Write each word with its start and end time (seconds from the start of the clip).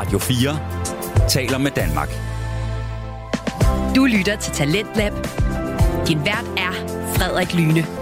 Radio 0.00 0.18
4 0.18 0.58
taler 1.28 1.58
med 1.58 1.70
Danmark. 1.70 2.08
Du 3.96 4.04
lytter 4.04 4.36
til 4.36 4.52
Talentlab. 4.52 5.12
Din 6.08 6.24
vært 6.24 6.46
er 6.56 6.72
Frederik 7.16 7.54
Lyne. 7.54 7.99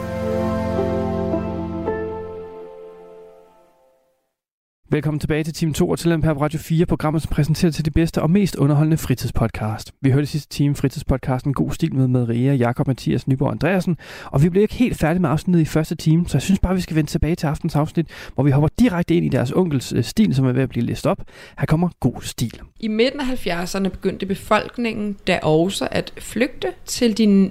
Velkommen 4.90 5.21
tilbage 5.21 5.45
til 5.45 5.54
Team 5.54 5.72
2 5.72 5.88
og 5.88 5.99
til 5.99 6.21
på 6.21 6.33
Radio 6.33 6.58
4, 6.58 6.87
programmet 6.87 7.22
som 7.22 7.31
præsenterer 7.31 7.72
til 7.72 7.85
de 7.85 7.90
bedste 7.90 8.22
og 8.22 8.31
mest 8.31 8.56
underholdende 8.56 8.97
fritidspodcast. 8.97 9.92
Vi 10.01 10.11
hørte 10.11 10.26
sidste 10.26 10.49
time 10.49 10.74
fritidspodcasten 10.74 11.54
God 11.54 11.71
Stil 11.71 11.94
med 11.94 12.08
Maria, 12.08 12.54
Jakob, 12.54 12.87
Mathias, 12.87 13.29
Nyborg 13.29 13.47
og 13.47 13.53
Andreasen, 13.53 13.97
og 14.24 14.43
vi 14.43 14.48
blev 14.48 14.62
ikke 14.62 14.74
helt 14.74 14.98
færdige 14.98 15.21
med 15.21 15.30
afsnittet 15.30 15.61
i 15.61 15.65
første 15.65 15.94
time, 15.94 16.29
så 16.29 16.37
jeg 16.37 16.43
synes 16.43 16.61
bare, 16.61 16.74
vi 16.74 16.80
skal 16.80 16.97
vende 16.97 17.11
tilbage 17.11 17.34
til 17.34 17.47
aftens 17.47 17.77
afsnit, 17.77 18.06
hvor 18.34 18.45
vi 18.45 18.51
hopper 18.51 18.69
direkte 18.79 19.15
ind 19.15 19.27
i 19.27 19.29
deres 19.29 19.52
onkels 19.52 19.93
øh, 19.93 20.05
stil, 20.05 20.34
som 20.34 20.47
er 20.47 20.52
ved 20.52 20.62
at 20.62 20.69
blive 20.69 20.84
læst 20.84 21.07
op. 21.07 21.23
Her 21.59 21.66
kommer 21.66 21.89
God 22.01 22.23
Stil. 22.23 22.61
I 22.80 22.89
midten 22.89 23.20
af 23.20 23.47
70'erne 23.47 23.89
begyndte 23.89 24.27
befolkningen 24.27 25.16
da 25.27 25.39
også 25.39 25.89
at 25.91 26.12
flygte 26.19 26.69
til 26.84 27.19
de 27.19 27.51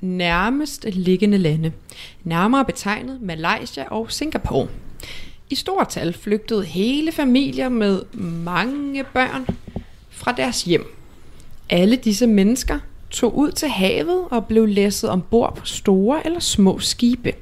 nærmest 0.00 0.86
liggende 0.92 1.38
lande, 1.38 1.72
nærmere 2.24 2.64
betegnet 2.64 3.22
Malaysia 3.22 3.84
og 3.90 4.12
Singapore. 4.12 4.68
I 5.50 5.54
stort 5.54 5.88
tal 5.88 6.12
flygtede 6.12 6.64
hele 6.64 7.12
familier 7.12 7.68
med 7.68 8.02
mange 8.44 9.04
børn 9.04 9.46
fra 10.10 10.32
deres 10.32 10.62
hjem. 10.62 10.94
Alle 11.70 11.96
disse 11.96 12.26
mennesker 12.26 12.78
tog 13.10 13.38
ud 13.38 13.52
til 13.52 13.68
havet 13.68 14.24
og 14.30 14.46
blev 14.46 14.66
læsset 14.66 15.10
ombord 15.10 15.56
på 15.56 15.66
store 15.66 16.26
eller 16.26 16.40
små 16.40 16.78
skibe. 16.78 17.32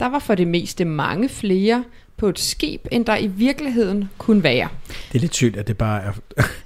Der 0.00 0.06
var 0.06 0.18
for 0.18 0.34
det 0.34 0.46
meste 0.46 0.84
mange 0.84 1.28
flere 1.28 1.84
på 2.16 2.28
et 2.28 2.38
skib, 2.38 2.86
end 2.90 3.04
der 3.04 3.16
i 3.16 3.26
virkeligheden 3.26 4.08
kunne 4.18 4.42
være. 4.42 4.68
Det 5.12 5.18
er 5.18 5.20
lidt 5.20 5.34
sygt, 5.34 5.56
at 5.56 5.68
det 5.68 5.78
bare 5.78 6.02
er... 6.02 6.12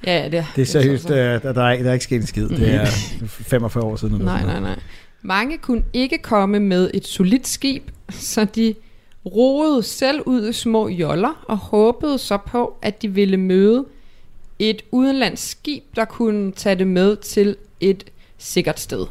Ja, 0.06 0.24
det, 0.24 0.46
det 0.56 0.62
er 0.62 0.66
seriøst, 0.66 1.08
det 1.08 1.18
er, 1.18 1.38
der, 1.38 1.52
der, 1.52 1.62
er, 1.62 1.82
der 1.82 1.88
er 1.88 1.92
ikke 1.92 2.04
sket 2.04 2.20
en 2.20 2.26
skid. 2.26 2.48
Det 2.48 2.74
er 2.74 2.86
45 3.26 3.84
år 3.84 3.96
siden. 3.96 4.14
Eller 4.14 4.24
nej, 4.24 4.44
nej, 4.44 4.60
nej. 4.60 4.78
Mange 5.22 5.58
kunne 5.58 5.82
ikke 5.92 6.18
komme 6.18 6.60
med 6.60 6.90
et 6.94 7.06
solidt 7.06 7.48
skib, 7.48 7.82
så 8.10 8.44
de 8.44 8.74
roede 9.26 9.82
selv 9.82 10.22
ud 10.26 10.48
i 10.48 10.52
små 10.52 10.88
joller 10.88 11.44
og 11.48 11.56
håbede 11.56 12.18
så 12.18 12.36
på, 12.36 12.76
at 12.82 13.02
de 13.02 13.08
ville 13.08 13.36
møde 13.36 13.86
et 14.58 14.82
udenlandsk 14.90 15.50
skib, 15.50 15.84
der 15.96 16.04
kunne 16.04 16.52
tage 16.52 16.74
det 16.74 16.86
med 16.86 17.16
til 17.16 17.56
et 17.80 18.10
sikkert 18.38 18.80
sted. 18.80 19.06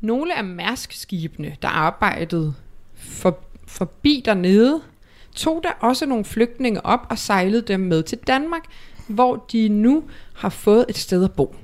Nogle 0.00 0.38
af 0.38 0.44
mærskskibene, 0.44 1.56
der 1.62 1.68
arbejdede 1.68 2.54
for, 2.94 3.38
forbi 3.66 4.22
dernede, 4.24 4.80
tog 5.34 5.60
der 5.62 5.70
også 5.80 6.06
nogle 6.06 6.24
flygtninge 6.24 6.86
op 6.86 7.06
og 7.10 7.18
sejlede 7.18 7.62
dem 7.62 7.80
med 7.80 8.02
til 8.02 8.18
Danmark, 8.18 8.62
hvor 9.08 9.36
de 9.52 9.68
nu 9.68 10.04
har 10.34 10.48
fået 10.48 10.86
et 10.88 10.96
sted 10.96 11.24
at 11.24 11.32
bo. 11.32 11.54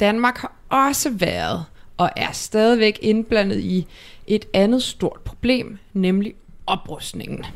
Danmark 0.00 0.38
har 0.38 0.52
også 0.68 1.10
været 1.10 1.64
og 1.96 2.10
er 2.16 2.32
stadigvæk 2.32 2.98
indblandet 3.02 3.60
i 3.60 3.86
et 4.26 4.44
andet 4.54 4.82
stort 4.82 5.20
problem, 5.24 5.78
nemlig 5.92 6.34
oprustningen. 6.68 7.46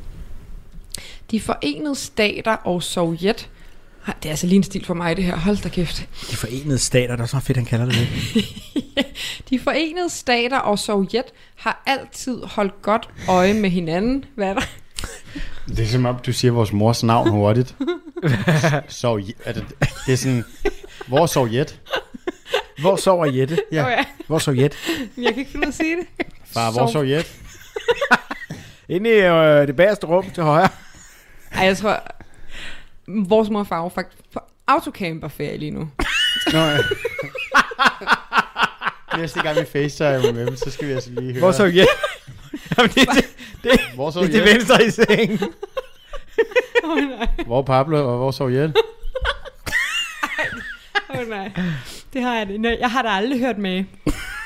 De 1.30 1.40
forenede 1.40 1.94
stater 1.94 2.52
og 2.52 2.82
Sovjet 2.82 3.48
det 4.06 4.24
er 4.24 4.30
altså 4.30 4.46
lige 4.46 4.56
en 4.56 4.62
stil 4.62 4.84
for 4.84 4.94
mig, 4.94 5.16
det 5.16 5.24
her. 5.24 5.36
Hold 5.36 5.62
da 5.62 5.68
kæft. 5.68 6.08
De 6.30 6.36
forenede 6.36 6.78
stater, 6.78 7.16
der 7.16 7.22
er 7.22 7.26
så 7.26 7.40
fedt, 7.40 7.56
han 7.56 7.66
kalder 7.66 7.86
det 7.86 7.94
det. 7.94 8.44
De 9.50 9.58
forenede 9.58 10.10
stater 10.10 10.58
og 10.58 10.78
Sovjet 10.78 11.24
har 11.54 11.82
altid 11.86 12.42
holdt 12.42 12.82
godt 12.82 13.08
øje 13.28 13.54
med 13.54 13.70
hinanden. 13.70 14.24
Hvad 14.34 14.48
er 14.48 14.54
der? 14.54 14.62
Det 15.68 15.78
er 15.78 15.86
som 15.86 16.06
om, 16.06 16.16
du 16.26 16.32
siger 16.32 16.52
vores 16.52 16.72
mors 16.72 17.02
navn 17.02 17.30
hurtigt. 17.30 17.74
Sovjet. 18.88 19.36
Er 19.44 19.52
det, 19.52 19.64
det 20.06 20.12
er 20.12 20.16
sådan, 20.16 20.44
hvor 21.06 21.26
Sovjet? 21.26 21.80
Hvor 22.80 22.96
sover 22.96 23.26
Jette? 23.26 23.58
Ja. 23.72 23.84
Oh, 23.84 23.90
ja. 23.90 24.04
Hvor 24.26 24.38
Sovjet? 24.38 24.74
Jeg 25.16 25.32
kan 25.32 25.38
ikke 25.38 25.50
finde 25.50 25.66
ud 25.66 25.66
af 25.66 25.68
at 25.68 25.74
sige 25.74 25.96
det. 25.96 26.26
Far, 26.46 26.70
hvor 26.70 26.86
Sovjet? 26.86 27.26
Inde 28.92 29.10
i 29.10 29.18
øh, 29.18 29.66
det 29.66 29.76
bagerste 29.76 30.06
rum 30.06 30.30
til 30.30 30.42
højre. 30.42 30.68
Ej, 31.52 31.64
jeg 31.64 31.76
tror, 31.76 32.02
vores 33.06 33.50
mor 33.50 33.60
og 33.60 33.66
far 33.66 33.82
var 33.82 33.88
faktisk 33.88 34.22
på 34.32 34.40
autocamperferie 34.66 35.56
lige 35.56 35.70
nu. 35.70 35.90
Nå 36.52 36.58
ja. 36.58 36.78
Næste 39.16 39.42
gang 39.42 39.60
vi 39.60 39.64
facetime 39.64 40.32
med 40.32 40.46
dem, 40.46 40.56
så 40.56 40.70
skal 40.70 40.88
vi 40.88 40.92
altså 40.92 41.10
lige 41.10 41.32
høre. 41.32 41.40
Hvor 41.40 41.52
så 41.52 41.64
ja? 41.64 41.84
Jamen, 42.78 42.90
det, 42.90 43.08
det, 43.14 43.24
det, 43.62 43.80
hvor 43.94 44.10
så 44.10 44.20
det 44.20 44.28
er 44.28 44.32
til 44.32 44.54
venstre 44.54 44.84
i 44.84 44.90
sengen. 44.90 45.38
oh, 46.84 46.98
nej. 46.98 47.28
Hvor 47.46 47.62
Pablo 47.62 48.12
og 48.12 48.16
hvor 48.16 48.30
Sovjet? 48.30 48.76
Åh 51.10 51.20
oh, 51.20 51.28
nej. 51.28 51.50
Det 52.12 52.22
har 52.22 52.36
jeg 52.36 52.48
det. 52.48 52.78
Jeg 52.80 52.90
har 52.90 53.02
da 53.02 53.08
aldrig 53.08 53.40
hørt 53.40 53.58
med. 53.58 53.84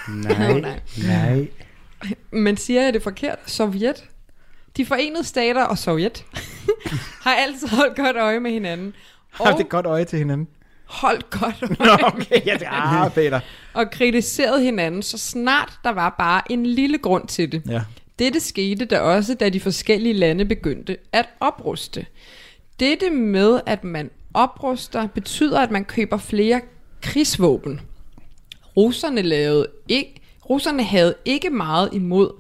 Nej. 0.09 0.51
Oh, 0.51 0.57
nej. 0.57 0.81
nej. 1.07 1.49
Men 2.31 2.57
siger 2.57 2.83
jeg 2.83 2.95
det 2.95 3.03
forkert? 3.03 3.39
Sovjet? 3.47 4.05
De 4.77 4.87
forenede 4.87 5.25
stater 5.25 5.65
og 5.65 5.79
Sovjet 5.79 6.25
har 7.25 7.35
altid 7.35 7.69
holdt 7.69 7.97
godt 7.97 8.17
øje 8.17 8.41
med 8.41 8.51
hinanden. 8.51 8.95
Og 9.39 9.47
har 9.47 9.57
det 9.57 9.69
godt 9.69 9.87
øje 9.87 10.05
til 10.05 10.19
hinanden? 10.19 10.49
Holdt 10.85 11.31
godt 11.31 11.63
øje. 11.81 11.97
Nå, 11.99 12.07
okay, 12.07 12.47
ja, 12.47 12.55
det 12.55 12.67
er 12.67 13.09
Peter. 13.09 13.41
Og 13.75 13.91
kritiseret 13.91 14.63
hinanden, 14.63 15.03
så 15.03 15.19
snart 15.19 15.73
der 15.85 15.91
var 15.91 16.15
bare 16.19 16.53
en 16.53 16.67
lille 16.67 16.99
grund 16.99 17.27
til 17.29 17.53
det. 17.53 17.63
Ja. 17.69 17.83
Dette 18.19 18.41
skete 18.41 18.85
da 18.85 19.01
også, 19.01 19.35
da 19.35 19.49
de 19.49 19.61
forskellige 19.61 20.13
lande 20.13 20.45
begyndte 20.45 20.97
at 21.13 21.29
opruste. 21.41 22.07
Dette 22.81 23.11
med, 23.11 23.61
at 23.67 23.85
man 23.85 24.11
opruster, 24.35 25.07
betyder, 25.07 25.61
at 25.61 25.71
man 25.71 25.85
køber 25.85 26.17
flere 26.17 26.61
krigsvåben. 27.03 27.81
Russerne, 28.77 29.23
lavede 29.23 29.67
ikke, 29.89 30.21
russerne 30.51 30.83
havde 30.83 31.15
ikke 31.25 31.51
meget 31.51 31.89
imod 31.93 32.31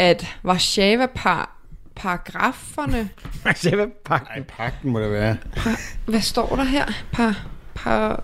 at 0.00 0.26
Warszawa 0.44 1.06
par 1.06 1.56
paragraferne... 1.94 3.10
Warszawa-pakten. 3.44 4.36
Nej, 4.36 4.42
pakten 4.42 4.90
må 4.90 5.00
det 5.00 5.10
være. 5.10 5.36
Par, 5.56 5.80
hvad 6.06 6.20
står 6.20 6.56
der 6.56 6.64
her? 6.64 6.84
Par, 7.12 7.46
par, 7.74 8.22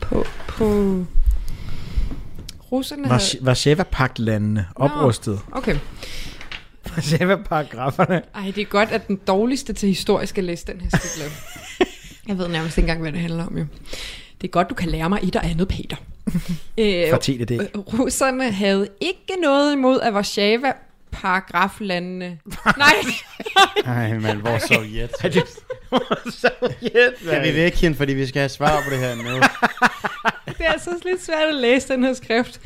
på, 0.00 0.24
på... 0.48 0.64
Russerne 2.72 3.08
havde... 3.08 3.20
Warszawa-pagtlandene 3.42 4.64
oprustet. 4.76 5.40
Okay. 5.52 5.76
Warszawa-paragraferne. 6.88 8.22
Ej, 8.34 8.52
det 8.54 8.58
er 8.58 8.64
godt, 8.64 8.90
at 8.90 9.08
den 9.08 9.16
dårligste 9.26 9.72
til 9.72 9.88
historisk 9.88 10.30
skal 10.30 10.44
læse 10.44 10.66
den 10.66 10.80
her 10.80 10.98
stik 10.98 11.22
Jeg 12.28 12.38
ved 12.38 12.48
nærmest 12.48 12.78
ikke 12.78 12.84
engang, 12.84 13.00
hvad 13.00 13.12
det 13.12 13.20
handler 13.20 13.46
om, 13.46 13.58
jo. 13.58 13.66
Det 14.40 14.46
er 14.46 14.50
godt, 14.50 14.70
du 14.70 14.74
kan 14.74 14.88
lære 14.88 15.08
mig 15.08 15.20
et 15.22 15.36
og 15.36 15.46
andet, 15.46 15.68
Peter. 15.68 15.96
Fortæl 17.14 17.48
det. 17.48 17.60
Øh, 17.60 17.78
russerne 17.78 18.52
havde 18.52 18.88
ikke 19.00 19.40
noget 19.42 19.72
imod, 19.72 20.00
at 20.00 20.14
Warszawa 20.14 20.72
paragraflandene. 21.12 22.38
Nej. 22.76 22.94
Nej, 23.84 24.18
men 24.18 24.36
hvor 24.36 24.58
Sovjet? 24.58 25.10
Sovjet, 26.34 27.14
Kan 27.30 27.42
vi 27.42 27.54
væk 27.54 27.74
hende, 27.74 27.96
fordi 27.96 28.12
vi 28.12 28.26
skal 28.26 28.40
have 28.40 28.48
svar 28.48 28.82
på 28.84 28.90
det 28.90 28.98
her 28.98 29.14
nu? 29.14 29.22
det 30.58 30.66
er 30.66 30.72
altså 30.72 30.90
lidt 31.04 31.24
svært 31.24 31.48
at 31.48 31.54
læse 31.54 31.88
den 31.88 32.04
her 32.04 32.14
skrift. 32.14 32.60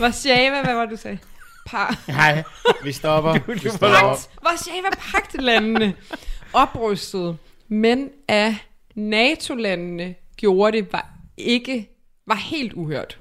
Warszawa, 0.00 0.62
hvad 0.64 0.74
var 0.74 0.80
det, 0.80 0.90
du 0.90 0.96
sagde? 0.96 1.18
Par. 1.66 1.98
Nej, 2.08 2.42
vi 2.84 2.92
stopper. 2.92 3.32
Du, 3.32 3.54
du 3.54 3.78
Pagt, 3.78 4.30
Warszawa 4.46 4.90
pagtlandene 4.98 5.94
oprustede, 6.52 7.36
men 7.68 8.08
af 8.28 8.56
NATO-landene 8.94 10.14
gjorde 10.36 10.76
det 10.76 10.92
var 10.92 11.10
ikke 11.36 11.88
var 12.26 12.34
helt 12.34 12.72
uhørt. 12.72 13.18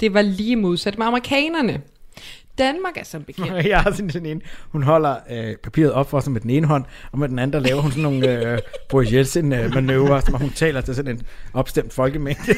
Det 0.00 0.14
var 0.14 0.22
lige 0.22 0.56
modsat 0.56 0.98
med 0.98 1.06
amerikanerne. 1.06 1.82
Danmark 2.58 2.96
er 2.96 3.04
som 3.04 3.24
bekendt. 3.24 3.66
Jeg 3.68 3.80
har 3.80 3.92
sådan 3.92 4.26
en, 4.26 4.42
hun 4.68 4.82
holder 4.82 5.16
øh, 5.30 5.56
papiret 5.56 5.92
op 5.92 6.10
for 6.10 6.20
sig 6.20 6.32
med 6.32 6.40
den 6.40 6.50
ene 6.50 6.66
hånd, 6.66 6.84
og 7.12 7.18
med 7.18 7.28
den 7.28 7.38
anden, 7.38 7.52
der 7.52 7.60
laver 7.60 7.80
hun 7.80 7.90
sådan 7.90 8.02
nogle 8.02 8.52
øh, 8.52 8.58
Boris 8.90 9.12
Jeltsin 9.12 9.52
øh, 9.52 9.72
som 9.72 10.34
hun 10.34 10.50
taler 10.50 10.80
til 10.80 10.94
sådan 10.94 11.16
en 11.16 11.22
opstemt 11.52 11.92
folkemængde. 11.92 12.54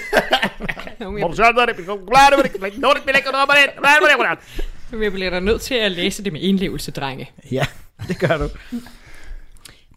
Jeg 4.93 5.13
bliver 5.13 5.31
da 5.31 5.41
nødt 5.41 5.61
til 5.61 5.75
at 5.75 5.93
læse 5.93 6.25
det 6.25 6.33
med 6.33 6.41
indlevelse, 6.41 6.91
drenge. 6.91 7.31
Ja, 7.51 7.67
det 8.09 8.19
gør 8.19 8.37
du. 8.37 8.49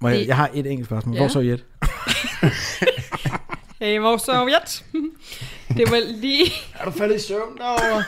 Må 0.02 0.10
jeg, 0.10 0.28
jeg 0.28 0.36
har 0.36 0.50
et 0.54 0.68
enkelt 0.68 0.88
spørgsmål. 0.88 1.16
Ja. 1.16 1.20
Hvor 1.22 1.28
så 1.28 1.40
Jet? 1.40 1.66
hey, 3.82 4.00
hvor 4.00 4.18
Sovjet? 4.18 4.86
Det 5.78 5.92
var 5.92 6.12
lige... 6.22 6.46
er 6.80 6.86
du 6.86 6.92
faldet 6.92 7.16
i 7.16 7.20
søvn 7.20 7.58
derovre? 7.58 8.04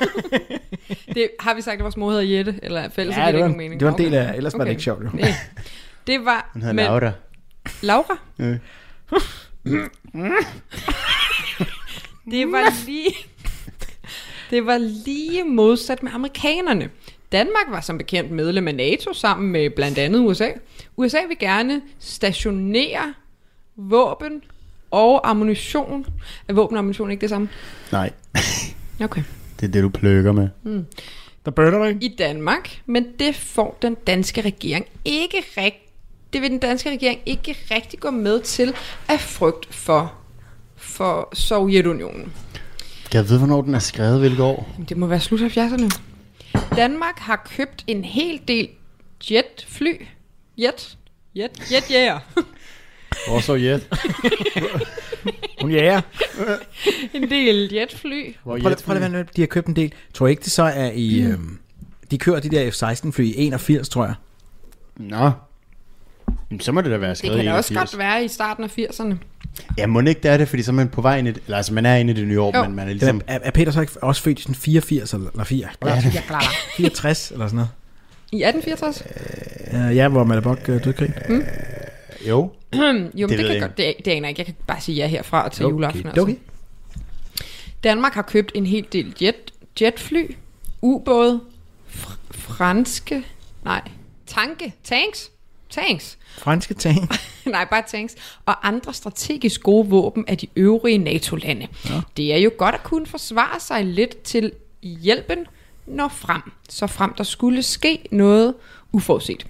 det, 1.15 1.29
har 1.39 1.53
vi 1.53 1.61
sagt, 1.61 1.75
at 1.77 1.83
vores 1.83 1.97
mor 1.97 2.09
hedder 2.09 2.23
Jette? 2.23 2.59
Eller 2.63 2.89
fælles 2.89 3.17
ja, 3.17 3.25
det, 3.25 3.33
det, 3.33 3.43
var, 3.43 3.47
mening? 3.47 3.79
det 3.79 3.85
var 3.85 3.93
en 3.93 3.97
del 3.97 4.13
af, 4.13 4.35
ellers 4.35 4.53
okay. 4.53 4.59
var 4.59 4.65
det 4.65 4.71
ikke 4.71 4.83
sjovt. 4.83 5.03
Jo. 5.03 5.09
Det, 5.17 5.35
det 6.07 6.25
var... 6.25 6.49
Hun 6.53 6.61
hedder 6.61 6.83
Laura. 6.83 7.11
Laura? 7.81 8.17
Ja. 8.39 8.45
det 12.31 12.51
var 12.51 12.85
lige... 12.85 13.15
Det 14.49 14.65
var 14.65 14.77
lige 15.05 15.43
modsat 15.43 16.03
med 16.03 16.11
amerikanerne. 16.13 16.89
Danmark 17.31 17.65
var 17.69 17.81
som 17.81 17.97
bekendt 17.97 18.31
medlem 18.31 18.67
af 18.67 18.75
NATO 18.75 19.13
sammen 19.13 19.51
med 19.51 19.69
blandt 19.69 19.97
andet 19.97 20.19
USA. 20.19 20.49
USA 20.97 21.17
vil 21.27 21.37
gerne 21.37 21.81
stationere 21.99 23.13
våben 23.75 24.43
og 24.91 25.29
ammunition. 25.29 26.05
Er 26.47 26.53
våben 26.53 26.77
og 26.77 26.79
ammunition 26.79 27.11
ikke 27.11 27.21
det 27.21 27.29
samme? 27.29 27.49
Nej, 27.91 28.11
Okay. 29.03 29.23
det 29.59 29.67
er 29.67 29.71
det, 29.71 29.83
du 29.83 29.89
pløkker 29.89 30.31
med. 30.31 30.49
Der 31.45 31.51
burner 31.51 31.77
du 31.77 31.83
ikke? 31.83 32.05
I 32.05 32.15
Danmark, 32.15 32.81
men 32.85 33.05
det 33.19 33.35
får 33.35 33.77
den 33.81 33.95
danske 34.07 34.41
regering 34.41 34.85
ikke 35.05 35.43
rigtig 35.57 35.91
det 36.33 36.41
vil 36.41 36.49
den 36.49 36.59
danske 36.59 36.89
regering 36.89 37.19
ikke 37.25 37.57
rigtig 37.71 37.99
gå 37.99 38.09
med 38.09 38.41
til 38.41 38.73
af 39.07 39.19
frygt 39.19 39.73
for, 39.73 40.13
for 40.75 41.29
Sovjetunionen. 41.35 42.33
Kan 43.11 43.17
jeg 43.17 43.29
vide, 43.29 43.37
hvornår 43.37 43.61
den 43.61 43.75
er 43.75 43.79
skrevet, 43.79 44.19
hvilket 44.19 44.39
år? 44.39 44.69
Jamen, 44.73 44.85
Det 44.89 44.97
må 44.97 45.07
være 45.07 45.19
slut 45.19 45.39
70'erne. 45.39 45.99
Danmark 46.75 47.19
har 47.19 47.49
købt 47.57 47.83
en 47.87 48.03
hel 48.05 48.41
del 48.47 48.69
jetfly. 49.31 50.01
Jet? 50.57 50.97
Jet? 51.35 51.71
Jetjæger. 51.71 52.19
Hvor 53.27 53.39
Sovjet? 53.39 53.87
Hun 55.61 55.71
jager. 55.71 56.01
en 57.13 57.29
del 57.29 57.69
jetfly. 57.73 58.35
Hvor 58.43 58.59
Prøv, 58.59 58.71
at 58.71 59.35
de 59.35 59.41
har 59.41 59.47
købt 59.47 59.67
en 59.67 59.75
del. 59.75 59.93
Tror 60.13 60.27
ikke, 60.27 60.43
det 60.43 60.51
så 60.51 60.63
er 60.63 60.91
i... 60.91 61.23
Mm. 61.25 61.31
Øhm, 61.31 61.57
de 62.11 62.17
kører 62.17 62.39
de 62.39 62.49
der 62.49 62.71
F-16 62.71 63.11
fly 63.11 63.23
i 63.23 63.33
81, 63.37 63.89
tror 63.89 64.05
jeg. 64.05 64.13
Nå. 64.97 65.31
Jamen, 66.51 66.59
så 66.59 66.71
må 66.71 66.81
det 66.81 66.91
da 66.91 66.97
være 66.97 67.09
Det 67.09 67.17
skrevet 67.17 67.35
kan 67.35 67.45
i 67.45 67.47
da 67.47 67.53
også 67.53 67.73
81. 67.73 67.91
godt 67.91 67.99
være 67.99 68.23
i 68.25 68.27
starten 68.27 68.63
af 68.63 68.77
80'erne. 68.79 69.13
Ja, 69.77 69.87
må 69.87 70.01
det 70.01 70.07
ikke 70.07 70.21
det 70.23 70.31
er 70.31 70.37
det, 70.37 70.47
fordi 70.47 70.63
så 70.63 70.71
er 70.71 70.75
man 70.75 70.89
på 70.89 71.01
vej 71.01 71.17
ind 71.17 71.27
i 71.27 71.31
det, 71.31 71.41
eller 71.45 71.57
altså 71.57 71.73
man 71.73 71.85
er 71.85 71.95
inde 71.95 72.11
i 72.13 72.15
det 72.15 72.27
nye 72.27 72.41
år, 72.41 72.57
Jo. 72.57 72.63
men 72.63 72.75
man 72.75 72.87
er 72.87 72.91
Ligesom, 72.93 73.15
ligesom... 73.15 73.21
er, 73.27 73.39
er 73.43 73.51
Peter 73.51 73.71
så 73.71 73.81
ikke 73.81 73.93
også 74.03 74.21
født 74.21 74.39
i 74.39 74.41
sådan 74.41 74.55
84 74.55 75.13
eller, 75.13 75.29
eller 75.31 75.43
4? 75.43 75.67
Ja, 75.85 75.95
det- 75.95 76.15
Ja, 76.15 76.21
klar. 76.27 76.43
64 76.77 77.31
eller 77.31 77.47
sådan 77.47 77.55
noget? 77.55 77.69
I 78.31 78.43
1864? 78.43 79.03
Uh, 79.89 79.95
ja, 79.95 80.07
hvor 80.07 80.23
Malabok 80.23 80.57
uh, 80.59 80.65
døde 80.67 80.89
i 80.89 80.93
krig. 80.93 81.13
Jo. 82.27 82.51
jo, 83.21 83.27
det, 83.27 83.37
det, 83.37 83.37
kan 83.37 83.53
jeg 83.53 83.61
godt, 83.61 83.77
det, 83.77 83.93
det 84.05 84.11
aner 84.11 84.27
jeg 84.27 84.29
ikke. 84.29 84.39
Jeg 84.39 84.45
kan 84.45 84.55
bare 84.67 84.81
sige 84.81 84.95
ja 84.95 85.07
herfra 85.07 85.49
til 85.49 85.65
Okay, 85.65 85.73
juleaften. 85.73 86.05
er 86.07 86.21
okay. 86.21 86.35
Danmark 87.83 88.13
har 88.13 88.21
købt 88.21 88.51
en 88.55 88.65
hel 88.65 88.87
del 88.93 89.15
jet, 89.21 89.53
jetfly, 89.81 90.35
ubåde, 90.81 91.41
fr- 91.95 92.17
franske, 92.31 93.25
nej, 93.63 93.81
tanke, 94.27 94.73
tanks, 94.83 95.31
tanks, 95.69 96.17
Franske 96.37 96.73
tank. 96.73 97.13
nej, 97.45 97.65
bare 97.65 97.83
tanks, 97.87 98.15
og 98.45 98.67
andre 98.67 98.93
strategisk 98.93 99.63
gode 99.63 99.89
våben 99.89 100.25
af 100.27 100.37
de 100.37 100.47
øvrige 100.55 100.97
NATO-lande. 100.97 101.67
Ja. 101.89 102.01
Det 102.17 102.33
er 102.33 102.37
jo 102.37 102.51
godt 102.57 102.75
at 102.75 102.83
kunne 102.83 103.05
forsvare 103.05 103.59
sig 103.59 103.85
lidt 103.85 104.21
til 104.21 104.51
hjælpen 104.83 105.45
når 105.85 106.07
frem, 106.07 106.41
så 106.69 106.87
frem 106.87 107.13
der 107.13 107.23
skulle 107.23 107.63
ske 107.63 107.99
noget 108.11 108.53
uforudset. 108.91 109.45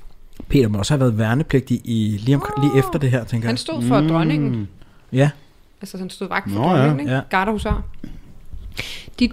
Peter 0.52 0.68
må 0.68 0.78
også 0.78 0.94
have 0.94 1.00
været 1.00 1.18
værnepligtig 1.18 1.82
i, 1.84 2.20
lige, 2.22 2.36
om, 2.36 2.44
lige 2.62 2.80
efter 2.80 3.00
det 3.00 3.12
her, 3.12 3.24
tænker 3.24 3.48
Han 3.48 3.54
jeg. 3.54 3.60
stod 3.60 3.82
for 3.84 4.02
mm. 4.02 4.08
dronningen, 4.08 4.68
Ja, 5.14 5.30
altså 5.82 5.98
han 5.98 6.10
stod 6.10 6.28
vagt 6.28 6.52
for 6.52 6.60
Nå, 6.60 6.70
ja. 6.70 6.76
dronningen, 6.76 7.00
ikke? 7.00 7.14
Ja. 7.14 7.22
Gardehusar. 7.30 7.84
De, 9.20 9.30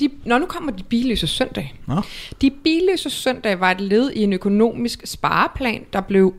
de, 0.00 0.10
når 0.24 0.38
nu 0.38 0.46
kommer 0.46 0.72
de 0.72 0.82
billøse 0.82 1.26
søndag. 1.26 1.74
Nå. 1.86 2.00
De 2.40 2.50
billøse 2.50 3.10
søndag 3.10 3.60
var 3.60 3.70
et 3.70 3.80
led 3.80 4.10
i 4.10 4.22
en 4.22 4.32
økonomisk 4.32 5.00
spareplan, 5.04 5.84
der 5.92 6.00
blev 6.00 6.34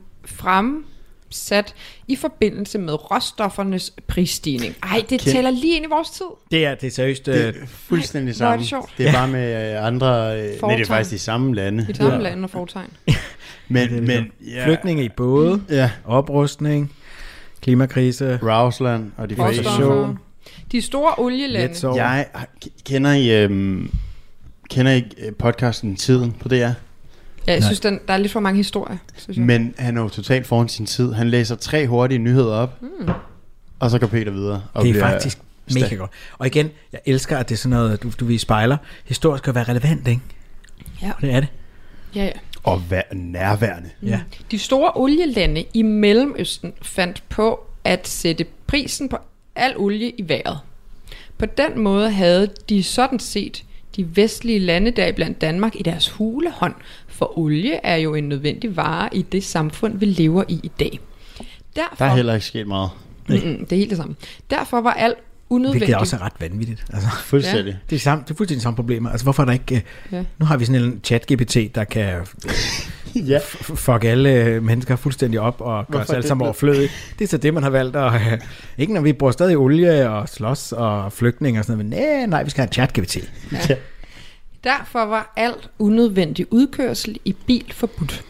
fremsat 1.35 1.73
i 2.07 2.15
forbindelse 2.15 2.77
med 2.79 3.11
råstoffernes 3.11 3.93
prisstigning. 4.07 4.75
Ej, 4.83 5.03
det 5.09 5.21
Kend- 5.21 5.31
tæller 5.31 5.51
lige 5.51 5.75
ind 5.75 5.85
i 5.85 5.89
vores 5.89 6.09
tid. 6.09 6.25
det 6.51 6.65
er, 6.65 6.75
det 6.75 6.87
er 6.87 6.91
seriøst. 6.91 7.25
Det 7.25 7.35
Øh, 7.35 7.61
er 7.61 7.65
fuldstændig 7.67 8.35
hvor 8.35 8.45
er 8.45 8.49
samme. 8.49 8.59
det 8.61 8.69
sjovt. 8.69 8.89
Det 8.97 9.07
er 9.07 9.11
bare 9.13 9.27
med 9.27 9.73
øh, 9.77 9.85
andre... 9.87 10.07
Øh, 10.07 10.37
nej, 10.37 10.41
det 10.41 10.55
er 10.55 10.59
Fortegn. 10.59 10.85
faktisk 10.85 11.11
de 11.11 11.19
samme 11.19 11.55
lande. 11.55 11.87
I 11.89 11.93
samme 11.93 12.13
ja. 12.13 12.19
lande 12.19 12.43
og 12.43 12.49
foretegn. 12.49 12.89
Men, 13.67 13.89
det 13.89 13.97
er 13.97 14.01
men 14.01 14.31
ja, 14.55 14.65
flygtninge 14.67 15.03
i 15.05 15.09
både, 15.09 15.61
Ja, 15.69 15.91
oprustning, 16.05 16.91
klimakrise, 17.61 18.39
Rousland 18.43 19.11
og 19.17 19.29
de. 19.29 19.35
Råstoffer. 19.39 20.15
De 20.71 20.81
store 20.81 21.13
oljelande. 21.17 21.67
Jetsov. 21.67 21.95
Jeg 21.95 22.25
kender 22.85 23.13
I, 23.13 23.43
øhm, 23.43 23.91
kender 24.69 24.91
I 24.91 25.03
øh, 25.17 25.33
podcasten 25.39 25.95
Tiden 25.95 26.31
på 26.31 26.47
DR? 26.49 26.69
Ja, 27.47 27.53
jeg 27.53 27.63
synes, 27.63 27.79
den, 27.79 27.99
der 28.07 28.13
er 28.13 28.17
lidt 28.17 28.31
for 28.31 28.39
mange 28.39 28.57
historier. 28.57 28.97
Synes 29.17 29.37
jeg. 29.37 29.45
Men 29.45 29.73
han 29.77 29.97
er 29.97 30.01
jo 30.01 30.09
totalt 30.09 30.47
foran 30.47 30.69
sin 30.69 30.85
tid. 30.85 31.13
Han 31.13 31.29
læser 31.29 31.55
tre 31.55 31.87
hurtige 31.87 32.17
nyheder 32.17 32.55
op, 32.55 32.81
mm. 32.81 33.09
og 33.79 33.91
så 33.91 33.99
går 33.99 34.07
Peter 34.07 34.31
videre. 34.31 34.63
Og 34.73 34.83
Det 34.83 34.95
er 34.95 34.99
faktisk 34.99 35.37
mega 35.73 35.95
godt. 35.95 36.11
Og 36.37 36.47
igen, 36.47 36.69
jeg 36.93 36.99
elsker, 37.05 37.37
at 37.37 37.49
det 37.49 37.55
er 37.55 37.59
sådan 37.59 37.77
noget, 37.77 38.03
du, 38.03 38.11
du 38.19 38.25
vi 38.25 38.37
spejler. 38.37 38.77
Historisk 39.05 39.43
skal 39.43 39.55
være 39.55 39.63
relevant, 39.63 40.07
ikke? 40.07 40.21
Ja. 41.01 41.11
Og 41.15 41.21
det 41.21 41.31
er 41.31 41.39
det. 41.39 41.49
Ja, 42.15 42.23
ja. 42.25 42.31
Og 42.63 42.81
vær- 42.89 43.13
nærværende. 43.13 43.89
Ja. 44.03 44.19
De 44.51 44.59
store 44.59 44.91
olielande 44.95 45.63
i 45.73 45.81
Mellemøsten 45.81 46.73
fandt 46.81 47.23
på 47.29 47.59
at 47.83 48.07
sætte 48.07 48.45
prisen 48.67 49.09
på 49.09 49.17
al 49.55 49.73
olie 49.77 50.09
i 50.09 50.29
vejret. 50.29 50.59
På 51.37 51.45
den 51.45 51.79
måde 51.79 52.11
havde 52.11 52.49
de 52.69 52.83
sådan 52.83 53.19
set 53.19 53.63
de 53.95 54.15
vestlige 54.15 54.59
lande, 54.59 54.91
deriblandt 54.91 55.41
Danmark, 55.41 55.75
i 55.75 55.83
deres 55.83 56.09
hulehånd, 56.09 56.73
for 57.17 57.37
olie 57.39 57.73
er 57.85 57.95
jo 57.95 58.15
en 58.15 58.23
nødvendig 58.23 58.77
vare 58.77 59.09
i 59.11 59.21
det 59.21 59.43
samfund, 59.43 59.99
vi 59.99 60.05
lever 60.05 60.43
i 60.47 60.59
i 60.63 60.71
dag. 60.79 60.99
Derfor, 61.75 61.95
Der 61.97 62.05
er 62.05 62.15
heller 62.15 62.33
ikke 62.33 62.45
sket 62.45 62.67
meget. 62.67 62.89
mm, 63.29 63.35
det 63.35 63.71
er 63.71 63.75
helt 63.75 63.89
det 63.89 63.97
samme. 63.97 64.15
Derfor 64.49 64.81
var 64.81 64.93
alt 64.93 65.15
unødvendigt. 65.49 65.79
Hvilket 65.85 65.95
også 65.99 66.15
er 66.15 66.21
ret 66.21 66.33
vanvittigt. 66.39 66.85
Altså, 66.93 67.09
Fuldstændig. 67.25 67.77
det, 67.89 67.95
er 67.95 67.99
samme, 67.99 68.23
det 68.27 68.31
er 68.31 68.35
fuldstændig 68.35 68.61
samme 68.63 68.75
problemer. 68.75 69.09
Altså, 69.09 69.23
hvorfor 69.25 69.43
er 69.43 69.45
der 69.45 69.53
ikke... 69.53 69.83
Ja. 70.11 70.17
Ja. 70.17 70.23
Nu 70.37 70.45
har 70.45 70.57
vi 70.57 70.65
sådan 70.65 70.81
en 70.83 71.01
chat-GPT, 71.07 71.71
der 71.75 71.83
kan 71.83 72.13
Ja. 73.15 73.37
f- 73.37 73.75
fuck 73.75 74.03
alle 74.03 74.33
øh, 74.33 74.63
mennesker 74.63 74.95
fuldstændig 74.95 75.39
op 75.39 75.61
og 75.61 75.87
gøre 75.91 76.01
os 76.01 76.09
er 76.09 76.13
alle 76.13 76.21
det 76.21 76.27
sammen 76.27 76.45
overflødige. 76.45 76.89
Det 77.19 77.25
er 77.25 77.29
så 77.29 77.37
det, 77.37 77.53
man 77.53 77.63
har 77.63 77.69
valgt. 77.69 77.95
Og, 77.95 78.15
øh, 78.31 78.39
ikke 78.77 78.93
når 78.93 79.01
vi 79.01 79.13
bruger 79.13 79.31
stadig 79.31 79.57
olie 79.57 80.09
og 80.09 80.29
slås 80.29 80.71
og 80.71 81.13
flygtninge 81.13 81.59
og 81.59 81.65
sådan 81.65 81.85
noget, 81.85 81.91
men 82.03 82.09
nej, 82.17 82.25
nej, 82.25 82.43
vi 82.43 82.49
skal 82.49 82.61
have 82.73 82.87
chat-GPT. 82.87 83.27
Ja. 83.69 83.75
Derfor 84.65 85.05
var 85.05 85.33
alt 85.35 85.69
unødvendig 85.79 86.53
udkørsel 86.53 87.19
i 87.25 87.33
bil 87.33 87.73
forbudt. 87.73 88.25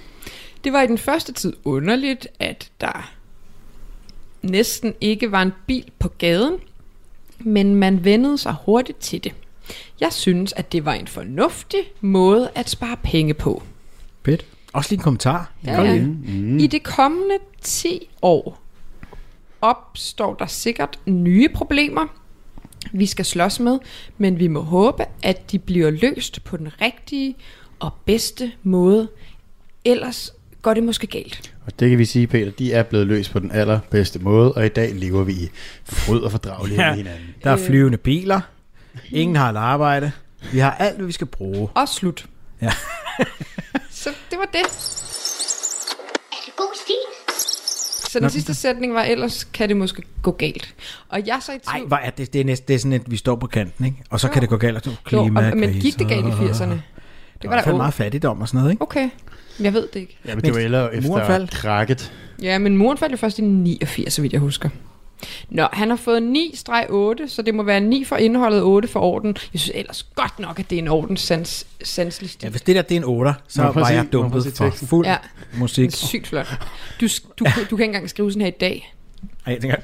Det 0.64 0.74
var 0.74 0.82
i 0.82 0.88
den 0.88 0.98
første 0.98 1.34
tid 1.34 1.54
underligt, 1.64 2.28
at 2.40 2.72
der 2.82 3.12
næsten 4.42 4.94
ikke 5.02 5.32
var 5.32 5.42
en 5.42 5.54
bil 5.68 5.92
på 6.00 6.08
gaden, 6.08 6.56
men 7.40 7.76
man 7.76 8.04
vendede 8.04 8.38
sig 8.38 8.56
hurtigt 8.66 9.00
til 9.00 9.24
det. 9.24 9.34
Jeg 10.00 10.14
synes, 10.14 10.54
at 10.54 10.72
det 10.72 10.86
var 10.86 10.94
en 10.94 11.08
fornuftig 11.08 11.80
måde 12.02 12.50
at 12.56 12.70
spare 12.70 12.98
penge 13.04 13.34
på. 13.34 13.64
Fedt. 14.26 14.46
Også 14.74 14.90
lige 14.90 15.00
en 15.00 15.04
kommentar. 15.04 15.52
Ja, 15.66 15.82
ja. 15.82 16.02
Mm. 16.02 16.58
I 16.58 16.68
de 16.68 16.80
kommende 16.80 17.36
10 17.62 18.10
år 18.22 18.62
opstår 19.62 20.34
der 20.34 20.46
sikkert 20.46 21.00
nye 21.06 21.50
problemer, 21.50 22.08
vi 22.92 23.06
skal 23.06 23.26
slås 23.26 23.60
med, 23.60 23.80
men 24.18 24.40
vi 24.40 24.48
må 24.48 24.62
håbe, 24.62 25.06
at 25.24 25.52
de 25.52 25.60
bliver 25.60 25.90
løst 25.90 26.44
på 26.44 26.58
den 26.58 26.70
rigtige 26.82 27.36
og 27.80 27.94
bedste 28.06 28.52
måde. 28.64 29.08
Ellers 29.86 30.34
går 30.62 30.74
det 30.74 30.84
måske 30.84 31.08
galt. 31.08 31.54
Og 31.66 31.80
det 31.80 31.90
kan 31.90 32.00
vi 32.00 32.06
sige, 32.06 32.28
Peter, 32.28 32.52
de 32.52 32.74
er 32.74 32.84
blevet 32.84 33.08
løst 33.08 33.32
på 33.32 33.40
den 33.40 33.52
allerbedste 33.52 34.20
måde, 34.20 34.54
og 34.54 34.66
i 34.66 34.70
dag 34.70 34.96
lever 34.96 35.24
vi 35.24 35.32
i 35.34 35.50
fryd 35.86 36.20
og 36.20 36.32
fordragelighed 36.32 36.84
Ja. 36.86 36.90
med 36.90 36.98
hinanden. 36.98 37.36
Der 37.44 37.52
er 37.52 37.58
flyvende 37.58 37.98
biler. 37.98 38.42
Ingen 39.12 39.36
har 39.36 39.50
et 39.50 39.58
arbejde. 39.58 40.12
Vi 40.52 40.60
har 40.60 40.72
alt, 40.72 40.96
hvad 40.98 41.06
vi 41.06 41.12
skal 41.12 41.28
bruge. 41.28 41.70
Og 41.76 41.90
slut. 41.90 42.26
Ja. 42.62 42.72
Så 43.90 44.10
det 44.32 44.38
var 44.40 44.46
det. 44.54 44.62
Er 46.32 46.42
det 46.46 46.56
god 46.58 46.74
stil? 46.84 46.96
Så 48.16 48.20
den 48.20 48.30
sidste 48.30 48.54
sætning 48.54 48.94
var, 48.94 49.02
ellers 49.04 49.44
kan 49.44 49.70
det 49.70 49.78
måske 49.78 50.02
gå 50.22 50.32
galt. 50.32 50.74
Og 51.10 51.28
jeg 51.28 51.38
så 51.42 51.52
i 51.52 51.56
Nej, 51.66 51.76
tvivl. 51.78 51.88
hvad 51.88 51.98
er 52.04 52.10
det? 52.10 52.34
Det 52.34 52.42
er, 52.42 52.46
næsten, 52.46 52.68
det 52.68 52.74
er 52.74 52.80
sådan, 52.80 52.94
at 52.94 53.12
vi 53.12 53.18
står 53.18 53.36
på 53.36 53.48
kanten, 53.48 53.86
ikke? 53.86 53.98
Og 54.10 54.20
så 54.20 54.30
kan 54.30 54.42
det 54.42 54.50
gå 54.50 54.58
galt, 54.58 54.78
og 54.78 54.86
Jo, 54.86 54.92
klima, 55.04 55.52
og, 55.52 55.58
men 55.58 55.74
gik 55.74 56.00
det 56.00 56.08
galt 56.08 56.26
i 56.26 56.30
80'erne? 56.30 56.64
Det 57.42 57.50
var 57.50 57.56
var 57.56 57.62
der 57.62 57.76
meget 57.76 57.94
fattigdom 57.94 58.42
og 58.42 58.48
sådan 58.48 58.58
noget, 58.58 58.72
ikke? 58.72 58.82
Okay, 58.82 59.10
jeg 59.60 59.74
ved 59.74 59.88
det 59.94 60.00
ikke. 60.00 60.18
Ja, 60.26 60.36
men 60.36 60.44
det 60.44 60.54
var 60.54 60.60
ellers 60.60 60.96
efter 60.96 61.48
krakket. 61.52 62.14
Ja, 62.42 62.58
men 62.58 62.78
muren 62.78 62.98
faldt 62.98 63.12
jo 63.12 63.18
først 63.18 63.40
i 63.40 63.42
89, 63.42 64.14
så 64.14 64.22
vidt 64.22 64.34
jeg 64.34 64.42
husker. 64.42 64.70
Nå, 65.50 65.68
han 65.74 65.90
har 65.90 65.96
fået 65.96 66.22
9-8, 66.22 67.28
så 67.28 67.42
det 67.46 67.56
må 67.56 67.64
være 67.64 67.80
9 67.80 68.04
for 68.04 68.16
indholdet, 68.16 68.62
8 68.62 68.88
for 68.88 69.00
orden. 69.00 69.38
Jeg 69.54 69.60
synes 69.62 69.72
ellers 69.76 70.04
godt 70.16 70.40
nok, 70.40 70.60
at 70.60 70.70
det 70.70 70.76
er 70.76 70.82
en 70.82 70.88
orden 70.88 71.18
sans, 71.18 71.68
sanselig 71.84 72.30
stil. 72.30 72.46
Ja, 72.46 72.50
hvis 72.50 72.62
det 72.62 72.76
der 72.76 72.82
det 72.82 72.92
er 72.92 73.00
en 73.00 73.04
8, 73.04 73.34
så 73.48 73.62
prøve 73.62 73.76
var 73.76 73.90
jeg 73.90 74.08
dumpet 74.14 74.54
for 74.58 74.70
fuld 74.70 75.06
Ja. 75.06 75.16
musik. 75.58 75.92
Sygt 75.92 76.28
flot. 76.28 76.48
Du, 77.02 77.08
du, 77.40 77.46
du 77.46 77.46
kan 77.46 77.72
ikke 77.72 77.84
engang 77.84 78.10
skrive 78.10 78.32
sådan 78.32 78.42
her 78.42 78.48
i 78.48 78.58
dag. 78.60 78.94
Ej, 79.46 79.54
jeg 79.54 79.62
tænker, 79.62 79.78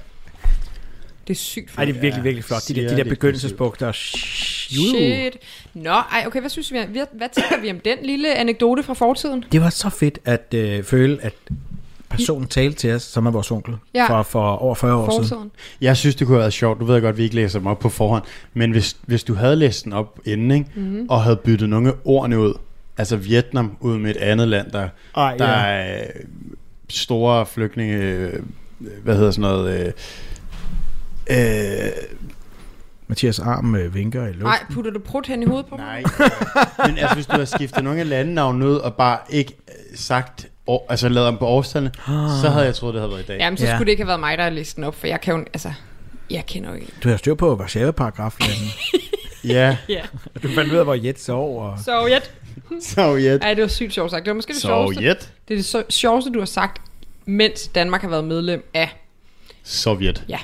Det 1.27 1.33
er 1.33 1.37
sygt 1.37 1.67
ej, 1.69 1.73
flot. 1.75 1.87
det 1.87 1.95
er 1.97 2.01
virkelig, 2.01 2.23
virkelig 2.23 2.43
flot. 2.43 2.67
De 2.67 2.73
der, 2.75 2.89
de 2.89 2.97
der 2.97 3.03
begyndelsesbugter. 3.03 3.91
Shit. 3.91 5.37
Nå, 5.73 5.89
ej, 5.91 6.23
okay, 6.27 6.39
hvad 6.39 6.49
synes 6.49 6.71
vi? 6.71 6.77
Hvad, 6.89 7.05
hvad 7.13 7.27
tænker 7.35 7.61
vi 7.61 7.71
om 7.71 7.79
den 7.79 7.97
lille 8.03 8.35
anekdote 8.35 8.83
fra 8.83 8.93
fortiden? 8.93 9.43
Det 9.51 9.61
var 9.61 9.69
så 9.69 9.89
fedt 9.89 10.19
at 10.25 10.53
øh, 10.53 10.83
føle, 10.83 11.17
at 11.21 11.33
personen 12.11 12.47
talte 12.47 12.77
til 12.79 12.93
os, 12.93 13.01
som 13.03 13.25
er 13.25 13.31
vores 13.31 13.51
onkel, 13.51 13.75
Ja. 13.95 14.07
for, 14.09 14.23
for 14.23 14.51
over 14.55 14.75
40 14.75 14.95
år 14.95 15.09
siden. 15.11 15.23
Fortiden. 15.29 15.51
Jeg 15.81 15.97
synes, 15.97 16.15
det 16.15 16.27
kunne 16.27 16.35
have 16.35 16.41
været 16.41 16.53
sjovt. 16.53 16.79
Du 16.79 16.85
ved 16.85 17.01
godt, 17.01 17.13
at 17.13 17.17
vi 17.17 17.23
ikke 17.23 17.35
læser 17.35 17.59
dem 17.59 17.67
op 17.67 17.79
på 17.79 17.89
forhånd. 17.89 18.23
Men 18.53 18.71
hvis, 18.71 18.97
hvis 19.05 19.23
du 19.23 19.33
havde 19.33 19.55
læst 19.55 19.83
den 19.85 19.93
op 19.93 20.19
inden, 20.25 20.51
ikke? 20.51 20.65
Mhm. 20.75 20.85
Mm-hmm. 20.85 21.05
og 21.09 21.23
havde 21.23 21.35
byttet 21.35 21.69
nogle 21.69 21.89
af 21.89 21.93
ordene 22.05 22.39
ud, 22.39 22.53
altså 22.97 23.15
Vietnam 23.15 23.77
ud 23.79 23.97
med 23.97 24.11
et 24.11 24.17
andet 24.17 24.47
land, 24.47 24.71
der, 24.71 24.89
Ej, 25.17 25.37
der 25.37 25.49
ja. 25.49 25.65
er 25.65 26.03
store 26.89 27.45
flygtninge 27.45 28.29
hvad 29.03 29.15
hedder 29.15 29.31
sådan 29.31 29.41
noget, 29.41 29.79
øh, 29.79 29.91
øh, 31.29 31.91
Mathias 33.07 33.39
arm 33.39 33.75
øh, 33.75 33.95
vinker 33.95 34.21
i 34.23 34.25
luften. 34.27 34.43
Nej, 34.43 34.59
putter 34.71 34.91
du 34.91 34.99
prut 34.99 35.27
hen 35.27 35.43
i 35.43 35.45
hovedet 35.45 35.65
på 35.65 35.75
mig? 35.77 36.03
nej, 36.19 36.87
men 36.87 36.97
altså 36.97 37.15
hvis 37.15 37.25
du 37.25 37.37
har 37.37 37.45
skiftet 37.45 37.83
nogle 37.83 37.99
af 37.99 38.09
landenavn 38.09 38.61
ud, 38.63 38.75
og 38.75 38.93
bare 38.95 39.17
ikke 39.29 39.57
øh, 39.67 39.97
sagt, 39.97 40.47
år, 40.67 40.85
altså 40.89 41.09
lavet 41.09 41.27
om 41.27 41.37
på 41.37 41.45
årstallene, 41.47 41.91
så 42.41 42.49
havde 42.49 42.65
jeg 42.65 42.75
troet, 42.75 42.93
det 42.93 43.01
havde 43.01 43.11
været 43.11 43.23
i 43.23 43.25
dag. 43.27 43.37
Jamen, 43.39 43.57
så 43.57 43.65
Ja. 43.65 43.71
skulle 43.75 43.85
det 43.85 43.91
ikke 43.91 44.03
have 44.03 44.07
været 44.07 44.19
mig, 44.19 44.37
der 44.37 44.43
har 44.43 44.49
læst 44.51 44.75
den 44.75 44.83
op, 44.83 44.95
for 44.95 45.07
jeg 45.07 45.21
kan 45.21 45.35
jo, 45.35 45.39
altså, 45.53 45.71
jeg 46.29 46.45
kender 46.45 46.69
jo 46.69 46.75
ikke. 46.75 46.87
Du 47.03 47.09
har 47.09 47.17
styr 47.17 47.33
på 47.35 47.55
Warszawa-paragrafen. 47.55 48.43
Ja, 49.43 49.77
Ja. 49.89 50.01
du 50.43 50.47
fandt 50.55 50.71
ud 50.73 50.77
af, 50.77 50.83
hvor 50.83 50.93
Jet 50.95 51.19
sov. 51.19 51.61
Og... 51.63 51.79
Sovjet. 51.85 52.31
Sovjet. 52.81 53.43
Ej, 53.43 53.53
det 53.53 53.61
var 53.61 53.67
sygt 53.67 53.93
sjovt 53.93 54.11
sagt. 54.11 54.25
Det 54.25 54.29
var 54.31 54.35
måske 54.35 54.53
det 54.53 54.61
sjoveste. 54.61 54.95
Sovjet. 55.03 55.33
Det 55.47 55.53
er 55.53 55.57
det 55.57 55.65
så- 55.65 55.83
sjoveste, 55.89 56.29
du 56.31 56.39
har 56.39 56.45
sagt, 56.45 56.81
mens 57.25 57.67
Danmark 57.67 58.01
har 58.01 58.09
været 58.09 58.23
medlem 58.23 58.69
af. 58.73 58.89
Sovjet. 59.63 60.23
Ja. 60.29 60.37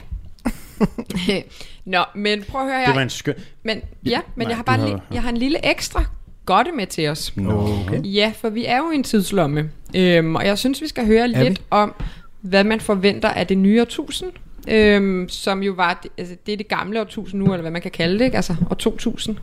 Nå, 1.86 2.04
men 2.16 2.44
prøv 2.44 2.62
at 2.62 2.68
høre 2.68 2.80
her. 2.80 2.86
Det 2.86 2.96
var 2.96 3.02
en 3.02 3.10
skøn... 3.10 3.36
Men, 3.64 3.82
ja, 4.06 4.20
men 4.36 4.46
Nej, 4.46 4.50
jeg 4.50 4.58
har 4.58 4.64
du 4.64 4.66
bare 4.66 4.78
har- 4.78 4.88
lige, 4.88 5.02
jeg 5.14 5.22
har 5.22 5.30
en 5.30 5.38
lille 5.38 5.66
ekstra 5.72 6.04
godte 6.48 6.72
med 6.72 6.88
til 6.88 7.08
os. 7.08 7.34
Okay. 7.48 8.04
Ja, 8.04 8.34
for 8.36 8.50
vi 8.50 8.66
er 8.66 8.78
jo 8.78 8.92
i 8.92 8.96
en 8.96 9.04
tidslomme, 9.04 9.70
øhm, 9.96 10.36
og 10.36 10.46
jeg 10.46 10.58
synes, 10.58 10.82
vi 10.82 10.88
skal 10.88 11.06
høre 11.06 11.24
Er 11.24 11.44
lidt 11.44 11.62
om, 11.70 11.94
hvad 12.42 12.64
man 12.64 12.80
forventer 12.80 13.30
af 13.30 13.48
det 13.48 13.58
nye 13.58 13.82
årtusind, 13.82 14.32
øhm, 14.68 15.30
som 15.30 15.64
jo 15.64 15.74
var, 15.74 16.04
altså, 16.18 16.36
det 16.46 16.54
er 16.54 16.58
det 16.58 16.68
gamle 16.68 17.02
årtusind 17.02 17.42
nu, 17.42 17.46
eller 17.46 17.62
hvad 17.62 17.72
man 17.72 17.82
kan 17.82 17.92
kalde 17.92 18.20
det, 18.20 18.26
ikke? 18.26 18.36
altså 18.38 18.56
år 18.72 18.76
2000. 18.76 19.38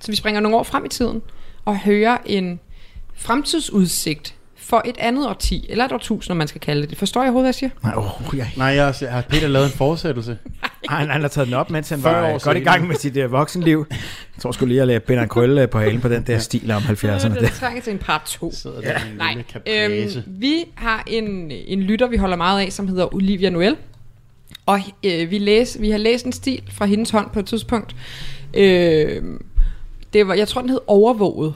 Så 0.00 0.12
vi 0.12 0.16
springer 0.16 0.40
nogle 0.40 0.56
år 0.56 0.62
frem 0.62 0.84
i 0.84 0.88
tiden, 0.88 1.22
og 1.64 1.78
hører 1.78 2.18
en 2.26 2.60
fremtidsudsigt 3.14 4.34
for 4.64 4.82
et 4.84 4.96
andet 4.98 5.28
årti, 5.28 5.66
eller 5.68 5.84
et 5.84 5.92
årtusind, 5.92 6.30
om 6.30 6.36
man 6.36 6.48
skal 6.48 6.60
kalde 6.60 6.86
det. 6.86 6.98
Forstår 6.98 7.20
jeg 7.20 7.28
overhovedet, 7.28 7.44
hvad 7.44 7.48
jeg 7.48 7.54
siger? 7.54 7.70
Nej, 7.82 7.94
oh, 7.96 8.38
jeg... 8.38 8.52
Nej, 8.56 8.66
jeg 8.66 8.84
har, 8.84 9.06
har 9.08 9.22
Peter 9.22 9.48
lavet 9.48 9.66
en 9.66 9.72
fortsættelse. 9.72 10.38
Ej, 10.90 10.98
han, 10.98 11.10
han 11.10 11.20
har 11.20 11.28
taget 11.28 11.46
den 11.46 11.54
op, 11.54 11.70
mens 11.70 11.88
han 11.88 12.00
40 12.00 12.14
var 12.14 12.28
år 12.28 12.34
øh, 12.34 12.40
godt 12.40 12.56
i 12.56 12.60
gang 12.60 12.86
med 12.86 12.96
sit 12.96 13.16
uh, 13.16 13.32
voksenliv. 13.32 13.86
Jeg 13.90 13.98
tror 14.40 14.52
sgu 14.52 14.66
lige, 14.66 14.82
at 14.82 14.88
jeg 14.88 15.02
binder 15.02 15.22
en 15.22 15.28
krølle 15.28 15.62
øh, 15.62 15.68
på 15.68 15.78
halen 15.78 16.00
på 16.00 16.08
den 16.08 16.22
der 16.22 16.38
stil 16.38 16.70
om 16.70 16.82
70'erne. 16.82 17.40
Det 17.40 17.52
trænger 17.52 17.82
til 17.82 17.92
en 17.92 17.98
part 17.98 18.22
2. 18.26 18.52
Sidder 18.54 18.80
der 18.80 18.94
en 18.94 19.16
Nej, 19.16 19.44
øhm, 19.66 20.22
vi 20.26 20.64
har 20.74 21.04
en, 21.06 21.50
en 21.50 21.82
lytter, 21.82 22.06
vi 22.06 22.16
holder 22.16 22.36
meget 22.36 22.60
af, 22.60 22.72
som 22.72 22.88
hedder 22.88 23.14
Olivia 23.14 23.50
Noel. 23.50 23.76
Og 24.66 24.80
øh, 25.04 25.30
vi, 25.30 25.38
læs, 25.38 25.76
vi 25.80 25.90
har 25.90 25.98
læst 25.98 26.26
en 26.26 26.32
stil 26.32 26.62
fra 26.72 26.84
hendes 26.84 27.10
hånd 27.10 27.30
på 27.30 27.38
et 27.38 27.46
tidspunkt. 27.46 27.96
Øh, 28.54 29.22
det 30.12 30.28
var, 30.28 30.34
jeg 30.34 30.48
tror, 30.48 30.60
den 30.60 30.70
hed 30.70 30.80
Overvåget. 30.86 31.54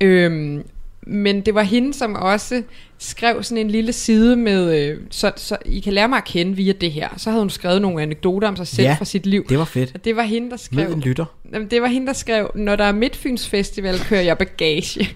Øh, 0.00 0.60
men 1.06 1.40
det 1.40 1.54
var 1.54 1.62
hende, 1.62 1.94
som 1.94 2.14
også 2.14 2.62
skrev 2.98 3.42
sådan 3.42 3.58
en 3.58 3.70
lille 3.70 3.92
side 3.92 4.36
med, 4.36 4.78
øh, 4.78 4.98
så, 5.10 5.32
så 5.36 5.56
I 5.64 5.80
kan 5.80 5.92
lære 5.92 6.08
mig 6.08 6.16
at 6.16 6.24
kende 6.24 6.56
via 6.56 6.72
det 6.72 6.92
her. 6.92 7.08
Så 7.16 7.30
havde 7.30 7.42
hun 7.42 7.50
skrevet 7.50 7.82
nogle 7.82 8.02
anekdoter 8.02 8.48
om 8.48 8.56
sig 8.56 8.66
selv 8.66 8.86
Ja, 8.86 8.94
fra 8.98 9.04
sit 9.04 9.26
liv. 9.26 9.46
Det 9.48 9.58
var 9.58 9.64
fedt. 9.64 9.90
Og 9.94 10.04
det 10.04 10.16
var 10.16 10.22
hende, 10.22 10.50
der 10.50 10.56
skrev... 10.56 10.88
Med 10.88 10.96
en 10.96 11.00
lytter. 11.00 11.24
Jamen, 11.52 11.68
det 11.70 11.82
var 11.82 11.88
hende, 11.88 12.06
der 12.06 12.12
skrev, 12.12 12.50
når 12.54 12.76
der 12.76 12.84
er 12.84 12.92
Midtfyns 12.92 13.48
Festival, 13.48 13.98
kører 13.98 14.22
jeg 14.22 14.38
bagage. 14.38 15.08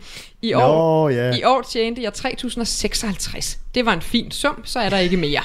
I 0.43 0.53
år, 0.55 1.09
Nå, 1.09 1.09
ja. 1.09 1.37
I 1.37 1.45
år 1.45 1.63
tjente 1.73 2.03
jeg 2.03 2.13
3056. 2.13 3.59
Det 3.75 3.87
var 3.87 3.93
en 3.93 4.01
fin 4.03 4.31
sum, 4.31 4.61
så 4.65 4.79
er 4.79 4.89
der 4.89 4.99
ikke 4.99 5.17
mere. 5.17 5.41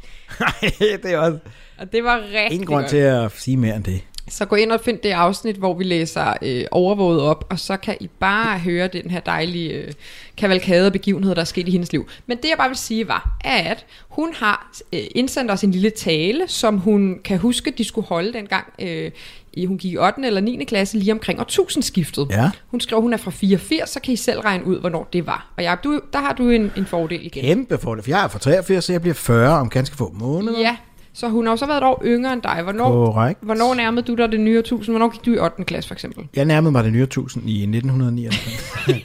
Nej, 0.40 0.70
det 0.80 1.12
er 1.12 1.18
også 1.18 1.38
Og 1.78 1.92
det 1.92 2.04
var 2.04 2.20
rigtig 2.20 2.52
ingen 2.52 2.66
grund 2.66 2.82
godt. 2.82 2.90
til 2.90 2.96
at 2.96 3.30
sige 3.38 3.56
mere 3.56 3.76
end 3.76 3.84
det. 3.84 4.00
Så 4.28 4.44
gå 4.44 4.56
ind 4.56 4.72
og 4.72 4.80
find 4.80 4.98
det 4.98 5.10
afsnit, 5.10 5.56
hvor 5.56 5.74
vi 5.74 5.84
læser 5.84 6.32
øh, 6.42 6.64
overvåget 6.70 7.20
op, 7.20 7.44
og 7.50 7.58
så 7.58 7.76
kan 7.76 7.96
I 8.00 8.10
bare 8.20 8.58
høre 8.58 8.88
den 8.88 9.10
her 9.10 9.20
dejlige 9.20 9.72
øh, 9.72 9.92
kavalkade 10.36 10.86
af 10.86 10.92
begivenheder, 10.92 11.34
der 11.34 11.40
er 11.40 11.46
sket 11.46 11.68
i 11.68 11.70
hendes 11.70 11.92
liv. 11.92 12.08
Men 12.26 12.36
det 12.36 12.48
jeg 12.48 12.56
bare 12.58 12.68
vil 12.68 12.76
sige 12.76 13.08
var, 13.08 13.36
at 13.44 13.86
hun 14.08 14.34
har 14.34 14.72
øh, 14.92 15.00
indsendt 15.14 15.50
os 15.50 15.64
en 15.64 15.70
lille 15.70 15.90
tale, 15.90 16.48
som 16.48 16.78
hun 16.78 17.20
kan 17.24 17.38
huske, 17.38 17.70
de 17.70 17.84
skulle 17.84 18.06
holde 18.06 18.32
dengang, 18.32 18.66
øh, 18.78 19.10
i, 19.52 19.66
hun 19.66 19.78
gik 19.78 19.92
i 19.92 19.96
8. 19.96 20.26
eller 20.26 20.40
9. 20.40 20.64
klasse, 20.64 20.98
lige 20.98 21.12
omkring 21.12 21.40
årtusindskiftet. 21.40 22.26
Ja. 22.30 22.50
Hun 22.70 22.80
skrev, 22.80 23.00
hun 23.00 23.12
er 23.12 23.16
fra 23.16 23.30
84, 23.30 23.90
så 23.90 24.00
kan 24.00 24.14
I 24.14 24.16
selv 24.16 24.40
regne 24.40 24.66
ud, 24.66 24.80
hvornår 24.80 25.08
det 25.12 25.26
var. 25.26 25.52
Og 25.56 25.62
ja, 25.62 25.74
du, 25.84 26.00
der 26.12 26.18
har 26.18 26.32
du 26.32 26.48
en, 26.48 26.72
en 26.76 26.86
fordel 26.86 27.26
igen. 27.26 27.42
Kæmpe 27.42 27.78
for 27.78 27.94
det, 27.94 28.04
for 28.04 28.10
jeg 28.10 28.24
er 28.24 28.28
fra 28.28 28.38
83, 28.38 28.84
så 28.84 28.92
jeg 28.92 29.00
bliver 29.00 29.14
40 29.14 29.58
om 29.58 29.70
ganske 29.70 29.96
få 29.96 30.12
måneder. 30.14 30.60
Ja, 30.60 30.76
så 31.14 31.28
hun 31.28 31.46
har 31.46 31.52
jo 31.52 31.56
så 31.56 31.66
været 31.66 31.78
et 31.78 31.84
år 31.84 32.02
yngre 32.04 32.32
end 32.32 32.42
dig. 32.42 32.60
Hvornår, 32.62 32.88
Korrekt. 33.12 33.38
hvornår 33.42 33.74
nærmede 33.74 34.06
du 34.06 34.14
dig 34.14 34.32
det 34.32 34.40
nye 34.40 34.58
årtusind? 34.58 34.92
Hvornår 34.92 35.08
gik 35.12 35.24
du 35.26 35.32
i 35.34 35.38
8. 35.38 35.64
klasse 35.64 35.88
for 35.88 35.94
eksempel? 35.94 36.28
Jeg 36.36 36.44
nærmede 36.44 36.72
mig 36.72 36.84
det 36.84 36.92
nye 36.92 37.02
1000 37.02 37.50
i 37.50 37.62
1999. 37.76 39.02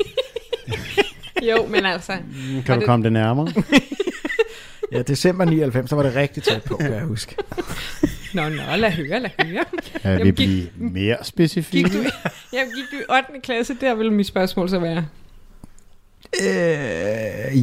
Jo, 1.43 1.65
men 1.69 1.85
altså... 1.85 2.11
Kan 2.65 2.75
du 2.75 2.79
det- 2.79 2.85
komme 2.85 3.03
det 3.03 3.11
nærmere. 3.13 3.47
ja, 4.91 5.01
december 5.01 5.45
99, 5.45 5.89
så 5.89 5.95
var 5.95 6.03
det 6.03 6.15
rigtig 6.15 6.43
tæt 6.43 6.63
på, 6.63 6.75
kan 6.77 6.93
jeg 6.93 7.01
huske. 7.03 7.35
Nå, 8.33 8.49
nå, 8.49 8.75
lad 8.77 8.91
høre, 8.91 9.19
lad 9.19 9.29
høre. 9.45 9.63
Jamen, 10.05 10.23
vi 10.23 10.27
gik- 10.29 10.35
blive 10.35 10.67
mere 10.77 11.17
specifikke? 11.23 11.89
Gik 11.89 11.97
du, 12.03 12.09
jamen, 12.53 12.73
gik 12.75 12.83
du 12.91 12.97
i 12.97 13.15
8. 13.29 13.41
klasse? 13.43 13.75
Der 13.81 13.95
ville 13.95 14.13
mit 14.13 14.27
spørgsmål 14.27 14.69
så 14.69 14.79
være. 14.79 15.05
Øh, 16.41 17.57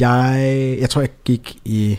jeg, 0.00 0.76
jeg 0.80 0.90
tror, 0.90 1.00
jeg 1.00 1.10
gik 1.24 1.56
i... 1.64 1.98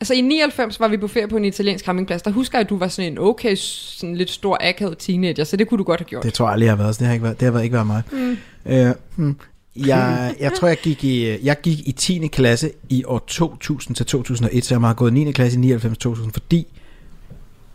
Altså 0.00 0.14
i 0.14 0.20
99 0.20 0.80
var 0.80 0.88
vi 0.88 0.96
på 0.96 1.08
ferie 1.08 1.28
på 1.28 1.36
en 1.36 1.44
italiensk 1.44 1.84
campingplads. 1.84 2.22
Der 2.22 2.30
husker 2.30 2.58
jeg, 2.58 2.64
at 2.64 2.70
du 2.70 2.78
var 2.78 2.88
sådan 2.88 3.12
en 3.12 3.18
okay, 3.18 3.54
sådan 3.56 4.16
lidt 4.16 4.30
stor 4.30 4.58
akavet 4.60 4.98
teenager, 4.98 5.44
så 5.44 5.56
det 5.56 5.68
kunne 5.68 5.78
du 5.78 5.84
godt 5.84 6.00
have 6.00 6.06
gjort. 6.06 6.22
Det 6.22 6.34
tror 6.34 6.46
jeg 6.46 6.52
aldrig, 6.52 6.66
jeg 6.66 6.72
har 6.72 6.82
været. 6.82 6.94
Så 6.94 6.98
det 6.98 7.06
har 7.06 7.14
ikke, 7.14 7.24
været, 7.24 7.40
det 7.40 7.52
har 7.52 7.60
ikke 7.60 7.72
været 7.72 7.86
mig. 7.86 8.02
Mm. 8.12 8.36
Øh, 8.66 8.94
hmm. 9.16 9.36
jeg, 9.76 10.34
jeg 10.40 10.52
tror, 10.52 10.68
jeg 10.68 10.76
gik, 10.76 11.04
i, 11.04 11.46
jeg 11.46 11.60
gik 11.62 11.88
i 11.88 11.92
10. 11.92 12.26
klasse 12.26 12.70
i 12.88 13.04
år 13.04 13.24
2000 13.26 13.96
til 13.96 14.06
2001, 14.06 14.64
så 14.64 14.74
jeg 14.74 14.80
har 14.80 14.94
gået 14.94 15.12
9. 15.12 15.32
klasse 15.32 15.60
i 15.60 15.74
99-2000, 15.74 16.30
fordi... 16.32 16.66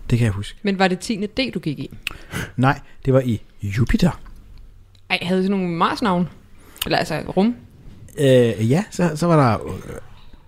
Det 0.10 0.18
kan 0.20 0.26
jeg 0.26 0.34
huske. 0.34 0.60
Men 0.64 0.80
var 0.80 0.88
det 0.88 1.00
10. 1.00 1.16
D, 1.26 1.52
du 1.54 1.60
gik 1.60 1.80
i? 1.80 1.90
Nej, 2.58 2.80
det 3.06 3.14
var 3.14 3.20
i 3.20 3.42
Jupiter. 3.62 4.22
Ej, 5.10 5.20
havde 5.22 5.38
det 5.38 5.46
sådan 5.46 5.60
nogle 5.60 5.76
Mars-navn? 5.76 6.30
Eller 6.86 6.98
altså 6.98 7.20
rum? 7.38 7.56
Øh, 8.20 8.72
ja, 8.72 8.84
så, 8.92 9.12
så 9.16 9.28
var 9.28 9.36
der 9.36 9.58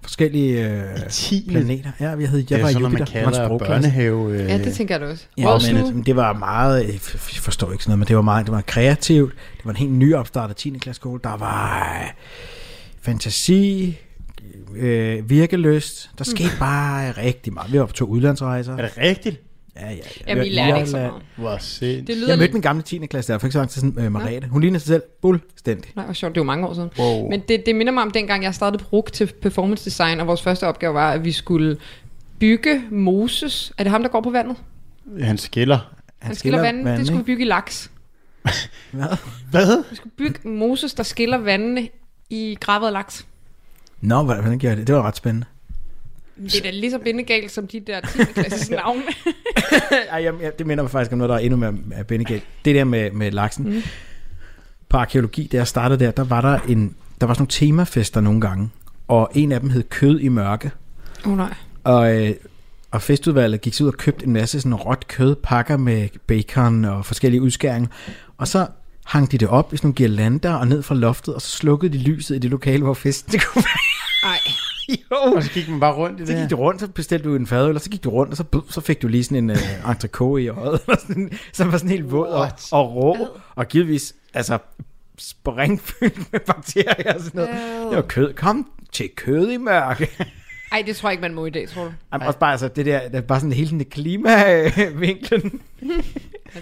forskellige 0.03 0.69
øh, 0.69 0.83
10. 1.09 1.45
planeter. 1.49 1.91
Ja, 1.99 2.15
vi 2.15 2.23
havde, 2.25 2.41
jeg 2.41 2.49
Det 2.49 2.57
var 2.61 2.65
er 2.65 2.69
i 2.69 2.73
sådan, 2.73 2.85
Jupiter. 2.85 2.99
man 2.99 3.07
Det 3.07 3.13
var 3.15 3.19
en 3.21 3.33
kalder 3.33 3.47
sprogklasse. 3.47 3.73
børnehave. 3.89 4.33
Øh, 4.33 4.49
Ja, 4.49 4.57
det 4.57 4.73
tænker 4.73 4.93
jeg 4.95 5.01
da 5.01 5.05
også. 5.11 5.25
Ja, 5.37 5.83
men 5.93 6.03
det 6.05 6.15
var 6.15 6.33
meget, 6.33 6.79
jeg 6.87 6.89
f- 6.95 7.15
f- 7.15 7.39
forstår 7.41 7.71
ikke 7.71 7.83
sådan 7.83 7.91
noget, 7.91 7.99
men 7.99 8.07
det 8.07 8.15
var 8.15 8.21
meget, 8.21 8.45
det 8.45 8.53
var 8.53 8.61
kreativt. 8.61 9.33
Det 9.57 9.65
var 9.65 9.71
en 9.71 9.77
helt 9.77 9.91
ny 9.91 10.13
opstart 10.15 10.49
af 10.49 10.55
10. 10.55 10.69
klasse 10.69 10.99
skole. 10.99 11.19
Der 11.23 11.37
var 11.37 11.97
øh, 12.03 12.09
fantasi, 13.01 13.97
øh, 14.75 15.29
virkeløst. 15.29 16.09
Der 16.17 16.23
skete 16.23 16.51
bare 16.59 17.11
rigtig 17.11 17.53
meget. 17.53 17.73
Vi 17.73 17.79
var 17.79 17.85
på 17.85 17.93
to 17.93 18.05
udlandsrejser. 18.05 18.77
Er 18.77 18.81
det 18.81 18.97
rigtigt? 18.97 19.41
Ja, 19.75 19.89
ja, 19.89 19.95
ja. 19.95 20.01
Jamen, 20.27 20.45
I 20.45 20.49
lærte 20.49 20.77
ikke 20.77 20.89
så 20.89 20.97
meget. 20.97 21.13
Hvor 21.35 21.57
sindssygt. 21.57 22.07
Det 22.07 22.17
lyder 22.17 22.27
Jeg 22.29 22.37
mødte 22.37 22.53
min 22.53 22.61
gamle 22.61 22.81
10. 22.81 22.97
klasse 23.05 23.33
der, 23.33 23.39
for 23.39 23.47
ikke 23.47 23.53
så 23.53 23.59
lang 23.59 23.69
tid 23.69 23.81
siden, 23.81 23.99
øh, 23.99 24.11
Mariette. 24.11 24.47
Hun 24.47 24.61
ligner 24.61 24.79
sig 24.79 24.87
selv 24.87 25.01
fuldstændig. 25.21 25.91
Nej, 25.95 26.05
hvor 26.05 26.13
sjovt, 26.13 26.35
det 26.35 26.39
var 26.39 26.45
mange 26.45 26.67
år 26.67 26.73
siden. 26.73 26.89
Wow. 26.99 27.29
Men 27.29 27.41
det, 27.47 27.65
det 27.65 27.75
minder 27.75 27.93
mig 27.93 28.03
om 28.03 28.11
dengang, 28.11 28.43
jeg 28.43 28.55
startede 28.55 28.83
på 28.83 28.89
RUK 28.93 29.11
til 29.13 29.33
performance 29.41 29.85
design, 29.85 30.19
og 30.19 30.27
vores 30.27 30.41
første 30.41 30.67
opgave 30.67 30.93
var, 30.93 31.11
at 31.11 31.25
vi 31.25 31.31
skulle 31.31 31.77
bygge 32.39 32.81
Moses. 32.91 33.73
Er 33.77 33.83
det 33.83 33.91
ham, 33.91 34.01
der 34.01 34.09
går 34.09 34.21
på 34.21 34.29
vandet? 34.29 34.55
Han 35.21 35.37
skiller. 35.37 35.77
Han, 35.77 36.27
Han 36.27 36.35
skiller 36.35 36.61
vandet. 36.61 36.97
Det 36.97 37.07
skulle 37.07 37.23
vi 37.23 37.25
bygge 37.25 37.45
i 37.45 37.47
laks. 37.47 37.91
Hvad? 38.91 39.07
Hvad? 39.51 39.83
Vi 39.89 39.95
skulle 39.95 40.13
bygge 40.17 40.49
Moses, 40.49 40.93
der 40.93 41.03
skiller 41.03 41.37
vandene 41.37 41.89
i 42.29 42.57
gravet 42.59 42.93
laks. 42.93 43.25
Nå, 44.01 44.23
hvordan 44.23 44.43
gjorde 44.43 44.67
jeg 44.67 44.77
det? 44.77 44.87
Det 44.87 44.95
var 44.95 45.01
ret 45.01 45.15
spændende. 45.15 45.45
Det 46.37 46.55
er 46.55 46.61
da 46.63 46.69
lige 46.69 46.91
så 46.91 46.99
bindegalt 46.99 47.51
som 47.51 47.67
de 47.67 47.79
der 47.79 48.01
10. 48.01 48.23
klasses 48.33 48.69
navne. 48.79 49.01
Ej, 50.11 50.23
jeg, 50.23 50.33
jeg, 50.41 50.59
det 50.59 50.67
minder 50.67 50.83
mig 50.83 50.91
faktisk 50.91 51.11
om 51.11 51.17
noget, 51.17 51.29
der 51.29 51.35
er 51.35 51.39
endnu 51.39 51.57
mere 51.57 52.03
bindegalt. 52.03 52.43
Det 52.65 52.75
der 52.75 52.83
med, 52.83 53.11
med 53.11 53.31
laksen. 53.31 53.69
Mm. 53.73 53.81
På 54.89 54.97
arkeologi, 54.97 55.47
da 55.51 55.57
jeg 55.57 55.67
startede 55.67 56.05
der, 56.05 56.11
der 56.11 56.23
var 56.23 56.41
der 56.41 56.59
en, 56.67 56.95
der 57.21 57.27
var 57.27 57.33
sådan 57.33 57.41
nogle 57.41 57.75
temafester 57.75 58.21
nogle 58.21 58.41
gange. 58.41 58.69
Og 59.07 59.31
en 59.35 59.51
af 59.51 59.59
dem 59.59 59.69
hed 59.69 59.83
Kød 59.83 60.19
i 60.19 60.27
mørke. 60.27 60.71
Oh, 61.25 61.37
nej. 61.37 61.53
Og, 61.83 62.15
øh, 62.15 62.33
og 62.91 63.01
festudvalget 63.01 63.61
gik 63.61 63.73
så 63.73 63.83
ud 63.83 63.87
og 63.87 63.97
købte 63.97 64.25
en 64.25 64.33
masse 64.33 64.61
sådan 64.61 64.75
råt 64.75 65.07
kød, 65.07 65.35
pakker 65.35 65.77
med 65.77 66.09
bacon 66.27 66.85
og 66.85 67.05
forskellige 67.05 67.41
udskæringer. 67.41 67.89
Og 68.37 68.47
så 68.47 68.67
hang 69.05 69.31
de 69.31 69.37
det 69.37 69.47
op 69.47 69.73
i 69.73 69.77
sådan 69.77 69.87
nogle 69.87 69.95
girlander 69.95 70.53
og 70.53 70.67
ned 70.67 70.83
fra 70.83 70.95
loftet, 70.95 71.35
og 71.35 71.41
så 71.41 71.47
slukkede 71.49 71.93
de 71.93 71.97
lyset 71.97 72.35
i 72.35 72.39
det 72.39 72.49
lokale, 72.51 72.83
hvor 72.83 72.93
festen 72.93 73.31
det 73.33 73.45
kunne 73.45 73.63
være. 73.63 74.31
Ej. 74.31 74.39
Jo. 75.11 75.15
Og 75.35 75.43
så 75.43 75.49
gik 75.51 75.69
man 75.69 75.79
bare 75.79 75.93
rundt 75.93 76.19
i 76.19 76.25
Så 76.25 76.31
det 76.31 76.35
her. 76.35 76.43
gik 76.43 76.51
du 76.51 76.55
rundt, 76.55 76.81
så 76.81 76.87
bestilte 76.87 77.29
du 77.29 77.35
en 77.35 77.47
fadøl, 77.47 77.75
og 77.75 77.81
så 77.81 77.89
gik 77.89 78.03
du 78.03 78.09
rundt, 78.09 78.31
og 78.31 78.37
så, 78.37 78.43
så 78.69 78.81
fik 78.81 79.01
du 79.01 79.07
lige 79.07 79.23
sådan 79.23 79.37
en 79.37 79.49
uh, 79.85 79.89
entrecôte 79.91 80.37
i 80.37 80.47
øjet, 80.47 80.79
og 80.87 80.97
som 81.53 81.71
var 81.71 81.77
sådan 81.77 81.89
helt 81.89 82.11
våd 82.11 82.27
og, 82.27 82.47
og 82.71 82.95
rå, 82.95 83.17
og 83.55 83.67
givetvis, 83.67 84.15
altså, 84.33 84.57
springfyldt 85.17 86.31
med 86.31 86.39
bakterier 86.39 87.13
og 87.13 87.21
sådan 87.21 87.31
noget. 87.41 87.49
Ad. 87.49 87.87
Det 87.89 87.95
var 87.95 88.01
kød. 88.01 88.33
Kom 88.33 88.67
til 88.91 89.09
kød 89.15 89.51
i 89.51 89.57
mørke. 89.57 90.07
Ej, 90.71 90.83
det 90.85 90.95
tror 90.95 91.09
jeg 91.09 91.13
ikke, 91.13 91.21
man 91.21 91.33
må 91.33 91.45
i 91.45 91.49
dag, 91.49 91.69
tror 91.69 91.83
du? 91.83 91.91
Jamen, 92.13 92.27
også 92.27 92.39
bare, 92.39 92.51
altså, 92.51 92.67
det 92.67 92.85
der, 92.85 93.07
det 93.07 93.15
er 93.15 93.21
bare 93.21 93.39
sådan 93.39 93.53
hele 93.53 93.69
den 93.69 93.85
klimavinklen. 93.85 95.61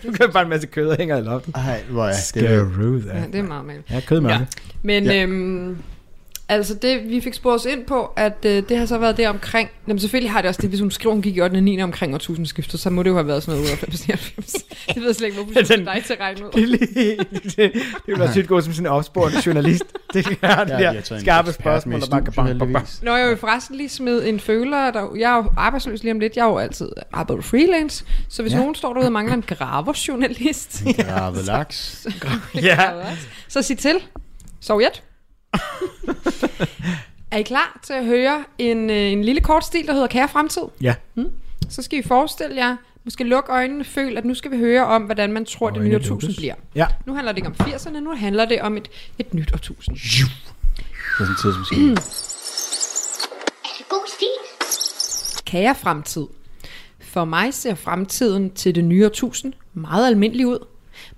Du 0.07 0.11
kan 0.11 0.29
bare 0.33 0.43
en 0.43 0.49
masse 0.49 0.67
kød, 0.67 0.87
der 0.89 0.95
hænger 0.97 1.17
i 1.17 1.21
loftet. 1.21 1.55
Ej, 1.55 1.83
hvor 1.89 2.03
er 2.05 2.07
det 2.07 2.17
Skarud, 2.17 3.01
Ja, 3.03 3.17
ja. 3.17 3.25
det 3.25 3.35
er 3.35 3.43
meget 3.43 3.65
med. 3.65 3.75
Ja, 3.89 3.99
kød 4.07 4.19
mørke. 4.21 4.47
Men 4.83 5.03
Ja. 5.03 5.13
ja. 5.13 5.23
øhm, 5.23 5.77
Altså 6.51 6.73
det, 6.73 7.09
vi 7.09 7.21
fik 7.21 7.33
sporet 7.33 7.55
os 7.55 7.65
ind 7.65 7.85
på, 7.85 8.11
at 8.17 8.37
øh, 8.45 8.63
det 8.69 8.77
har 8.77 8.85
så 8.85 8.97
været 8.97 9.17
det 9.17 9.27
omkring... 9.27 9.69
Jamen 9.87 9.99
selvfølgelig 9.99 10.31
har 10.31 10.41
det 10.41 10.49
også 10.49 10.61
det, 10.61 10.69
hvis 10.69 10.79
hun 10.79 10.91
skriver, 10.91 11.13
hun 11.13 11.21
gik 11.21 11.37
i 11.37 11.41
8. 11.41 11.55
og 11.55 11.63
9. 11.63 11.81
omkring 11.81 12.13
årtusindskiftet, 12.13 12.79
så 12.79 12.89
må 12.89 13.03
det 13.03 13.09
jo 13.09 13.15
have 13.15 13.27
været 13.27 13.43
sådan 13.43 13.59
noget 13.59 13.71
98 13.71 14.07
99. 14.07 14.53
Det 14.87 14.95
ved 14.95 15.05
jeg 15.05 15.15
slet 15.15 15.27
ikke, 15.27 15.43
hvorfor 15.43 15.59
det 15.59 15.69
den- 15.69 15.87
er 15.87 15.93
dig 15.93 16.03
til 16.05 16.13
at 16.13 16.19
regne 16.19 16.45
ud. 16.45 16.51
Det, 16.51 16.63
er 16.63 16.67
lige- 16.67 17.17
det, 17.43 17.55
det 17.55 17.73
vil 18.07 18.19
være 18.19 18.31
sygt 18.31 18.47
godt 18.47 18.63
som 18.63 18.73
sådan 18.73 18.85
en 18.85 18.91
opsporende 18.91 19.37
journalist. 19.45 19.83
Det 20.13 20.37
er 20.41 20.47
Ja, 20.49 20.65
der 20.65 21.15
en 21.15 21.19
skarpe 21.21 21.51
spørgsmål, 21.51 22.01
der 22.01 22.07
bare 22.07 22.21
kan 22.21 22.33
studiet, 22.33 22.35
bang, 22.35 22.59
bang, 22.59 22.73
bang. 22.73 22.77
heldigvis. 22.77 23.03
Nå, 23.03 23.15
jeg 23.15 23.29
vil 23.29 23.37
forresten 23.37 23.75
lige 23.75 23.89
smide 23.89 24.29
en 24.29 24.39
føler. 24.39 24.91
Der, 24.91 25.07
jeg 25.19 25.31
er 25.31 25.35
jo 25.37 25.45
arbejdsløs 25.57 26.03
lige 26.03 26.11
om 26.13 26.19
lidt. 26.19 26.35
Jeg 26.35 26.43
har 26.43 26.49
jo 26.51 26.57
altid 26.57 26.89
arbejdet 27.13 27.45
freelance. 27.45 28.05
Så 28.29 28.41
hvis 28.41 28.53
Ja. 28.53 28.57
nogen 28.57 28.75
står 28.75 28.93
derude 28.93 29.07
og 29.07 29.11
mangler 29.13 29.33
en 29.35 29.41
graverjournalist, 29.47 30.83
Gravet 31.05 31.45
laks. 31.45 32.07
Ja, 32.55 32.89
så 33.47 33.61
sig 33.61 33.77
til. 33.77 33.95
Sovjet. 34.61 35.03
er 37.31 37.37
I 37.37 37.41
klar 37.41 37.79
til 37.83 37.93
at 37.93 38.05
høre 38.05 38.43
en, 38.57 38.89
øh, 38.89 38.95
en 38.97 39.23
lille 39.23 39.41
kort 39.41 39.65
stil, 39.65 39.87
der 39.87 39.93
hedder 39.93 40.07
Kære 40.07 40.27
Fremtid? 40.29 40.61
ja. 40.81 40.95
Så 41.69 41.81
skal 41.81 41.99
I 41.99 42.03
forestille 42.03 42.55
jer, 42.55 42.75
måske 43.03 43.23
lukke 43.23 43.51
øjnene, 43.51 43.83
føl, 43.83 44.17
at 44.17 44.25
nu 44.25 44.33
skal 44.33 44.51
vi 44.51 44.57
høre 44.57 44.85
om, 44.85 45.01
hvordan 45.01 45.33
man 45.33 45.45
tror, 45.45 45.69
det 45.69 45.77
Øjne 45.77 45.89
nye 45.89 45.95
årtusind 45.95 46.35
bliver. 46.35 46.53
Ja. 46.75 46.87
Nu 47.05 47.13
handler 47.13 47.31
det 47.31 47.37
ikke 47.37 47.47
om 47.47 47.55
80'erne, 47.59 47.99
nu 47.99 48.15
handler 48.15 48.45
det 48.45 48.61
om 48.61 48.77
et, 48.77 48.87
et 49.19 49.33
nyt 49.33 49.53
årtusind. 49.53 49.95
Det 49.95 50.03
er 51.19 51.25
sådan 51.25 51.31
en 51.31 51.35
tidsmaskine. 51.41 51.91
Er 53.65 53.73
det 53.77 53.89
god 53.89 54.07
stil? 54.07 54.27
Kære 55.45 55.75
fremtid. 55.75 56.25
For 56.99 57.25
mig 57.25 57.53
ser 57.53 57.75
fremtiden 57.75 58.49
til 58.49 58.75
det 58.75 58.83
nye 58.83 59.05
årtusind 59.05 59.53
meget 59.73 60.07
almindelig 60.07 60.47
ud. 60.47 60.65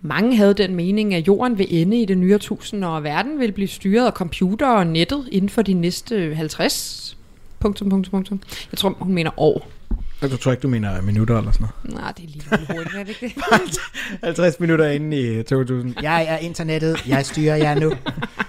Mange 0.02 0.36
havde 0.38 0.54
den 0.54 0.76
mening, 0.76 1.14
at 1.14 1.28
jorden 1.28 1.58
vil 1.58 1.68
ende 1.70 2.02
i 2.02 2.06
det 2.06 2.18
nye 2.18 2.34
årtusind, 2.34 2.86
og 2.86 2.98
at 2.98 3.04
verden 3.04 3.40
vil 3.40 3.52
blive 3.52 3.68
styret 3.68 4.06
af 4.06 4.12
computer 4.12 4.68
og 4.68 4.88
nettet 4.88 5.28
inden 5.32 5.50
for 5.50 5.62
de 5.62 5.74
næste 5.74 6.36
50... 6.36 7.18
Punktum, 7.60 7.90
punktum, 7.90 8.12
punktum. 8.12 8.42
Jeg 8.72 8.78
tror, 8.78 8.96
hun 9.00 9.14
mener 9.14 9.32
år. 9.38 9.68
Du 10.22 10.38
tror 10.38 10.52
ikke, 10.52 10.62
du 10.62 10.68
mener 10.68 11.02
minutter 11.02 11.38
eller 11.38 11.52
sådan 11.52 11.68
Nej, 11.84 12.12
det 12.12 12.24
er 12.24 12.28
lige 12.28 12.44
hurtigt, 12.76 12.96
er 12.96 13.04
det 13.04 13.10
ikke 13.22 13.36
det? 13.66 13.80
50 14.24 14.60
minutter 14.60 14.90
inde 14.90 15.40
i 15.40 15.44
2000. 15.44 15.96
Jeg 16.02 16.26
er 16.30 16.38
internettet. 16.38 17.08
Jeg 17.08 17.26
styrer 17.26 17.56
jer 17.56 17.80
nu. 17.80 17.92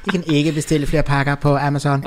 I 0.07 0.11
kan 0.11 0.25
ikke 0.27 0.53
bestille 0.53 0.87
flere 0.87 1.03
pakker 1.03 1.35
på 1.35 1.57
Amazon. 1.57 2.05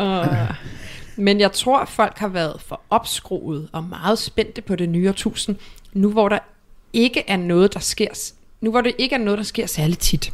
Men 1.18 1.40
jeg 1.40 1.52
tror, 1.52 1.86
folk 1.86 2.18
har 2.18 2.28
været 2.28 2.62
for 2.62 2.82
opskruet 2.90 3.70
og 3.72 3.84
meget 3.84 4.20
spændte 4.20 4.62
på 4.62 4.76
det 4.76 4.90
nye 4.90 5.10
årtusind, 5.10 5.56
nu 5.94 6.12
hvor 6.12 6.30
der 6.30 6.40
ikke 6.94 7.24
er 7.28 7.38
noget, 7.38 7.74
der 7.74 7.80
sker 7.80 8.08
nu 8.62 8.72
hvor 8.72 8.82
det 8.82 8.94
ikke 8.98 9.16
er 9.16 9.20
noget, 9.20 9.38
der 9.38 9.44
sker 9.44 9.66
særlig 9.66 10.00
tit. 10.00 10.34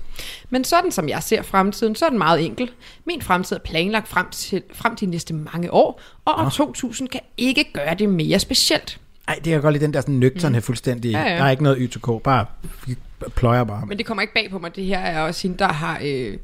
Men 0.49 0.63
sådan 0.63 0.91
som 0.91 1.09
jeg 1.09 1.23
ser 1.23 1.41
fremtiden, 1.41 1.95
så 1.95 2.05
er 2.05 2.09
den 2.09 2.17
meget 2.17 2.45
enkel. 2.45 2.71
Min 3.05 3.21
fremtid 3.21 3.55
er 3.55 3.59
planlagt 3.59 4.07
frem 4.07 4.25
til, 4.31 4.63
frem 4.73 4.95
til 4.95 5.07
de 5.07 5.11
næste 5.11 5.33
mange 5.33 5.73
år, 5.73 6.01
og 6.25 6.45
år 6.45 6.49
2000 6.49 7.09
kan 7.09 7.21
ikke 7.37 7.73
gøre 7.73 7.95
det 7.95 8.09
mere 8.09 8.39
specielt. 8.39 8.99
Ej, 9.27 9.39
det 9.45 9.51
jeg 9.51 9.61
godt 9.61 9.73
lide, 9.73 9.85
den 9.85 9.93
der 9.93 10.01
sådan 10.01 10.15
nøgterne 10.15 10.61
fuldstændig. 10.61 11.11
Ja, 11.11 11.21
ja. 11.21 11.35
Der 11.35 11.43
er 11.43 11.49
ikke 11.49 11.63
noget 11.63 11.77
Y2K, 11.77 12.19
bare 12.19 12.45
vi 12.87 12.95
pløjer 13.35 13.63
bare. 13.63 13.85
Men 13.85 13.97
det 13.97 14.05
kommer 14.05 14.21
ikke 14.21 14.33
bag 14.33 14.49
på 14.51 14.59
mig. 14.59 14.75
Det 14.75 14.85
her 14.85 14.99
er 14.99 15.21
også 15.21 15.47
hende, 15.47 15.57
der 15.57 15.67
har 15.67 15.99
øh, 16.03 16.37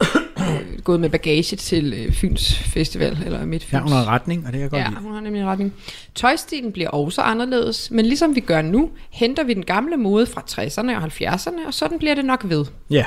øh, 0.49 0.79
gået 0.83 0.99
med 0.99 1.09
bagage 1.09 1.55
til 1.55 1.93
øh, 1.93 2.13
Fyns 2.13 2.55
Festival, 2.55 3.17
eller 3.25 3.45
Midtfyns. 3.45 3.73
Ja, 3.73 3.79
hun 3.79 3.91
har 3.91 4.01
en 4.01 4.07
retning, 4.07 4.45
og 4.47 4.53
det 4.53 4.59
jeg 4.59 4.69
godt 4.69 4.81
Ja, 4.81 4.89
lide. 4.89 5.01
hun 5.01 5.13
har 5.13 5.21
nemlig 5.21 5.41
en 5.41 5.47
retning. 5.47 5.73
Tøjstilen 6.15 6.71
bliver 6.71 6.89
også 6.89 7.21
anderledes, 7.21 7.91
men 7.91 8.05
ligesom 8.05 8.35
vi 8.35 8.39
gør 8.39 8.61
nu, 8.61 8.89
henter 9.09 9.43
vi 9.43 9.53
den 9.53 9.65
gamle 9.65 9.97
mode 9.97 10.25
fra 10.25 10.41
60'erne 10.51 10.95
og 10.95 11.03
70'erne, 11.03 11.67
og 11.67 11.73
sådan 11.73 11.99
bliver 11.99 12.15
det 12.15 12.25
nok 12.25 12.41
ved. 12.49 12.65
Ja, 12.89 13.05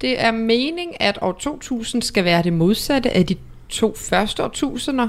Det 0.00 0.20
er 0.22 0.30
mening, 0.30 1.00
at 1.00 1.18
år 1.22 1.32
2000 1.40 2.02
skal 2.02 2.24
være 2.24 2.42
det 2.42 2.52
modsatte 2.52 3.10
af 3.10 3.26
de 3.26 3.36
to 3.68 3.94
første 3.98 4.44
årtusinder. 4.44 5.08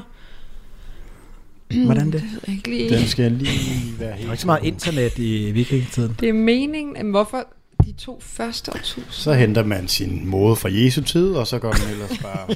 hvordan 1.86 2.06
det? 2.12 2.14
Jeg 2.14 2.30
ved 2.48 2.54
ikke 2.56 2.70
lige. 2.70 2.90
Den 2.90 3.08
skal 3.08 3.32
lige 3.32 4.00
være 4.00 4.08
Der 4.10 4.14
var 4.14 4.18
helt... 4.18 4.32
ikke 4.32 4.42
så 4.42 4.48
meget 4.48 4.64
internet 4.64 5.18
i 5.18 5.52
vikingetiden. 5.52 6.16
Det 6.20 6.30
er 6.30 6.34
meningen, 6.34 6.98
at 6.98 7.06
hvorfor 7.06 7.48
de 7.86 7.92
to 7.92 8.20
første 8.22 8.72
årtusinder? 8.72 9.10
Så 9.12 9.34
henter 9.34 9.64
man 9.64 9.88
sin 9.88 10.28
mode 10.30 10.56
fra 10.56 10.70
Jesu 10.72 11.02
tid, 11.02 11.34
og 11.34 11.48
så 11.48 11.60
går 11.60 11.74
man 11.80 11.92
ellers 11.92 12.18
bare... 12.22 12.48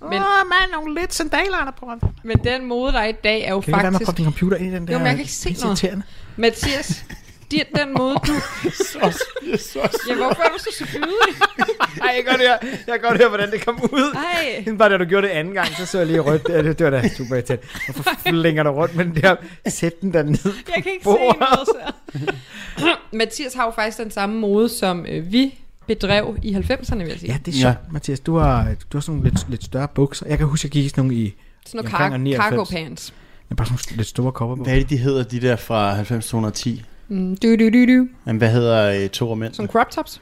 Men- 0.00 0.18
Åh, 0.18 0.24
oh, 0.24 0.48
man, 0.48 0.70
nogle 0.72 1.00
lidt 1.00 1.14
sandaler 1.14 1.72
på. 1.78 1.86
Kan 1.86 2.10
Men 2.24 2.38
den 2.44 2.68
mode, 2.68 2.92
der 2.92 2.98
er 2.98 3.06
i 3.06 3.12
dag, 3.24 3.42
er 3.44 3.50
jo 3.50 3.56
du 3.56 3.60
ikke 3.60 3.72
være 3.72 3.82
med 3.82 3.86
at 3.86 3.92
faktisk... 3.92 4.04
proppe 4.06 4.18
din 4.18 4.24
computer 4.24 4.56
ind 4.56 4.66
i 4.66 4.70
den 4.74 4.86
der? 4.86 4.92
Jo, 4.92 4.98
men 4.98 5.06
jeg 5.06 5.14
kan 5.14 5.20
ikke 5.20 5.32
se 5.32 5.56
noget. 5.62 6.02
Mathias, 6.36 7.04
de, 7.50 7.60
den 7.76 7.94
måde, 7.98 8.14
du... 8.26 8.32
Ja, 10.08 10.14
hvorfor 10.14 10.42
er 10.42 10.48
du 10.48 10.58
så 10.58 10.68
selvfølgelig? 10.78 11.16
Ej, 12.02 12.12
jeg 12.16 12.24
kan 12.24 12.32
godt 12.32 12.40
høre, 12.40 12.58
jeg 12.62 13.00
kan 13.00 13.00
godt 13.02 13.18
høre, 13.18 13.28
hvordan 13.28 13.50
det 13.50 13.64
kom 13.64 13.80
ud. 13.92 14.14
Ej. 14.14 14.74
Bare 14.78 14.88
da 14.90 14.96
du 14.96 15.04
gjorde 15.04 15.26
det 15.26 15.32
anden 15.32 15.54
gang, 15.54 15.68
så 15.78 15.86
så 15.86 15.98
jeg 15.98 16.06
lige 16.06 16.20
rødt. 16.20 16.46
Det, 16.46 16.64
det, 16.64 16.78
det 16.78 16.84
var 16.84 16.90
da 16.90 17.08
super 17.08 17.34
irriterende. 17.34 17.66
Hvorfor 17.92 18.10
flænger 18.28 18.62
du 18.62 18.70
rundt 18.70 18.94
med 18.96 19.04
den 19.04 19.16
der? 19.16 19.36
Sæt 19.68 20.00
den 20.00 20.12
der 20.12 20.22
ned. 20.22 20.38
Jeg 20.76 20.82
kan 20.82 20.92
ikke 20.92 21.04
Bordet. 21.04 21.34
se 21.34 21.38
noget 21.38 21.68
så. 21.68 22.94
Mathias 23.12 23.54
har 23.54 23.64
jo 23.64 23.70
faktisk 23.74 23.98
den 23.98 24.10
samme 24.10 24.40
mode, 24.40 24.68
som 24.68 25.06
øh, 25.08 25.32
vi 25.32 25.54
bedrev 25.86 26.36
i 26.42 26.52
90'erne, 26.54 26.96
vil 26.96 27.06
jeg 27.08 27.18
sige. 27.20 27.32
Ja, 27.32 27.38
det 27.46 27.54
er 27.54 27.58
Ja. 27.58 27.62
sjovt, 27.62 27.92
Mathias. 27.92 28.20
Du 28.20 28.36
har, 28.36 28.62
du 28.92 28.96
har 28.98 29.00
sådan 29.00 29.16
nogle 29.18 29.30
lidt, 29.30 29.50
lidt 29.50 29.64
større 29.64 29.88
bukser. 29.94 30.26
Jeg 30.28 30.38
kan 30.38 30.46
huske, 30.46 30.66
jeg 30.66 30.70
gik 30.70 30.84
i 30.84 30.88
sådan 30.88 31.04
nogle 31.04 31.16
i 31.16 31.34
Sådan 31.66 31.80
år 31.86 31.98
car- 31.98 32.16
99. 32.16 32.44
cargo 32.50 32.64
pants. 32.64 33.14
ja, 33.50 33.54
bare 33.54 33.66
sådan 33.66 33.78
nogle 33.88 33.96
lidt 33.96 34.08
store 34.08 34.32
kopper 34.32 34.56
på. 34.56 34.62
Hvad 34.62 34.72
er 34.74 34.78
det, 34.78 34.90
de 34.90 34.96
hedder, 34.96 35.22
de 35.22 35.40
der 35.40 35.56
fra 35.56 36.00
90-210? 36.02 36.80
Mm, 37.08 37.36
du, 37.36 37.56
du, 37.56 37.68
du, 37.70 37.86
du. 37.98 38.08
Jamen, 38.26 38.38
hvad 38.38 38.50
hedder 38.50 39.02
øh, 39.02 39.08
to 39.08 39.34
mænd? 39.34 39.54
Som 39.54 39.66
crop 39.66 39.90
tops. 39.90 40.20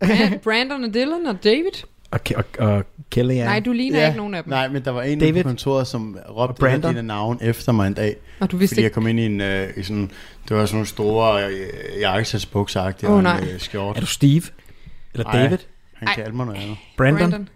Brand, 0.00 0.38
Brandon 0.44 0.84
og 0.84 0.94
Dylan 0.94 1.26
og 1.26 1.44
David. 1.44 1.84
Og, 2.10 2.20
og, 2.36 2.44
og 2.58 2.84
Kelly 3.10 3.34
Ja. 3.34 3.44
Nej, 3.44 3.60
du 3.60 3.72
ligner 3.72 4.00
ja. 4.00 4.06
ikke 4.06 4.16
nogen 4.16 4.34
af 4.34 4.44
dem. 4.44 4.50
Nej, 4.50 4.68
men 4.68 4.84
der 4.84 4.90
var 4.90 5.02
en 5.02 5.18
David. 5.20 5.42
På 5.42 5.48
kontoret, 5.48 5.86
som 5.86 6.18
råbte 6.30 6.60
Brandon. 6.60 6.80
et 6.80 6.84
af 6.84 6.94
dine 6.94 7.06
navn 7.06 7.38
efter 7.42 7.72
mig 7.72 7.86
en 7.86 7.94
dag. 7.94 8.16
Og 8.40 8.50
du 8.50 8.56
vidste 8.56 8.74
Fordi 8.74 8.80
jeg 8.80 8.86
ikke. 8.86 8.94
kom 8.94 9.06
ind 9.06 9.20
i 9.20 9.26
en, 9.26 9.40
øh, 9.40 9.68
i 9.76 9.82
sådan, 9.82 10.10
det 10.48 10.56
var 10.56 10.66
sådan 10.66 10.76
nogle 10.76 10.86
store 10.86 11.46
øh, 11.50 11.68
jakkesætsbukser-agtige, 12.00 13.06
Åh, 13.08 13.14
og 13.16 13.22
nej. 13.22 13.38
en 13.40 13.48
øh, 13.48 13.60
skjort. 13.60 13.96
Er 13.96 14.00
du 14.00 14.06
Steve? 14.06 14.42
Eller 15.14 15.26
Ej. 15.26 15.42
David? 15.42 15.58
Han 15.94 16.08
Ej. 16.08 16.14
kaldte 16.14 16.36
mig 16.36 16.46
noget 16.46 16.60
andet. 16.62 16.76
Brandon? 16.96 17.18
Brandon. 17.30 17.48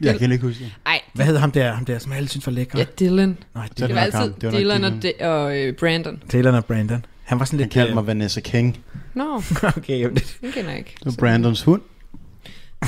Jeg 0.00 0.18
kan 0.18 0.32
ikke 0.32 0.44
huske 0.46 0.64
det. 0.64 0.72
Ej, 0.86 1.00
Hvad 1.14 1.26
hedder 1.26 1.40
ham 1.40 1.50
der, 1.50 1.72
ham 1.72 1.84
der, 1.84 1.98
som 1.98 2.12
alle 2.12 2.28
synes 2.28 2.46
var 2.46 2.52
lækker? 2.52 2.78
ja, 2.78 2.84
Dylan. 3.00 3.36
Nej, 3.54 3.68
Så 3.76 3.86
Det 3.86 3.94
var 3.94 4.00
altid 4.00 4.20
Det 4.40 4.42
var 4.42 4.50
nok 4.50 4.60
Dylan 4.60 4.84
og, 4.84 4.90
Dylan. 5.02 5.14
D- 5.20 5.24
og 5.24 5.58
øh, 5.58 5.72
Brandon. 5.74 6.22
Taylor 6.28 6.52
og 6.52 6.64
Brandon. 6.64 7.04
Han 7.30 7.38
var 7.38 7.44
sådan 7.44 7.58
Han 7.58 7.64
lidt... 7.64 7.72
kaldte 7.72 7.90
øh, 7.90 7.94
mig 7.94 8.06
Vanessa 8.06 8.40
King. 8.40 8.78
Nå, 9.14 9.42
okay, 9.76 10.00
jamen, 10.00 10.14
det, 10.14 10.36
den 10.40 10.52
kender 10.52 10.70
jeg 10.70 10.78
ikke. 10.78 10.94
Det 10.98 11.06
var 11.06 11.12
Brandons 11.18 11.62
hund. 11.62 11.82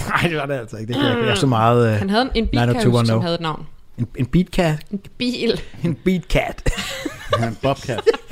nej, 0.08 0.28
det 0.28 0.36
var 0.36 0.46
det 0.46 0.54
altså 0.54 0.76
ikke. 0.76 0.92
Det 0.92 1.00
kan 1.02 1.18
jeg, 1.18 1.26
jeg 1.26 1.38
så 1.38 1.46
meget... 1.46 1.92
Øh, 1.92 1.98
Han 1.98 2.10
havde 2.10 2.22
en, 2.22 2.30
en 2.34 2.46
bil, 2.48 2.58
kan 2.58 2.68
jeg 2.68 2.74
90210. 2.74 2.90
huske, 3.00 3.06
som 3.06 3.20
havde 3.22 3.34
et 3.34 3.40
navn. 3.40 3.66
en, 3.98 4.06
en 4.18 4.26
beatcat. 4.26 4.78
En 4.90 5.00
bil. 5.18 5.60
En 5.84 5.94
beatcat. 5.94 6.70
Han 7.38 7.56
Bobcat. 7.62 8.00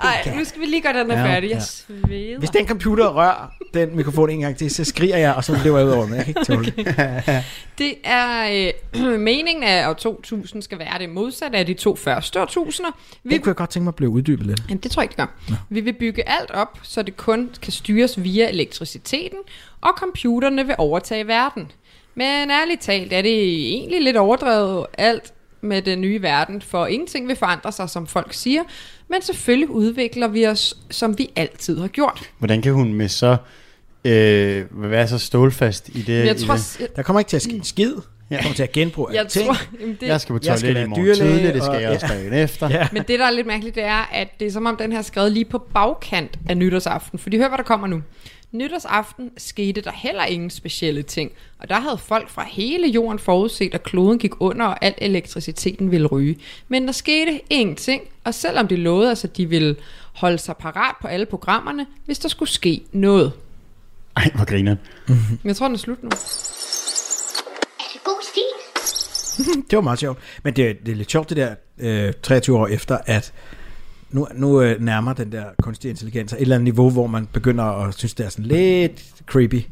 Ej, 0.00 0.32
nu 0.36 0.44
skal 0.44 0.60
vi 0.60 0.66
lige 0.66 0.82
gøre 0.82 0.92
den 1.00 1.10
her 1.10 1.18
Ja, 1.18 1.24
færdig. 1.34 1.50
Jeg 1.50 1.56
ja. 1.58 1.62
sveder. 1.64 2.38
Hvis 2.38 2.50
den 2.50 2.68
computer 2.68 3.08
rører 3.08 3.52
den 3.74 3.96
mikrofon 3.96 4.30
en 4.30 4.40
gang 4.40 4.56
til, 4.56 4.70
så 4.70 4.84
skriger 4.84 5.16
jeg, 5.16 5.34
og 5.34 5.44
så 5.44 5.58
løber 5.64 5.78
jeg 5.78 5.86
ud 5.86 5.92
over 5.92 6.04
den. 6.06 6.14
Jeg 6.14 6.24
kan 6.24 6.28
ikke 6.38 6.44
tåle 6.44 6.64
det. 6.76 7.44
Det 7.78 7.94
er 8.04 8.72
øh, 8.94 9.20
meningen, 9.30 9.64
at 9.64 9.88
år 9.88 9.92
2000 9.92 10.62
skal 10.62 10.78
være 10.78 10.98
det 10.98 11.10
modsatte 11.10 11.58
af 11.58 11.66
de 11.66 11.74
to 11.74 11.96
første 11.96 12.40
årtusinder. 12.40 12.90
Vi, 13.24 13.34
Det 13.34 13.42
kunne 13.42 13.50
jeg 13.50 13.56
godt 13.56 13.70
tænke 13.70 13.84
mig 13.84 13.90
at 13.90 13.94
blive 13.96 14.10
uddybet 14.10 14.46
lidt. 14.46 14.62
Jamen, 14.68 14.80
det 14.82 14.90
tror 14.90 15.02
jeg 15.02 15.04
ikke, 15.10 15.22
det 15.22 15.28
gør. 15.48 15.56
Vi 15.68 15.80
vil 15.80 15.92
bygge 15.92 16.28
alt 16.28 16.50
op, 16.50 16.78
så 16.82 17.02
det 17.02 17.16
kun 17.16 17.50
kan 17.62 17.72
styres 17.72 18.22
via 18.22 18.48
elektriciteten, 18.48 19.38
og 19.80 19.90
computerne 19.96 20.66
vil 20.66 20.74
overtage 20.78 21.26
verden. 21.26 21.70
Men 22.14 22.50
ærligt 22.50 22.80
talt 22.80 23.12
er 23.12 23.22
det 23.22 23.42
egentlig 23.74 24.02
lidt 24.02 24.16
overdrevet 24.16 24.86
alt 24.98 25.32
med 25.60 25.82
den 25.82 26.00
nye 26.00 26.22
verden, 26.22 26.62
for 26.62 26.86
ingenting 26.86 27.28
vil 27.28 27.36
forandre 27.36 27.72
sig, 27.72 27.90
som 27.90 28.06
folk 28.06 28.34
siger, 28.34 28.62
men 29.08 29.22
selvfølgelig 29.22 29.70
udvikler 29.70 30.28
vi 30.28 30.46
os, 30.46 30.74
som 30.90 31.18
vi 31.18 31.30
altid 31.36 31.80
har 31.80 31.88
gjort. 31.88 32.30
Hvordan 32.38 32.62
kan 32.62 32.72
hun 32.72 32.92
med 32.92 33.08
så 33.08 33.36
øh, 34.04 34.64
være 34.90 35.08
så 35.08 35.18
stålfast 35.18 35.88
i 35.88 36.02
det? 36.02 36.26
Jeg 36.26 36.36
i 36.40 36.44
tror, 36.44 36.54
det? 36.54 36.76
jeg, 36.80 36.88
Der 36.96 37.02
kommer 37.02 37.20
ikke 37.20 37.28
til 37.28 37.36
at 37.36 37.42
ske 37.42 37.52
en 37.52 37.64
skid. 37.64 37.94
Jeg 38.30 38.38
kommer 38.42 38.54
til 38.56 38.62
at 38.62 38.72
genbruge 38.72 39.08
jeg 39.12 39.20
alting. 39.20 39.46
tror 39.46 39.56
jamen 39.80 39.96
det, 40.00 40.06
Jeg 40.08 40.20
skal 40.20 40.32
på 40.32 40.40
Jeg 40.44 40.58
skal 40.58 40.60
toilet 40.60 40.74
være 40.74 40.84
i 40.84 40.86
morgen 40.88 41.04
dyrlæge, 41.06 41.32
tidligt, 41.36 41.54
det 41.54 41.62
skal 41.62 41.74
og- 41.76 41.82
jeg 41.82 41.90
også 41.90 42.06
dagen 42.06 42.32
efter. 42.32 42.70
Ja. 42.70 42.88
Men 42.92 43.02
det, 43.08 43.18
der 43.18 43.26
er 43.26 43.30
lidt 43.30 43.46
mærkeligt, 43.46 43.74
det 43.76 43.84
er, 43.84 44.08
at 44.12 44.28
det 44.40 44.46
er 44.46 44.52
som 44.52 44.66
om, 44.66 44.76
den 44.76 44.92
her 44.92 44.98
er 44.98 45.02
skrevet 45.02 45.32
lige 45.32 45.44
på 45.44 45.58
bagkant 45.74 46.38
af 46.48 46.56
nytårsaften. 46.56 47.18
Fordi 47.18 47.36
hør, 47.38 47.48
hvad 47.48 47.58
der 47.58 47.64
kommer 47.64 47.86
nu. 47.86 48.02
Nytårsaften 48.52 49.30
skete 49.36 49.80
der 49.80 49.92
heller 49.92 50.24
ingen 50.24 50.50
specielle 50.50 51.02
ting. 51.02 51.32
Og 51.58 51.68
der 51.68 51.80
havde 51.80 51.98
folk 51.98 52.28
fra 52.28 52.44
hele 52.44 52.88
jorden 52.88 53.18
forudset, 53.18 53.74
at 53.74 53.82
kloden 53.82 54.18
gik 54.18 54.32
under, 54.40 54.66
og 54.66 54.84
al 54.84 54.94
elektriciteten 54.98 55.90
ville 55.90 56.06
ryge. 56.06 56.38
Men 56.68 56.86
der 56.86 56.92
skete 56.92 57.40
ingenting, 57.50 58.02
og 58.24 58.34
selvom 58.34 58.68
de 58.68 58.76
lovede 58.76 59.10
os, 59.10 59.24
at 59.24 59.36
de 59.36 59.46
ville 59.46 59.76
holde 60.12 60.38
sig 60.38 60.56
parat 60.56 60.94
på 61.00 61.08
alle 61.08 61.26
programmerne, 61.26 61.86
hvis 62.04 62.18
der 62.18 62.28
skulle 62.28 62.48
ske 62.48 62.82
noget. 62.92 63.32
Ej, 64.16 64.30
hvor 64.34 64.44
griner 64.44 64.76
Men 65.06 65.38
jeg 65.44 65.56
tror, 65.56 65.66
den 65.66 65.74
er 65.74 65.78
slut 65.78 66.02
nu. 66.02 66.08
Er 66.08 67.88
det 67.92 68.04
god 68.04 68.22
stil? 68.22 68.42
Det 69.70 69.76
var 69.76 69.80
meget 69.82 69.98
sjovt. 69.98 70.18
Men 70.42 70.56
det, 70.56 70.86
det 70.86 70.92
er 70.92 70.96
lidt 70.96 71.10
sjovt 71.10 71.28
det 71.28 71.36
der 71.36 71.54
øh, 71.78 72.12
23 72.22 72.58
år 72.58 72.66
efter, 72.66 72.98
at 73.06 73.32
nu, 74.10 74.26
nu 74.34 74.62
øh, 74.62 74.80
nærmer 74.82 75.12
den 75.12 75.32
der 75.32 75.44
kunstig 75.62 75.90
intelligens 75.90 76.32
et 76.32 76.40
eller 76.40 76.54
andet 76.54 76.64
niveau, 76.64 76.90
hvor 76.90 77.06
man 77.06 77.28
begynder 77.32 77.64
at 77.64 77.94
synes, 77.94 78.14
det 78.14 78.26
er 78.26 78.30
sådan 78.30 78.44
lidt 78.44 79.04
creepy. 79.26 79.62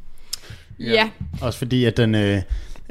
Ja, 0.80 1.10
Også 1.40 1.58
fordi, 1.58 1.84
at 1.84 1.96
den, 1.96 2.14
øh, 2.14 2.42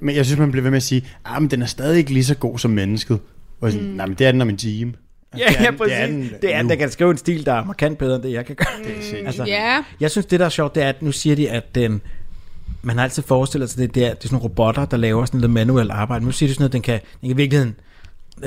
Men 0.02 0.16
jeg 0.16 0.26
synes, 0.26 0.40
man 0.40 0.52
bliver 0.52 0.62
ved 0.64 0.72
med 0.72 0.78
at 0.78 0.84
sige, 0.84 1.06
ah, 1.26 1.42
men 1.42 1.52
den 1.52 1.62
er 1.62 1.66
stadig 1.66 1.98
ikke 1.98 2.14
lige 2.14 2.24
så 2.26 2.36
god 2.36 2.60
som 2.60 2.72
mennesket. 2.72 3.20
Og 3.62 3.72
sådan, 3.72 3.88
mm. 3.88 3.94
nej, 3.94 4.06
men 4.06 4.16
det 4.16 4.28
er 4.28 4.32
den 4.32 4.42
om 4.42 4.50
en 4.50 4.58
time. 4.58 4.94
Ja, 5.38 5.44
Det 5.50 5.58
er 5.58 5.64
ja, 5.64 5.70
den- 5.70 5.78
præcis. 5.78 5.92
det 5.92 6.02
er 6.04 6.08
den 6.08 6.30
Det 6.42 6.56
er, 6.56 6.62
nu. 6.64 6.70
der 6.70 6.76
kan 6.76 6.92
skrive 6.92 7.12
en 7.12 7.18
stil, 7.18 7.46
der 7.46 7.54
er 7.54 7.66
markant 7.66 7.98
bedre 7.98 8.16
end 8.16 8.24
det, 8.24 8.32
jeg 8.32 8.46
kan 8.46 8.56
gøre. 8.56 8.68
Det 8.84 8.92
er 8.98 9.02
sindssygt. 9.02 9.28
Altså, 9.28 9.44
Ja, 9.48 9.84
Jeg 10.00 10.12
synes, 10.12 10.26
det 10.26 10.40
der 10.40 10.46
er 10.46 10.50
sjovt, 10.50 10.76
det 10.76 10.84
er, 10.84 10.90
at 10.90 11.02
nu 11.02 11.12
siger 11.12 11.36
de, 11.36 11.50
at 11.50 11.76
den, 11.76 12.02
man 12.82 12.96
har 12.98 13.04
altid 13.04 13.24
forestillet 13.24 13.70
sig, 13.70 13.80
det, 13.80 13.96
det, 13.96 14.04
er, 14.06 14.10
det 14.10 14.18
er 14.18 14.22
sådan 14.28 14.36
nogle 14.36 14.44
robotter, 14.44 14.86
der 14.86 14.98
laver 14.98 15.26
sådan 15.26 15.42
lidt 15.42 15.52
manuelt 15.52 15.92
arbejde. 15.92 16.26
Nu 16.26 16.32
siger 16.32 16.48
de 16.48 16.54
sådan 16.54 16.62
noget, 16.64 16.74
den 16.74 16.82
kan, 16.82 16.94
den 16.94 17.02
kan 17.22 17.30
i 17.30 17.34
virkeligheden, 17.34 17.76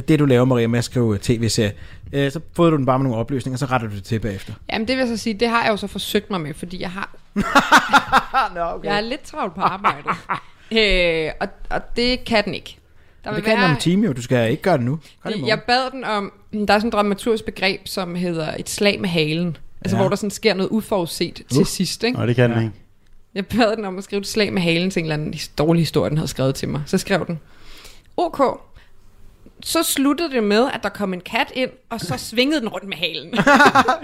det 0.09 0.19
du 0.19 0.25
laver, 0.25 0.45
Maria, 0.45 0.67
med 0.67 0.79
at 0.79 0.85
skrive 0.85 1.19
tv-serie, 1.23 1.73
øh, 2.13 2.33
så 2.33 2.41
får 2.53 2.71
du 2.71 2.77
den 2.77 2.87
bare 2.87 2.99
med 2.99 3.05
nogle 3.05 3.19
oplysninger, 3.19 3.57
så 3.59 3.67
retter 3.67 3.89
du 3.89 3.95
det 3.95 4.05
til 4.05 4.21
bagefter. 4.21 4.53
jamen 4.73 4.89
det 4.89 4.97
vil 4.97 5.03
jeg 5.09 5.17
så 5.17 5.23
sige, 5.23 5.35
det 5.35 5.49
har 5.49 5.63
jeg 5.63 5.71
jo 5.71 5.77
så 5.77 5.87
forsøgt 5.87 6.31
mig 6.31 6.41
med, 6.41 6.55
fordi 6.55 6.81
jeg 6.81 6.91
har, 6.91 7.17
Nå, 8.55 8.61
okay. 8.61 8.89
jeg 8.89 8.97
er 8.97 9.01
lidt 9.01 9.23
travlt 9.23 9.55
på 9.55 9.61
arbejdet. 9.61 10.11
øh, 10.73 11.31
og, 11.41 11.49
og 11.71 11.97
det 11.97 12.25
kan 12.25 12.45
den 12.45 12.55
ikke. 12.55 12.77
Der 13.25 13.35
det 13.35 13.45
kan 13.45 13.57
den 13.57 13.65
om 13.65 13.71
en 13.71 13.77
time 13.77 14.07
jo, 14.07 14.13
du 14.13 14.23
skal 14.23 14.51
ikke 14.51 14.63
gøre 14.63 14.77
det 14.77 14.85
nu. 14.85 14.99
Gør 15.23 15.31
det. 15.31 15.47
Jeg 15.47 15.61
bad 15.67 15.91
den 15.91 16.05
om, 16.05 16.33
der 16.53 16.59
er 16.75 16.79
sådan 16.79 16.87
et 16.89 16.93
dramaturgisk 16.93 17.45
begreb, 17.45 17.81
som 17.85 18.15
hedder 18.15 18.55
et 18.59 18.69
slag 18.69 19.01
med 19.01 19.09
halen. 19.09 19.57
Altså 19.81 19.97
Ja. 19.97 20.03
hvor 20.03 20.09
der 20.09 20.17
sådan 20.17 20.31
sker 20.31 20.55
noget 20.55 20.71
uforudset 20.71 21.35
til 21.51 21.61
Uh. 21.61 21.67
sidst, 21.67 22.05
ikke? 22.05 22.19
Nå, 22.19 22.27
det 22.27 22.37
kan 22.37 22.51
den 22.51 22.59
ikke. 22.63 22.75
Jeg 23.35 23.47
bad 23.47 23.77
den 23.77 23.85
om 23.85 23.99
at 23.99 24.05
skrive 24.05 24.21
et 24.21 24.27
slag 24.27 24.53
med 24.53 24.63
halen 24.63 24.91
til 24.91 25.01
en 25.01 25.05
eller 25.05 25.15
anden 25.15 25.35
dårlig 25.59 25.81
historie, 25.83 26.11
den 26.11 26.19
havde 26.19 26.29
skrevet 26.29 26.55
til 26.55 26.69
mig. 26.69 26.83
Så 26.87 26.99
skrev 26.99 27.27
den, 27.27 27.41
OK. 28.17 28.41
Så 29.63 29.83
sluttede 29.83 30.31
det 30.31 30.43
med, 30.43 30.71
at 30.75 30.81
der 30.83 30.89
kom 30.89 31.13
en 31.15 31.21
kat 31.21 31.53
ind, 31.55 31.71
og 31.91 32.01
så 32.01 32.15
svingede 32.19 32.61
den 32.61 32.69
rundt 32.69 32.89
med 32.89 32.97
halen. 32.97 33.31
det, 33.31 33.41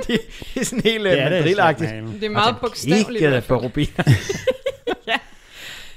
det 0.55 0.61
er 0.61 0.65
sådan 0.65 0.83
helt 0.85 1.05
Det 1.05 1.13
øh, 1.13 1.19
er 1.19 1.29
det, 1.29 1.33
mandrilagtigt. 1.33 1.91
Det 2.21 2.25
er 2.25 2.31
meget 2.31 2.57
bogstaveligt. 2.61 3.25
Ikke 3.25 3.43
fald. 3.43 3.59
rubiner. 3.59 4.05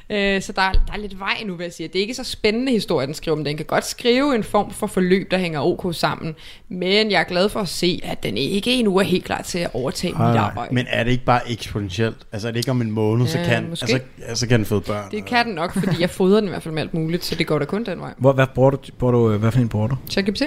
Øh, 0.09 0.41
så 0.41 0.51
der 0.51 0.61
er, 0.61 0.71
der 0.71 0.93
er 0.93 0.97
lidt 0.97 1.19
vej 1.19 1.43
nu, 1.45 1.55
vil 1.55 1.63
jeg 1.63 1.73
sige. 1.73 1.87
Det 1.87 1.95
er 1.95 2.01
ikke 2.01 2.13
så 2.13 2.23
spændende 2.23 2.71
historie, 2.71 3.07
den 3.07 3.13
skriver, 3.13 3.35
men 3.37 3.45
den 3.45 3.57
kan 3.57 3.65
godt 3.65 3.85
skrive 3.85 4.35
en 4.35 4.43
form 4.43 4.71
for 4.71 4.87
forløb, 4.87 5.31
der 5.31 5.37
hænger 5.37 5.59
OK 5.61 5.95
sammen. 5.95 6.35
Men 6.69 7.11
jeg 7.11 7.19
er 7.19 7.23
glad 7.23 7.49
for 7.49 7.59
at 7.59 7.67
se, 7.67 7.99
at 8.03 8.23
den 8.23 8.37
ikke 8.37 8.73
endnu 8.73 8.97
er 8.97 9.03
helt 9.03 9.25
klar 9.25 9.41
til 9.41 9.59
at 9.59 9.69
overtage 9.73 10.13
mit 10.13 10.19
nej. 10.19 10.37
arbejde. 10.37 10.75
Men 10.75 10.85
er 10.89 11.03
det 11.03 11.11
ikke 11.11 11.25
bare 11.25 11.51
eksponentielt? 11.51 12.17
Altså 12.31 12.47
er 12.47 12.51
det 12.51 12.59
ikke 12.59 12.71
om 12.71 12.81
en 12.81 12.91
måned, 12.91 13.27
så 13.27 13.37
kan, 13.45 13.69
måske. 13.69 13.83
altså, 13.83 13.99
ja, 14.29 14.35
så 14.35 14.47
kan 14.47 14.59
den 14.59 14.65
føde 14.65 14.81
børn? 14.81 15.11
Det 15.11 15.25
kan 15.25 15.45
den 15.45 15.55
nok, 15.55 15.73
fordi 15.73 15.95
jeg 16.01 16.09
fodrer 16.09 16.39
den 16.39 16.49
i 16.49 16.49
hvert 16.49 16.63
fald 16.63 16.73
med 16.73 16.81
alt 16.81 16.93
muligt, 16.93 17.25
så 17.25 17.35
det 17.35 17.47
går 17.47 17.59
da 17.59 17.65
kun 17.65 17.83
den 17.85 17.99
vej. 17.99 18.13
Hvor, 18.17 18.33
hvad 18.33 18.47
bruger 18.55 18.69
du, 18.69 18.77
bruger 18.99 19.11
du, 19.11 19.31
øh, 19.31 19.39
hvad 19.39 19.51
for 19.51 19.59
en 19.59 19.69
bruger 19.69 19.87
du? 19.87 19.95
ChatGPT? 20.09 20.41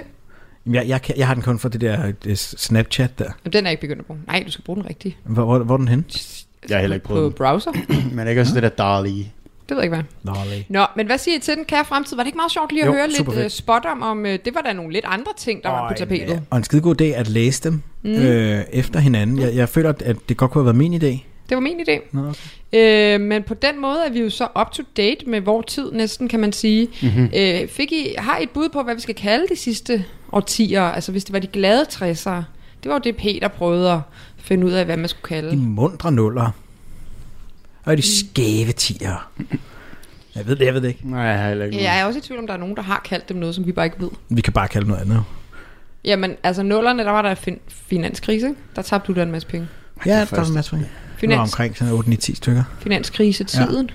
Jeg, 0.67 0.89
jeg, 0.89 1.01
jeg 1.17 1.27
har 1.27 1.35
den 1.35 1.43
kun 1.43 1.59
for 1.59 1.69
det 1.69 1.81
der 1.81 2.13
øh, 2.27 2.37
Snapchat 2.37 3.19
der. 3.19 3.25
Jamen, 3.25 3.53
den 3.53 3.67
er 3.67 3.69
jeg 3.69 3.71
ikke 3.71 3.81
begyndt 3.81 4.01
at 4.01 4.07
bruge. 4.07 4.21
Nej, 4.27 4.43
du 4.47 4.51
skal 4.51 4.65
bruge 4.65 4.77
den 4.77 4.89
rigtigt. 4.89 5.17
Hvor, 5.25 5.45
hvor, 5.45 5.59
hvor 5.59 5.75
er 5.75 5.79
den 5.79 5.89
henne? 5.89 6.05
Jeg 6.69 6.77
har 6.77 6.81
heller 6.81 6.95
ikke 6.95 7.07
På 7.07 7.13
prøvet 7.13 7.33
den. 7.33 7.37
browser? 7.37 7.71
Men 8.15 8.29
ikke 8.29 8.41
også 8.41 8.55
det 8.55 8.63
der 8.63 8.69
Dali. 8.69 9.33
Det 9.71 9.77
ved 9.77 9.85
jeg 9.85 9.93
ikke 9.93 10.05
hvad. 10.25 10.35
Lolly. 10.35 10.63
Nå, 10.69 10.87
men 10.97 11.07
hvad 11.07 11.19
siger 11.19 11.37
I 11.37 11.41
til 11.41 11.57
den 11.57 11.65
kære 11.65 11.85
fremtid? 11.85 12.17
Var 12.17 12.23
det 12.23 12.29
ikke 12.29 12.37
meget 12.37 12.53
sjovt 12.53 12.73
lige 12.73 12.83
at 12.83 12.87
Jo, 12.89 12.93
høre 12.93 13.09
lidt 13.09 13.33
fedt. 13.33 13.45
uh, 13.45 13.51
spot 13.51 13.85
om, 13.93 14.03
om 14.03 14.19
uh, 14.19 14.25
det 14.25 14.55
var 14.55 14.61
da 14.61 14.73
nogle 14.73 14.93
lidt 14.93 15.05
andre 15.09 15.33
ting, 15.37 15.63
der 15.63 15.69
var 15.69 15.89
på 15.89 15.95
tapetet? 15.99 16.43
Og 16.51 16.57
en 16.59 16.65
skide 16.65 16.83
god 16.83 17.01
idé 17.01 17.05
at 17.05 17.29
læse 17.29 17.63
dem 17.63 17.83
mm. 18.03 18.11
øh, 18.11 18.65
efter 18.73 19.01
hinanden. 19.01 19.39
Jeg, 19.39 19.55
jeg 19.55 19.69
føler, 19.69 19.93
at 20.05 20.17
det 20.29 20.37
godt 20.37 20.51
kunne 20.51 20.61
have 20.61 20.67
været 20.67 20.77
min 20.91 20.95
idé. 20.95 21.25
Det 21.49 21.55
var 21.57 21.61
min 21.61 21.81
idé. 21.81 21.99
Nå, 22.13 22.29
okay. 22.73 23.15
Øh, 23.15 23.21
men 23.21 23.43
på 23.43 23.55
den 23.55 23.81
måde 23.81 23.99
er 24.07 24.11
vi 24.11 24.21
jo 24.21 24.31
så 24.31 24.49
up 24.61 24.71
to 24.73 24.83
date 24.97 25.27
med 25.27 25.41
vor 25.41 25.63
tid 25.63 25.93
næsten, 25.93 26.29
kan 26.29 26.41
man 26.41 26.53
sige. 26.53 26.89
Mm-hmm. 27.03 27.31
Øh, 27.37 27.69
fik 27.69 27.93
I, 27.93 28.15
har 28.19 28.39
I 28.39 28.43
et 28.43 28.51
bud 28.51 28.69
på, 28.69 28.83
hvad 28.83 28.95
vi 28.95 29.01
skal 29.01 29.15
kalde 29.15 29.47
de 29.51 29.57
sidste 29.57 30.05
årtier? 30.33 30.83
Altså 30.83 31.13
hvis 31.13 31.25
det 31.25 31.33
var 31.33 31.39
de 31.39 31.47
glade 31.47 31.83
60'ere. 31.93 32.31
Det 32.83 32.89
var 32.89 32.93
jo 32.93 33.01
det, 33.05 33.17
Peter 33.17 33.49
prøvede 33.49 33.93
at 33.93 34.01
finde 34.39 34.67
ud 34.67 34.73
af, 34.73 34.85
hvad 34.85 34.97
man 34.97 35.09
skulle 35.09 35.29
kalde. 35.29 35.51
De 35.51 35.57
mundre 35.57 36.13
nuller. 36.13 36.51
Og 37.85 37.97
de 37.97 38.03
skæve 38.03 38.73
tiger. 38.73 39.31
Jeg 40.35 40.47
ved 40.47 40.57
det, 40.57 40.65
jeg 40.67 40.75
ved 40.75 40.81
det 40.81 40.89
ikke. 40.89 41.11
Nej, 41.11 41.21
jeg 41.23 41.39
har 41.39 41.49
heller 41.49 41.65
ikke 41.65 41.83
Jeg 41.83 42.01
er 42.01 42.05
også 42.05 42.19
i 42.19 42.23
tvivl 42.23 42.41
om, 42.41 42.47
der 42.47 42.55
er 42.55 42.59
nogen, 42.59 42.77
der 42.77 42.83
har 42.83 43.01
kaldt 43.09 43.29
dem 43.29 43.37
noget, 43.37 43.55
som 43.55 43.67
vi 43.67 43.73
bare 43.73 43.85
ikke 43.87 44.01
ved. 44.01 44.09
Vi 44.29 44.41
kan 44.41 44.53
bare 44.53 44.69
kalde 44.69 44.85
det 44.87 44.89
noget 44.89 45.03
andet. 45.11 45.25
Jamen, 46.05 46.35
altså 46.43 46.63
nullerne, 46.63 47.05
der 47.05 47.11
var 47.11 47.23
der 47.23 47.35
fin- 47.35 47.59
finanskrise. 47.69 48.49
ikke? 48.49 48.61
Der 48.77 48.83
tabte 48.83 49.13
du 49.13 49.19
da 49.19 49.23
en 49.23 49.31
masse 49.33 49.49
penge. 49.49 49.69
Ja, 50.07 50.11
der 50.11 50.17
er 50.17 50.25
første. 50.25 50.51
en 50.51 50.55
masse 50.55 50.71
penge. 50.71 50.85
Det 50.85 50.93
var 51.11 51.19
Finans, 51.21 51.53
omkring 51.53 51.77
sådan 51.77 51.95
8-9-10 51.95 52.35
stykker. 52.35 52.63
finanskrisetiden. 52.79 53.91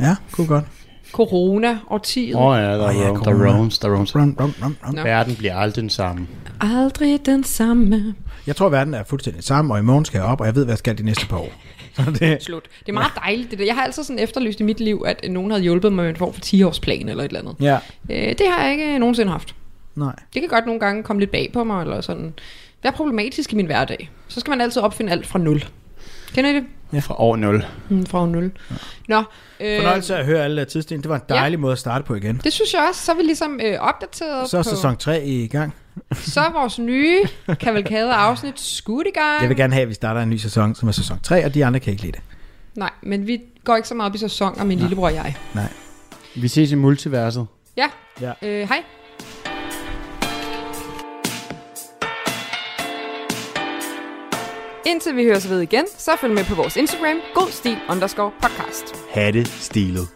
Ja, 0.00 0.16
kunne 0.32 0.46
godt. 0.46 0.64
Corona, 1.12 1.78
årtiet. 1.90 2.34
Åh 2.34 2.42
oh, 2.46 2.56
ja, 2.58 2.62
der 2.62 2.88
Åh, 2.88 2.94
ja, 2.96 3.02
er 3.02 3.10
oh, 3.10 3.16
corona. 3.18 3.44
der 3.48 3.54
roams, 3.56 3.78
der 3.78 3.88
roams. 3.96 4.14
Rum, 4.16 4.36
rum, 4.40 4.54
rum, 4.62 4.76
rum. 4.86 4.94
Nå. 4.94 5.02
Verden 5.02 5.36
bliver 5.36 5.56
aldrig 5.56 5.82
den 5.82 5.90
samme. 5.90 6.26
Aldrig 6.60 7.20
den 7.26 7.44
samme. 7.44 8.14
Jeg 8.46 8.56
tror, 8.56 8.68
verden 8.68 8.94
er 8.94 9.04
fuldstændig 9.04 9.44
samme, 9.44 9.74
og 9.74 9.78
i 9.78 9.82
morgen 9.82 10.04
skal 10.04 10.18
jeg 10.18 10.26
op, 10.26 10.40
og 10.40 10.46
jeg 10.46 10.54
ved, 10.54 10.64
hvad 10.64 10.72
jeg 10.72 10.78
skal 10.78 10.98
de 10.98 11.02
næste 11.02 11.26
par 11.26 11.36
år. 11.36 11.52
Det, 12.20 12.42
Slut. 12.42 12.62
Det 12.80 12.88
er 12.88 12.92
meget 12.92 13.12
dejligt 13.24 13.50
det 13.50 13.58
der. 13.58 13.64
Jeg 13.64 13.74
har 13.74 13.82
altid 13.82 14.02
sådan 14.04 14.18
efterlyst 14.22 14.60
i 14.60 14.62
mit 14.62 14.80
liv, 14.80 15.04
at 15.06 15.26
nogen 15.30 15.50
havde 15.50 15.62
hjulpet 15.62 15.92
mig 15.92 16.02
med 16.04 16.10
en 16.10 16.16
form 16.16 16.32
for 16.34 16.40
10-årsplan 16.40 17.08
eller 17.10 17.24
et 17.24 17.28
eller 17.28 17.40
andet. 17.40 17.54
ja, 17.60 17.78
Øh, 18.10 18.28
det 18.38 18.46
har 18.48 18.62
jeg 18.64 18.72
ikke 18.72 18.98
nogensinde 18.98 19.32
haft. 19.32 19.54
nej. 19.94 20.14
Det 20.34 20.42
kan 20.42 20.48
godt 20.48 20.66
nogle 20.66 20.80
gange 20.80 21.02
komme 21.02 21.20
lidt 21.20 21.30
bag 21.30 21.50
på 21.52 21.64
mig, 21.64 21.82
eller 21.82 22.00
sådan. 22.00 22.34
Være 22.82 22.92
problematisk 22.92 23.52
i 23.52 23.56
min 23.56 23.66
hverdag. 23.66 24.10
Så 24.28 24.40
skal 24.40 24.50
man 24.50 24.60
altid 24.60 24.82
opfinde 24.82 25.12
alt 25.12 25.26
fra 25.26 25.38
nul. 25.38 25.64
Kender 26.34 26.50
I 26.50 26.54
det? 26.54 26.64
Ja. 26.92 26.98
Fra 26.98 27.14
år 27.20 27.36
0. 27.36 27.64
Hmm, 27.88 28.06
fra 28.06 28.26
nul. 28.26 28.52
Nå, 29.08 29.18
øh, 29.60 29.76
Fornøjelse 29.78 30.16
at 30.16 30.26
høre 30.26 30.44
alle 30.44 30.64
tidsdelen. 30.64 31.02
Det 31.02 31.08
var 31.08 31.16
en 31.16 31.22
dejlig 31.28 31.60
måde 31.60 31.72
at 31.72 31.78
starte 31.78 32.04
på 32.04 32.14
igen. 32.14 32.40
det 32.44 32.52
synes 32.52 32.72
jeg 32.74 32.86
også. 32.88 33.04
Så 33.04 33.12
er 33.12 33.16
vi 33.16 33.22
ligesom 33.22 33.60
øh, 33.64 33.78
opdateret 33.80 34.50
Så 34.50 34.58
er 34.58 34.62
på... 34.62 34.68
sæson 34.68 34.96
3 34.96 35.24
i 35.24 35.46
gang. 35.46 35.74
Så 36.12 36.40
er 36.40 36.52
vores 36.52 36.78
nye 36.78 37.18
kavalkade 37.60 38.12
afsnit 38.12 38.60
skudt 38.60 39.06
i 39.06 39.10
gang. 39.10 39.40
Jeg 39.40 39.48
vil 39.48 39.56
gerne 39.56 39.72
have, 39.72 39.82
at 39.82 39.88
vi 39.88 39.94
starter 39.94 40.20
en 40.20 40.30
ny 40.30 40.36
sæson, 40.36 40.74
som 40.74 40.88
er 40.88 40.92
sæson 40.92 41.18
3, 41.22 41.44
og 41.44 41.54
de 41.54 41.64
andre 41.64 41.80
kan 41.80 41.90
ikke 41.90 42.02
lide 42.02 42.12
det. 42.12 42.20
Nej, 42.74 42.90
men 43.02 43.26
vi 43.26 43.40
går 43.64 43.76
ikke 43.76 43.88
så 43.88 43.94
meget 43.94 44.10
op 44.10 44.14
i 44.14 44.18
sæsoner, 44.18 44.64
min 44.64 44.78
lillebror 44.78 45.06
og 45.06 45.14
jeg. 45.14 45.36
Vi 46.36 46.48
ses 46.48 46.72
i 46.72 46.74
multiverset. 46.74 47.46
Ja. 47.76 47.86
Ja. 48.20 48.32
Øh, 48.42 48.68
hej. 48.68 48.82
Indtil 54.86 55.16
vi 55.16 55.24
høres 55.24 55.50
ved 55.50 55.60
igen, 55.60 55.84
så 55.98 56.10
følg 56.20 56.34
med 56.34 56.44
på 56.44 56.54
vores 56.54 56.76
Instagram, 56.76 57.16
godstil 57.34 57.76
underscore 57.90 58.30
podcast. 58.42 58.94
Hatte 59.10 59.44
stilet. 59.44 60.08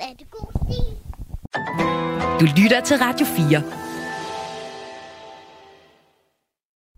Er 0.00 0.12
det 0.18 0.30
god 0.30 0.50
stil. 0.62 0.96
Du 2.40 2.46
lytter 2.62 2.80
til 2.80 2.96
Radio 2.96 3.26
4. 3.26 3.62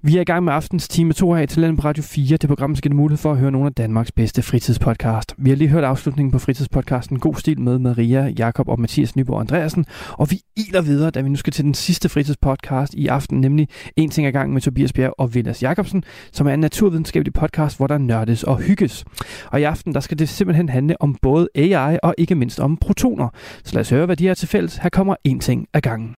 Vi 0.04 0.16
er 0.16 0.20
i 0.20 0.24
gang 0.24 0.44
med 0.44 0.52
aftens 0.52 0.88
time 0.88 1.12
2 1.12 1.32
her 1.32 1.42
i 1.42 1.46
Talent 1.46 1.80
på 1.80 1.88
Radio 1.88 2.02
4. 2.02 2.36
Det 2.36 2.48
program 2.48 2.76
skal 2.76 2.90
give 2.90 2.96
mulighed 2.96 3.18
for 3.18 3.32
at 3.32 3.38
høre 3.38 3.50
nogle 3.50 3.66
af 3.66 3.72
Danmarks 3.72 4.12
bedste 4.12 4.42
fritidspodcast. 4.42 5.34
Vi 5.38 5.50
har 5.50 5.56
lige 5.56 5.68
hørt 5.68 5.84
afslutningen 5.84 6.32
på 6.32 6.38
fritidspodcasten 6.38 7.18
God 7.18 7.34
Stil 7.34 7.60
med 7.60 7.78
Maria, 7.78 8.32
Jakob 8.38 8.68
og 8.68 8.80
Mathias 8.80 9.16
Nyborg 9.16 9.40
Andreasen. 9.40 9.86
Og 10.12 10.30
vi 10.30 10.40
iler 10.56 10.82
videre, 10.82 11.10
da 11.10 11.20
vi 11.20 11.28
nu 11.28 11.36
skal 11.36 11.52
til 11.52 11.64
den 11.64 11.74
sidste 11.74 12.08
fritidspodcast 12.08 12.94
i 12.94 13.06
aften, 13.06 13.40
nemlig 13.40 13.68
En 13.96 14.10
ting 14.10 14.26
ad 14.26 14.32
gangen 14.32 14.54
med 14.54 14.62
Tobias 14.62 14.92
Bjerg 14.92 15.14
og 15.18 15.34
Vilas 15.34 15.62
Jakobsen, 15.62 16.04
som 16.32 16.46
er 16.46 16.54
en 16.54 16.60
naturvidenskabelig 16.60 17.32
podcast, 17.32 17.76
hvor 17.76 17.86
der 17.86 17.98
nørdes 17.98 18.42
og 18.42 18.58
hygges. 18.58 19.04
Og 19.46 19.60
i 19.60 19.62
aften, 19.62 19.94
der 19.94 20.00
skal 20.00 20.18
det 20.18 20.28
simpelthen 20.28 20.68
handle 20.68 21.02
om 21.02 21.16
både 21.22 21.48
AI 21.54 21.98
og 22.02 22.14
ikke 22.18 22.34
mindst 22.34 22.60
om 22.60 22.76
protoner. 22.76 23.28
Så 23.64 23.74
lad 23.74 23.80
os 23.80 23.90
høre, 23.90 24.06
hvad 24.06 24.16
de 24.16 24.26
har 24.26 24.34
til 24.34 24.48
fælles. 24.48 24.76
Her 24.76 24.90
kommer 24.90 25.16
En 25.24 25.40
ting 25.40 25.66
ad 25.74 25.80
gangen. 25.80 26.14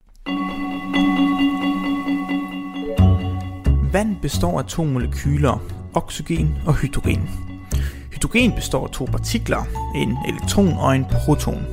Vand 3.95 4.17
består 4.23 4.59
af 4.59 4.65
to 4.65 4.85
molekyler, 4.85 5.63
oxygen 5.95 6.55
og 6.67 6.75
hydrogen. 6.75 7.31
Hydrogen 8.13 8.53
består 8.53 8.87
af 8.87 8.91
to 8.91 9.05
partikler, 9.05 9.65
en 9.95 10.17
elektron 10.29 10.73
og 10.73 10.97
en 10.97 11.05
proton. 11.05 11.67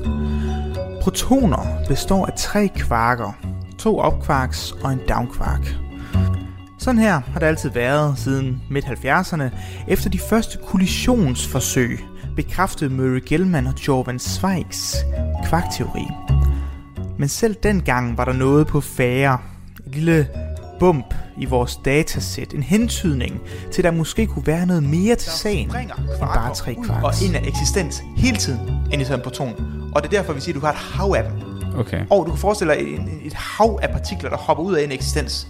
Protoner 1.01 1.85
består 1.87 2.25
af 2.25 2.33
tre 2.37 2.69
kvarker, 2.75 3.31
to 3.79 3.99
opkvarks 3.99 4.71
og 4.71 4.93
en 4.93 4.99
downkvark. 5.09 5.75
Sådan 6.79 7.01
her 7.01 7.21
har 7.31 7.39
det 7.39 7.47
altid 7.47 7.69
været 7.69 8.17
siden 8.17 8.61
midt-70'erne, 8.69 9.43
efter 9.87 10.09
de 10.09 10.19
første 10.19 10.57
kollisionsforsøg 10.65 12.05
bekræftede 12.35 12.93
Murray 12.93 13.23
Gell-Mann 13.31 13.67
og 13.67 13.87
Jorvan 13.87 14.19
Zweigs 14.19 14.95
kvarkteori. 15.45 16.07
Men 17.17 17.29
selv 17.29 17.55
dengang 17.63 18.17
var 18.17 18.25
der 18.25 18.33
noget 18.33 18.67
på 18.67 18.81
færre. 18.81 19.37
Et 19.87 19.95
lille 19.95 20.27
bump 20.81 21.13
i 21.37 21.45
vores 21.45 21.79
datasæt. 21.85 22.53
En 22.53 22.63
hentydning 22.63 23.41
til, 23.71 23.81
at 23.81 23.83
der 23.83 23.91
måske 23.91 24.27
kunne 24.27 24.47
være 24.47 24.65
noget 24.65 24.83
mere 24.83 25.15
til 25.15 25.31
sagen 25.31 25.75
end 25.75 25.89
bare 26.19 26.55
tre 26.55 26.75
og 26.77 26.83
kvarks. 26.85 27.21
ind 27.21 27.35
af 27.35 27.41
eksistens 27.47 28.03
hele 28.17 28.37
tiden 28.37 28.59
ind 28.91 29.01
i 29.01 29.05
sådan 29.05 29.19
en 29.19 29.23
proton. 29.23 29.53
Og 29.95 30.03
det 30.03 30.13
er 30.13 30.17
derfor, 30.19 30.33
vi 30.33 30.41
siger, 30.41 30.55
at 30.55 30.61
du 30.61 30.65
har 30.65 30.73
et 30.73 30.79
hav 30.79 31.13
af 31.17 31.23
dem. 31.23 31.33
Okay. 31.79 32.05
Og 32.09 32.25
du 32.25 32.31
kan 32.31 32.39
forestille 32.39 32.73
dig 32.73 32.81
et, 32.93 33.01
et 33.25 33.33
hav 33.33 33.79
af 33.81 33.89
partikler, 33.89 34.29
der 34.29 34.37
hopper 34.37 34.63
ud 34.63 34.73
af 34.73 34.83
en 34.83 34.91
eksistens. 34.91 35.47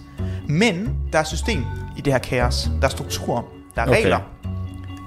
Men 0.48 0.94
der 1.12 1.18
er 1.18 1.24
system 1.24 1.64
i 1.96 2.00
det 2.00 2.12
her 2.12 2.20
kaos. 2.20 2.70
Der 2.80 2.86
er 2.86 2.90
strukturer. 2.90 3.42
Der 3.74 3.82
er 3.82 3.86
Okay. 3.86 3.96
regler. 3.96 4.18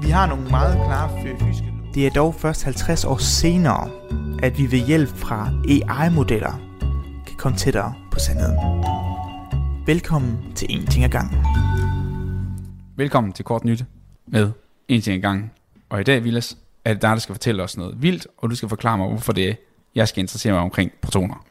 Vi 0.02 0.10
har 0.10 0.28
nogle 0.28 0.50
meget 0.50 0.74
klare 0.86 1.10
fy- 1.24 1.44
fysiske 1.44 1.66
love. 1.68 1.78
Det 1.94 2.06
er 2.06 2.10
dog 2.10 2.36
først 2.36 2.64
50 2.64 3.06
år 3.06 3.18
senere, 3.18 3.90
at 4.44 4.58
vi 4.58 4.72
ved 4.72 4.80
hjælp 4.80 5.18
fra 5.18 5.50
AI-modeller 5.70 6.60
kan 7.28 7.36
komme 7.38 7.58
tættere 7.58 7.94
på 8.12 8.20
sandheden. 8.20 8.56
Velkommen 9.86 10.54
til 10.56 10.67
En 10.69 10.88
ting 10.88 11.04
ad 11.04 11.10
gangen. 11.10 11.45
Velkommen 12.98 13.34
til 13.34 13.45
Kort 13.45 13.65
Nyt 13.65 13.84
med 14.28 14.52
En 14.88 15.02
ting 15.02 15.17
i 15.17 15.21
gang. 15.21 15.52
Og 15.89 16.02
i 16.02 16.04
dag, 16.04 16.24
Vilas, 16.24 16.58
er 16.86 16.93
det 16.93 17.02
dig, 17.02 17.10
der 17.10 17.17
skal 17.17 17.36
fortælle 17.36 17.63
os 17.63 17.78
noget 17.78 18.02
vildt, 18.02 18.28
og 18.38 18.50
du 18.50 18.56
skal 18.56 18.69
forklare 18.69 18.98
mig, 18.98 19.08
hvorfor 19.08 19.34
det 19.34 19.50
er, 19.50 19.54
jeg 19.95 20.08
skal 20.08 20.19
interessere 20.21 20.54
mig 20.54 20.62
omkring 20.62 20.91
protoner. 21.02 21.45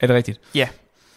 Er 0.00 0.06
det 0.06 0.16
rigtigt? 0.16 0.40
Ja, 0.54 0.68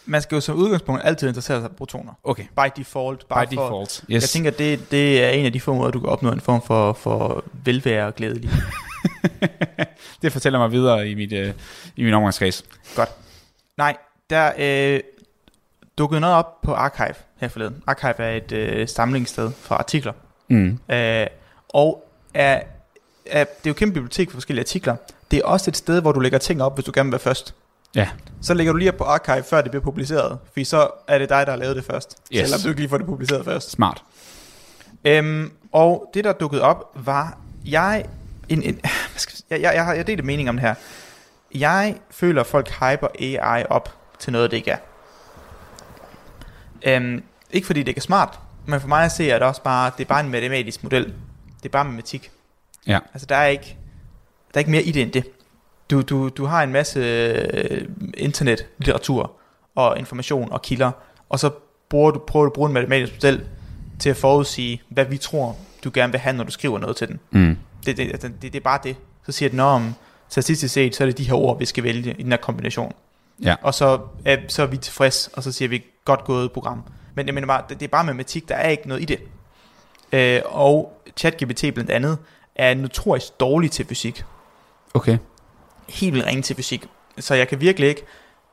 man 0.05 0.21
skal 0.21 0.35
jo 0.35 0.41
som 0.41 0.57
udgangspunkt 0.57 1.01
altid 1.05 1.27
interessere 1.27 1.61
sig 1.61 1.69
for 1.69 1.75
protoner. 1.77 2.13
Okay. 2.23 2.43
By 2.43 2.71
default. 2.77 3.27
By 3.27 3.33
for, 3.33 3.45
default, 3.45 4.03
Jeg 4.09 4.15
yes. 4.15 4.31
tænker, 4.31 4.51
det, 4.51 4.91
det 4.91 5.23
er 5.23 5.29
en 5.29 5.45
af 5.45 5.53
de 5.53 5.59
få 5.59 5.73
måder, 5.73 5.91
du 5.91 5.99
kan 5.99 6.09
opnå 6.09 6.31
en 6.31 6.41
form 6.41 6.61
for, 6.61 6.93
for 6.93 7.43
velvære 7.63 8.07
og 8.07 8.15
glæde 8.15 8.35
i 8.35 8.39
livet. 8.39 8.63
Det 10.21 10.31
fortæller 10.31 10.59
mig 10.59 10.71
videre 10.71 11.09
i, 11.09 11.15
mit, 11.15 11.33
øh, 11.33 11.53
i 11.95 12.03
min 12.03 12.13
omgangskreds. 12.13 12.63
Godt. 12.95 13.09
Nej, 13.77 13.97
der 14.29 14.51
øh, 14.57 14.99
dukkede 15.99 16.21
noget 16.21 16.35
op 16.35 16.61
på 16.61 16.73
Archive 16.73 17.15
her 17.37 17.47
forleden. 17.47 17.83
Archive 17.87 18.15
er 18.17 18.37
et 18.37 18.51
øh, 18.51 18.87
samlingssted 18.87 19.51
for 19.61 19.75
artikler. 19.75 20.13
Mm. 20.49 20.79
Øh, 20.89 21.27
og 21.69 22.09
er, 22.33 22.61
er, 23.25 23.43
det 23.43 23.65
er 23.65 23.65
jo 23.65 23.71
et 23.71 23.77
kæmpe 23.77 23.93
bibliotek 23.93 24.29
for 24.29 24.35
forskellige 24.35 24.63
artikler. 24.63 24.95
Det 25.31 25.39
er 25.39 25.43
også 25.43 25.71
et 25.71 25.77
sted, 25.77 26.01
hvor 26.01 26.11
du 26.11 26.19
lægger 26.19 26.37
ting 26.37 26.63
op, 26.63 26.75
hvis 26.75 26.85
du 26.85 26.91
gerne 26.95 27.07
vil 27.07 27.11
være 27.11 27.19
først. 27.19 27.55
Ja. 27.95 28.09
Så 28.41 28.53
lægger 28.53 28.73
du 28.73 28.77
lige 28.77 28.91
op 28.91 28.97
på 28.97 29.03
Archive, 29.03 29.43
før 29.43 29.61
det 29.61 29.71
bliver 29.71 29.83
publiceret. 29.83 30.39
Fordi 30.51 30.63
så 30.63 30.89
er 31.07 31.17
det 31.17 31.29
dig, 31.29 31.45
der 31.45 31.51
har 31.51 31.57
lavet 31.57 31.75
det 31.75 31.85
først. 31.85 32.17
Yes. 32.33 32.49
Selvom 32.49 32.61
du 32.61 32.69
ikke 32.69 32.81
lige 32.81 32.89
får 32.89 32.97
det 32.97 33.05
publiceret 33.05 33.45
først. 33.45 33.71
Smart. 33.71 34.03
Øhm, 35.05 35.51
og 35.71 36.11
det, 36.13 36.23
der 36.23 36.33
dukkede 36.33 36.61
op, 36.61 36.91
var, 36.95 37.37
jeg, 37.65 38.05
en, 38.49 38.63
en, 38.63 38.79
jeg, 39.49 39.61
jeg, 39.61 39.71
jeg 39.75 39.85
har 39.85 39.93
jeg 39.93 40.07
delte 40.07 40.23
mening 40.23 40.49
om 40.49 40.55
det 40.55 40.61
her. 40.61 40.75
Jeg 41.55 41.95
føler, 42.11 42.41
at 42.41 42.47
folk 42.47 42.69
hyper 42.69 43.07
AI 43.19 43.63
op 43.69 43.95
til 44.19 44.31
noget, 44.31 44.51
det 44.51 44.57
ikke 44.57 44.71
er. 44.71 44.77
Øhm, 46.83 47.23
ikke 47.51 47.67
fordi 47.67 47.79
det 47.79 47.87
ikke 47.87 47.99
er 47.99 48.01
smart, 48.01 48.39
men 48.65 48.81
for 48.81 48.87
mig 48.87 49.05
at 49.05 49.11
se, 49.11 49.29
er 49.29 49.39
det 49.39 49.47
også 49.47 49.61
bare, 49.61 49.91
det 49.97 50.03
er 50.03 50.07
bare 50.07 50.19
en 50.19 50.29
matematisk 50.29 50.83
model. 50.83 51.05
Det 51.57 51.65
er 51.65 51.69
bare 51.69 51.85
matematik. 51.85 52.31
Ja. 52.87 52.99
Altså, 53.13 53.25
der 53.25 53.35
er 53.35 53.47
ikke, 53.47 53.77
der 54.53 54.57
er 54.57 54.59
ikke 54.59 54.71
mere 54.71 54.83
i 54.83 54.91
det 54.91 55.01
end 55.01 55.11
det. 55.11 55.23
Du, 55.91 56.01
du, 56.01 56.29
du 56.29 56.45
har 56.45 56.63
en 56.63 56.71
masse 56.71 56.99
øh, 56.99 57.87
internetlitteratur 58.17 59.31
og 59.75 59.99
information 59.99 60.51
og 60.51 60.61
kilder, 60.61 60.91
og 61.29 61.39
så 61.39 61.49
bruger 61.89 62.11
du, 62.11 62.19
prøver 62.19 62.45
du 62.45 62.49
at 62.49 62.53
bruge 62.53 62.67
en 62.67 62.73
matematisk 62.73 63.13
model 63.13 63.45
til 63.99 64.09
at 64.09 64.17
forudsige, 64.17 64.81
hvad 64.89 65.05
vi 65.05 65.17
tror, 65.17 65.55
du 65.83 65.91
gerne 65.93 66.11
vil 66.11 66.19
have, 66.19 66.35
når 66.35 66.43
du 66.43 66.51
skriver 66.51 66.79
noget 66.79 66.95
til 66.95 67.07
den. 67.07 67.19
Mm. 67.31 67.57
Det, 67.85 67.97
det, 67.97 68.03
altså, 68.11 68.27
det, 68.27 68.41
det 68.41 68.55
er 68.55 68.63
bare 68.63 68.79
det. 68.83 68.95
Så 69.25 69.31
siger 69.31 69.49
den, 69.49 69.59
om 69.59 69.93
statistisk 70.29 70.73
set, 70.73 70.95
så 70.95 71.03
er 71.03 71.05
det 71.05 71.17
de 71.17 71.23
her 71.23 71.33
ord, 71.33 71.59
vi 71.59 71.65
skal 71.65 71.83
vælge 71.83 72.15
i 72.19 72.23
den 72.23 72.31
her 72.31 72.37
kombination. 72.37 72.93
Ja. 73.43 73.55
Og 73.61 73.73
så 73.73 73.99
er, 74.25 74.37
så 74.47 74.61
er 74.61 74.65
vi 74.65 74.77
tilfreds, 74.77 75.29
og 75.33 75.43
så 75.43 75.51
siger 75.51 75.69
vi, 75.69 75.83
godt 76.05 76.23
gået 76.23 76.51
program. 76.51 76.83
Men 77.15 77.25
jeg 77.25 77.33
mener 77.33 77.47
bare, 77.47 77.63
det, 77.69 77.79
det 77.79 77.85
er 77.85 77.89
bare 77.89 78.03
matematik, 78.03 78.49
der 78.49 78.55
er 78.55 78.69
ikke 78.69 78.87
noget 78.87 79.01
i 79.01 79.05
det. 79.05 79.19
Øh, 80.11 80.41
og 80.45 81.01
ChatGPT 81.17 81.73
blandt 81.73 81.89
andet 81.89 82.17
er 82.55 82.73
notorisk 82.73 83.39
dårlig 83.39 83.71
til 83.71 83.85
fysik. 83.85 84.23
Okay. 84.93 85.17
Helt 85.89 86.13
vildt 86.13 86.27
ringe 86.27 86.41
til 86.41 86.55
fysik. 86.55 86.85
Så 87.19 87.35
jeg 87.35 87.47
kan 87.47 87.61
virkelig 87.61 87.89
ikke, 87.89 88.05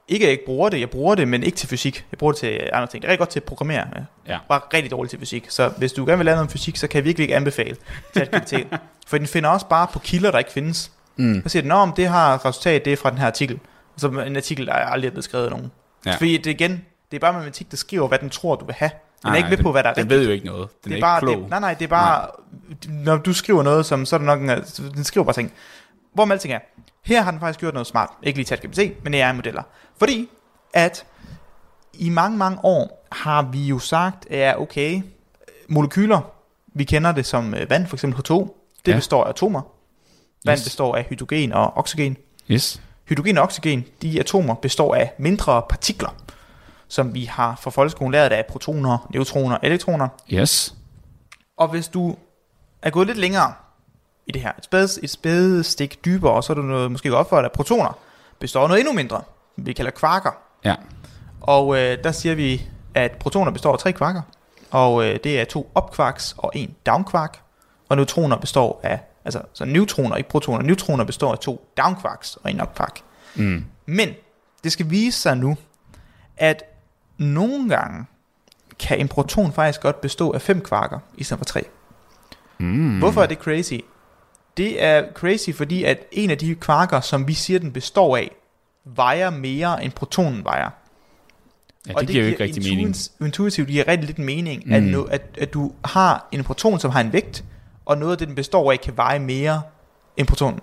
ikke 0.08 0.24
at 0.24 0.26
jeg 0.26 0.32
ikke 0.32 0.44
bruger 0.44 0.68
det, 0.68 0.80
jeg 0.80 0.90
bruger 0.90 1.14
det, 1.14 1.28
men 1.28 1.42
ikke 1.42 1.56
til 1.56 1.68
fysik. 1.68 2.06
Jeg 2.12 2.18
bruger 2.18 2.32
det 2.32 2.40
til 2.40 2.70
andre 2.72 2.86
ting. 2.86 3.02
Det 3.02 3.08
er 3.08 3.10
rigtig 3.10 3.18
godt 3.18 3.30
til 3.30 3.40
at 3.40 3.44
programmere. 3.44 3.86
Ja. 4.28 4.38
Bare 4.48 4.60
rigtig 4.74 4.90
dårligt 4.90 5.10
til 5.10 5.18
fysik. 5.18 5.46
Så 5.48 5.68
hvis 5.68 5.92
du 5.92 6.04
gerne 6.04 6.18
vil 6.18 6.24
lave 6.24 6.36
noget 6.36 6.48
om 6.48 6.52
fysik, 6.52 6.76
så 6.76 6.86
kan 6.88 6.96
jeg 6.98 7.04
virkelig 7.04 7.24
ikke 7.24 7.36
anbefale 7.36 7.76
ChatGPT. 8.16 8.54
For 9.08 9.18
den 9.18 9.26
finder 9.26 9.50
også 9.50 9.66
bare 9.66 9.86
på 9.92 9.98
kilder, 9.98 10.30
der 10.30 10.38
ikke 10.38 10.52
findes. 10.52 10.90
Mm. 11.16 11.42
Så 11.42 11.48
siger 11.48 11.62
den, 11.62 11.72
om 11.72 11.92
det 11.92 12.08
har 12.08 12.44
resultat, 12.44 12.84
det 12.84 12.92
er 12.92 12.96
fra 12.96 13.10
den 13.10 13.18
her 13.18 13.26
artikel. 13.26 13.60
Så 13.96 14.08
en 14.08 14.36
artikel, 14.36 14.66
der 14.66 14.72
aldrig 14.72 15.06
er 15.08 15.10
blevet 15.12 15.24
skrevet 15.24 15.44
af 15.44 15.50
nogen. 15.50 15.72
Ja. 16.06 16.14
Fordi 16.16 16.36
det 16.36 16.46
igen, 16.50 16.84
det 17.10 17.16
er 17.16 17.20
bare 17.20 17.32
matematik, 17.32 17.70
der 17.70 17.76
skriver, 17.76 18.08
hvad 18.08 18.18
den 18.18 18.30
tror, 18.30 18.56
du 18.56 18.64
vil 18.64 18.74
have. 18.74 18.90
Den 18.90 19.26
er 19.28 19.30
Nej, 19.30 19.36
ikke 19.36 19.50
ved 19.50 19.56
den- 19.56 19.62
på, 19.64 19.72
hvad 19.72 19.82
der 19.82 19.90
er 19.90 19.94
Den 19.94 20.02
rigtigt. 20.02 20.18
ved 20.20 20.26
jo 20.26 20.32
ikke 20.32 20.46
noget. 20.46 20.68
Den 20.84 20.92
det 20.92 20.92
er, 20.92 20.96
er 20.96 21.00
bare, 21.00 21.18
ikke 21.18 21.26
klog. 21.32 21.40
Det, 21.42 21.50
nej, 21.50 21.60
nej, 21.60 21.74
det 21.74 21.84
er 21.84 21.88
bare, 21.88 22.28
når 22.88 23.16
du 23.16 23.32
skriver 23.32 23.62
noget, 23.62 23.86
som, 23.86 24.06
så 24.06 24.16
er 24.16 24.18
det 24.18 24.26
nok 24.26 24.40
en, 24.40 24.48
den 24.94 25.04
skriver 25.04 25.24
bare 25.24 25.34
ting. 25.34 25.52
Hvor 26.14 26.24
med 26.24 26.32
alting 26.34 26.54
er, 26.54 26.58
her 27.04 27.22
har 27.22 27.30
den 27.30 27.40
faktisk 27.40 27.60
gjort 27.60 27.74
noget 27.74 27.86
smart. 27.86 28.08
Ikke 28.22 28.38
lige 28.38 28.46
ChatGPT, 28.46 29.04
men 29.04 29.14
AI-modeller. 29.14 29.62
Fordi, 29.98 30.28
at 30.74 31.06
i 31.92 32.08
mange, 32.08 32.36
mange 32.38 32.58
år 32.62 33.06
har 33.12 33.42
vi 33.42 33.58
jo 33.66 33.78
sagt, 33.78 34.26
at 34.30 34.38
ja, 34.38 34.60
okay, 34.60 35.02
molekyler, 35.68 36.20
vi 36.74 36.84
kender 36.84 37.12
det 37.12 37.26
som 37.26 37.54
øh, 37.54 37.70
vand, 37.70 37.86
for 37.86 37.96
eksempel 37.96 38.18
H2, 38.20 38.34
det 38.86 38.92
ja. 38.92 38.96
består 38.96 39.24
af 39.24 39.28
atomer. 39.28 39.62
Vand 40.44 40.58
Yes. 40.58 40.64
består 40.64 40.96
af 40.96 41.04
hydrogen 41.04 41.52
og 41.52 41.76
oxygen. 41.76 42.16
Yes. 42.50 42.80
Hydrogen 43.08 43.38
og 43.38 43.44
oxygen, 43.44 43.84
de 44.02 44.20
atomer 44.20 44.54
består 44.54 44.94
af 44.94 45.12
mindre 45.18 45.62
partikler, 45.68 46.14
som 46.88 47.14
vi 47.14 47.24
har 47.24 47.58
fra 47.60 47.70
folkeskolen 47.70 48.12
lært 48.12 48.32
af 48.32 48.46
protoner, 48.46 49.08
neutroner, 49.10 49.58
elektroner. 49.62 50.08
Yes. 50.32 50.74
Og 51.56 51.68
hvis 51.68 51.88
du 51.88 52.16
er 52.82 52.90
gået 52.90 53.06
lidt 53.06 53.18
længere 53.18 53.52
i 54.26 54.32
det 54.32 54.42
her, 54.42 54.52
et 54.58 54.64
spæde, 54.64 54.88
et 55.02 55.10
spædestik 55.10 56.04
dybere, 56.04 56.42
så 56.42 56.52
er 56.52 56.54
du 56.54 56.62
noget, 56.62 56.92
måske 56.92 57.08
godt 57.08 57.28
for, 57.28 57.38
at 57.38 57.52
protoner 57.52 57.98
består 58.38 58.62
af 58.62 58.68
noget 58.68 58.80
endnu 58.80 58.92
mindre, 58.92 59.22
vi 59.56 59.72
kalder 59.72 59.90
kvarker. 59.90 60.30
Ja. 60.64 60.74
Og 61.40 61.76
øh, 61.76 62.04
der 62.04 62.12
siger 62.12 62.34
vi, 62.34 62.62
at 62.94 63.12
protoner 63.12 63.50
består 63.50 63.72
af 63.72 63.78
tre 63.78 63.92
kvarker, 63.92 64.22
og 64.70 65.04
øh, 65.04 65.18
det 65.24 65.40
er 65.40 65.44
to 65.44 65.70
opkvarks 65.74 66.34
og 66.38 66.52
en 66.54 66.74
downkvark, 66.86 67.42
og 67.88 67.96
neutroner 67.96 68.36
består 68.36 68.80
af, 68.82 69.00
altså 69.26 69.42
så 69.52 69.64
neutroner, 69.64 70.16
ikke 70.16 70.28
protoner, 70.28 70.62
neutroner 70.62 71.04
består 71.04 71.32
af 71.32 71.38
to 71.38 71.68
downkvarks 71.76 72.36
og 72.36 72.50
en 72.50 72.60
opkvark. 72.60 73.00
Mm. 73.34 73.64
Men 73.86 74.08
det 74.64 74.72
skal 74.72 74.90
vise 74.90 75.20
sig 75.20 75.36
nu, 75.36 75.56
at 76.36 76.62
nogle 77.18 77.68
gange 77.68 78.04
kan 78.78 78.98
en 78.98 79.08
proton 79.08 79.52
faktisk 79.52 79.80
godt 79.80 80.00
bestå 80.00 80.30
af 80.32 80.42
fem 80.42 80.60
kvarker 80.60 80.98
i 81.16 81.24
stedet 81.24 81.38
for 81.38 81.44
tre. 81.44 81.64
Mm. 82.58 82.98
Hvorfor 82.98 83.22
er 83.22 83.26
det 83.26 83.38
crazy? 83.38 83.74
Det 84.56 84.82
er 84.82 85.04
crazy, 85.14 85.50
fordi 85.54 85.84
at 85.84 85.98
en 86.12 86.30
af 86.30 86.38
de 86.38 86.54
kvarker, 86.54 87.00
som 87.00 87.28
vi 87.28 87.34
siger, 87.34 87.58
den 87.58 87.72
består 87.72 88.16
af, 88.16 88.30
vejer 88.84 89.30
mere 89.30 89.84
end 89.84 89.92
protonen 89.92 90.44
vejer. 90.44 90.70
Ja, 91.88 91.92
det, 91.92 92.08
giver 92.08 92.22
jo 92.24 92.30
ikke 92.30 92.44
rigtig 92.44 92.62
mening. 92.62 92.96
Intuitivt 93.20 93.68
giver 93.68 93.88
rigtig 93.88 94.06
lidt 94.06 94.18
mening, 94.18 94.62
Mm. 94.64 94.68
mm. 94.68 94.74
at, 94.74 94.82
no, 94.82 95.02
at, 95.02 95.22
at 95.38 95.54
du 95.54 95.72
har 95.84 96.28
en 96.32 96.44
proton, 96.44 96.80
som 96.80 96.90
har 96.90 97.00
en 97.00 97.12
vægt, 97.12 97.44
og 97.86 97.98
noget 97.98 98.12
af 98.12 98.18
det, 98.18 98.28
den 98.28 98.34
består 98.34 98.72
af, 98.72 98.80
kan 98.80 98.96
veje 98.96 99.18
mere 99.18 99.62
end 100.16 100.26
protonen. 100.26 100.60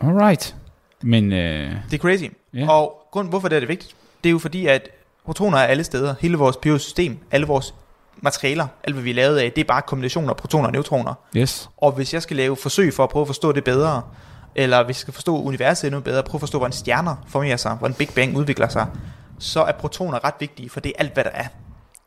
Alright. 0.00 0.56
Men 1.02 1.32
øh, 1.32 1.72
Det 1.90 1.94
er 1.94 1.98
crazy. 1.98 2.24
Ja. 2.54 2.70
Og 2.70 3.06
grund, 3.12 3.28
hvorfor 3.28 3.48
det 3.48 3.56
er 3.56 3.60
det 3.60 3.68
vigtigt, 3.68 3.96
det 4.24 4.30
er 4.30 4.32
jo 4.32 4.38
fordi, 4.38 4.66
at 4.66 4.88
protoner 5.24 5.58
er 5.58 5.66
alle 5.66 5.84
steder. 5.84 6.14
Hele 6.20 6.36
vores 6.36 6.56
periodiske 6.56 6.84
system, 6.84 7.18
alle 7.30 7.46
vores 7.46 7.74
materialer, 8.22 8.66
alt 8.84 8.94
hvad 8.94 9.02
vi 9.02 9.10
er 9.10 9.14
lavet 9.14 9.38
af, 9.38 9.52
det 9.52 9.60
er 9.60 9.64
bare 9.68 9.82
kombinationer 9.82 10.30
af 10.30 10.36
protoner 10.36 10.66
og 10.66 10.72
neutroner. 10.72 11.14
yes. 11.36 11.70
Og 11.76 11.92
hvis 11.92 12.14
jeg 12.14 12.22
skal 12.22 12.36
lave 12.36 12.56
forsøg 12.56 12.94
for 12.94 13.04
at 13.04 13.10
prøve 13.10 13.20
at 13.20 13.26
forstå 13.26 13.52
det 13.52 13.64
bedre, 13.64 14.02
eller 14.54 14.84
hvis 14.84 14.94
jeg 14.96 15.00
skal 15.00 15.14
forstå 15.14 15.42
universet 15.42 15.86
endnu 15.86 16.00
bedre, 16.00 16.22
prøve 16.22 16.36
at 16.36 16.40
forstå, 16.40 16.58
hvordan 16.58 16.72
stjerner 16.72 17.16
formerer 17.28 17.56
sig, 17.56 17.74
hvordan 17.74 17.94
Big 17.94 18.08
Bang 18.14 18.36
udvikler 18.36 18.68
sig, 18.68 18.86
så 19.38 19.62
er 19.62 19.72
protoner 19.72 20.24
ret 20.24 20.34
vigtige, 20.40 20.70
for 20.70 20.80
det 20.80 20.88
er 20.88 21.00
alt, 21.02 21.14
hvad 21.14 21.24
der 21.24 21.30
er. 21.30 21.46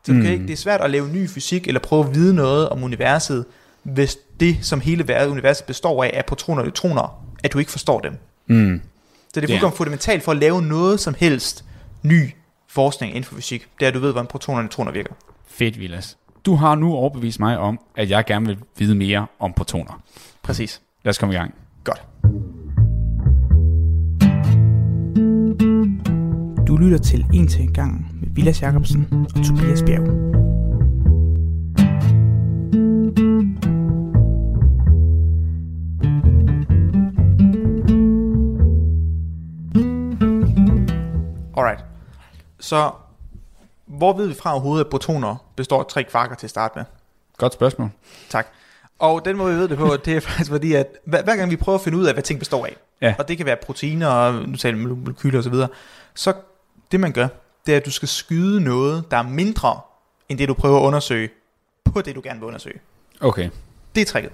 Så 0.04 0.12
mm. 0.12 0.18
Mm. 0.18 0.24
det 0.24 0.50
er 0.50 0.56
svært 0.56 0.80
at 0.80 0.90
lave 0.90 1.08
ny 1.08 1.28
fysik, 1.30 1.68
eller 1.68 1.80
prøve 1.80 2.04
at 2.04 2.14
vide 2.14 2.34
noget 2.34 2.68
om 2.68 2.82
universet, 2.82 3.44
hvis 3.84 4.18
det, 4.40 4.58
som 4.62 4.80
hele 4.80 5.08
verden, 5.08 5.32
universet 5.32 5.66
består 5.66 6.04
af, 6.04 6.10
er 6.14 6.22
protoner 6.22 6.60
og 6.60 6.66
neutroner, 6.66 7.24
at 7.44 7.52
du 7.52 7.58
ikke 7.58 7.70
forstår 7.70 8.00
dem. 8.00 8.16
Mm. 8.46 8.80
Så 9.34 9.40
det 9.40 9.44
er 9.44 9.52
fuldkommen 9.52 9.76
fundamentalt 9.76 10.22
for 10.22 10.32
at 10.32 10.38
lave 10.38 10.62
noget 10.62 11.00
som 11.00 11.14
helst 11.18 11.64
ny 12.02 12.30
forskning 12.68 13.12
inden 13.12 13.24
for 13.24 13.34
fysik. 13.34 13.66
Det 13.80 13.84
er, 13.86 13.88
at 13.88 13.94
du 13.94 13.98
ved, 13.98 14.12
hvordan 14.12 14.26
protoner 14.26 14.58
og 14.58 14.62
neutroner 14.62 14.92
virker. 14.92 15.14
Fedt, 15.46 15.80
Vilas. 15.80 16.16
Du 16.46 16.54
har 16.54 16.74
nu 16.74 16.92
overbevist 16.92 17.40
mig 17.40 17.58
om, 17.58 17.80
at 17.96 18.10
jeg 18.10 18.24
gerne 18.24 18.46
vil 18.46 18.58
vide 18.78 18.94
mere 18.94 19.26
om 19.38 19.52
protoner. 19.52 20.02
Præcis. 20.42 20.80
Lad 21.04 21.10
os 21.10 21.18
komme 21.18 21.34
i 21.34 21.38
gang. 21.38 21.54
Godt. 21.84 22.02
Du 26.66 26.76
lytter 26.76 26.98
til 26.98 27.26
En 27.34 27.48
til 27.48 27.62
en 27.62 27.72
gang 27.72 28.18
med 28.20 28.28
Vilas 28.30 28.62
Jacobsen 28.62 29.26
og 29.36 29.44
Tobias 29.44 29.82
Bjerg. 29.82 30.43
Alright. 41.56 41.84
Så 42.60 42.90
hvor 43.86 44.12
ved 44.12 44.26
vi 44.26 44.34
fra 44.34 44.52
overhovedet, 44.52 44.84
at 44.84 44.90
protoner 44.90 45.36
består 45.56 45.80
af 45.80 45.86
tre 45.86 46.04
kvarker 46.04 46.34
til 46.34 46.46
at 46.46 46.50
starte 46.50 46.72
med? 46.78 46.84
Godt 47.38 47.52
spørgsmål. 47.52 47.90
Tak. 48.28 48.46
Og 48.98 49.24
den 49.24 49.36
måde, 49.36 49.54
vi 49.54 49.60
ved 49.60 49.68
det 49.68 49.78
på, 49.78 49.96
det 49.96 50.16
er 50.16 50.20
faktisk 50.28 50.50
fordi, 50.50 50.72
at 50.74 50.86
hver, 51.04 51.22
hver 51.22 51.36
gang 51.36 51.50
vi 51.50 51.56
prøver 51.56 51.78
at 51.78 51.84
finde 51.84 51.98
ud 51.98 52.04
af, 52.06 52.12
hvad 52.14 52.22
ting 52.22 52.38
består 52.38 52.66
af, 52.66 52.76
Ja. 53.00 53.14
og 53.18 53.28
det 53.28 53.36
kan 53.36 53.46
være 53.46 53.56
proteiner, 53.56 54.08
og 54.08 54.48
nu 54.48 54.56
taler 54.56 54.78
molekyler 54.78 55.38
osv., 55.38 55.52
så, 55.54 55.66
så 56.14 56.32
det 56.92 57.00
man 57.00 57.12
gør, 57.12 57.28
det 57.66 57.72
er, 57.72 57.76
at 57.76 57.86
du 57.86 57.90
skal 57.90 58.08
skyde 58.08 58.60
noget, 58.60 59.10
der 59.10 59.16
er 59.16 59.22
mindre, 59.22 59.80
end 60.28 60.38
det 60.38 60.48
du 60.48 60.54
prøver 60.54 60.80
at 60.80 60.82
undersøge, 60.84 61.28
på 61.84 62.00
det 62.02 62.14
du 62.14 62.20
gerne 62.24 62.40
vil 62.40 62.46
undersøge. 62.46 62.80
Okay. 63.20 63.50
Det 63.94 64.00
er 64.00 64.04
tricket. 64.04 64.32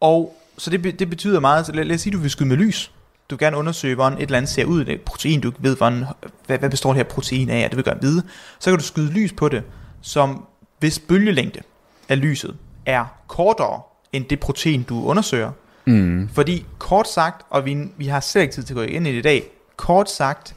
Og 0.00 0.36
så 0.58 0.70
det, 0.70 0.98
det 0.98 1.10
betyder 1.10 1.40
meget, 1.40 1.66
så 1.66 1.72
lad, 1.72 1.84
lad 1.84 1.94
os 1.94 2.00
sige, 2.00 2.12
du 2.12 2.18
vil 2.18 2.30
skyde 2.30 2.48
med 2.48 2.56
lys. 2.56 2.92
Du 3.30 3.36
gerne 3.38 3.56
undersøge, 3.56 3.94
hvordan 3.94 4.18
et 4.18 4.22
eller 4.22 4.36
andet 4.36 4.50
ser 4.50 4.64
ud. 4.64 4.84
Det 4.84 5.00
protein, 5.00 5.40
du 5.40 5.48
ikke 5.48 5.62
ved, 5.62 5.76
hvordan, 5.76 6.04
hvad, 6.46 6.58
hvad 6.58 6.70
består 6.70 6.90
det 6.90 6.96
her 6.96 7.04
protein 7.04 7.50
af, 7.50 7.64
og 7.64 7.70
det 7.70 7.76
vil 7.76 7.84
gerne 7.84 8.00
vide. 8.00 8.22
Så 8.58 8.70
kan 8.70 8.78
du 8.78 8.84
skyde 8.84 9.12
lys 9.12 9.32
på 9.32 9.48
det, 9.48 9.62
som 10.00 10.46
hvis 10.78 10.98
bølgelængde 10.98 11.60
af 12.08 12.20
lyset 12.20 12.56
er 12.86 13.04
kortere 13.28 13.80
end 14.12 14.24
det 14.24 14.40
protein, 14.40 14.82
du 14.82 15.04
undersøger. 15.04 15.50
Mm. 15.84 16.28
Fordi 16.32 16.66
kort 16.78 17.08
sagt, 17.08 17.46
og 17.50 17.64
vi, 17.64 17.76
vi 17.96 18.06
har 18.06 18.20
slet 18.20 18.42
ikke 18.42 18.54
tid 18.54 18.62
til 18.62 18.74
at 18.74 18.76
gå 18.76 18.82
ind 18.82 19.06
i 19.06 19.10
det 19.10 19.18
i 19.18 19.22
dag, 19.22 19.50
kort 19.76 20.10
sagt, 20.10 20.54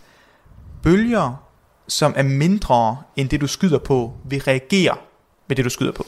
bølger, 0.84 1.43
som 1.88 2.13
er 2.15 2.23
mindre 2.23 2.97
end 3.15 3.30
det, 3.30 3.41
du 3.41 3.47
skyder 3.47 3.77
på, 3.77 4.13
vil 4.25 4.41
reagere 4.41 4.97
med 5.47 5.56
det, 5.56 5.65
du 5.65 5.69
skyder 5.69 5.91
på. 5.91 6.06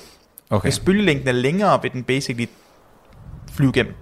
Okay. 0.50 0.65
Hvis 0.65 0.80
bølgelængden 0.80 1.28
er 1.28 1.32
længere, 1.32 1.82
vil 1.82 1.91
den 1.91 2.04
basically 2.04 2.45
flyve 3.52 3.69
igennem, 3.69 3.93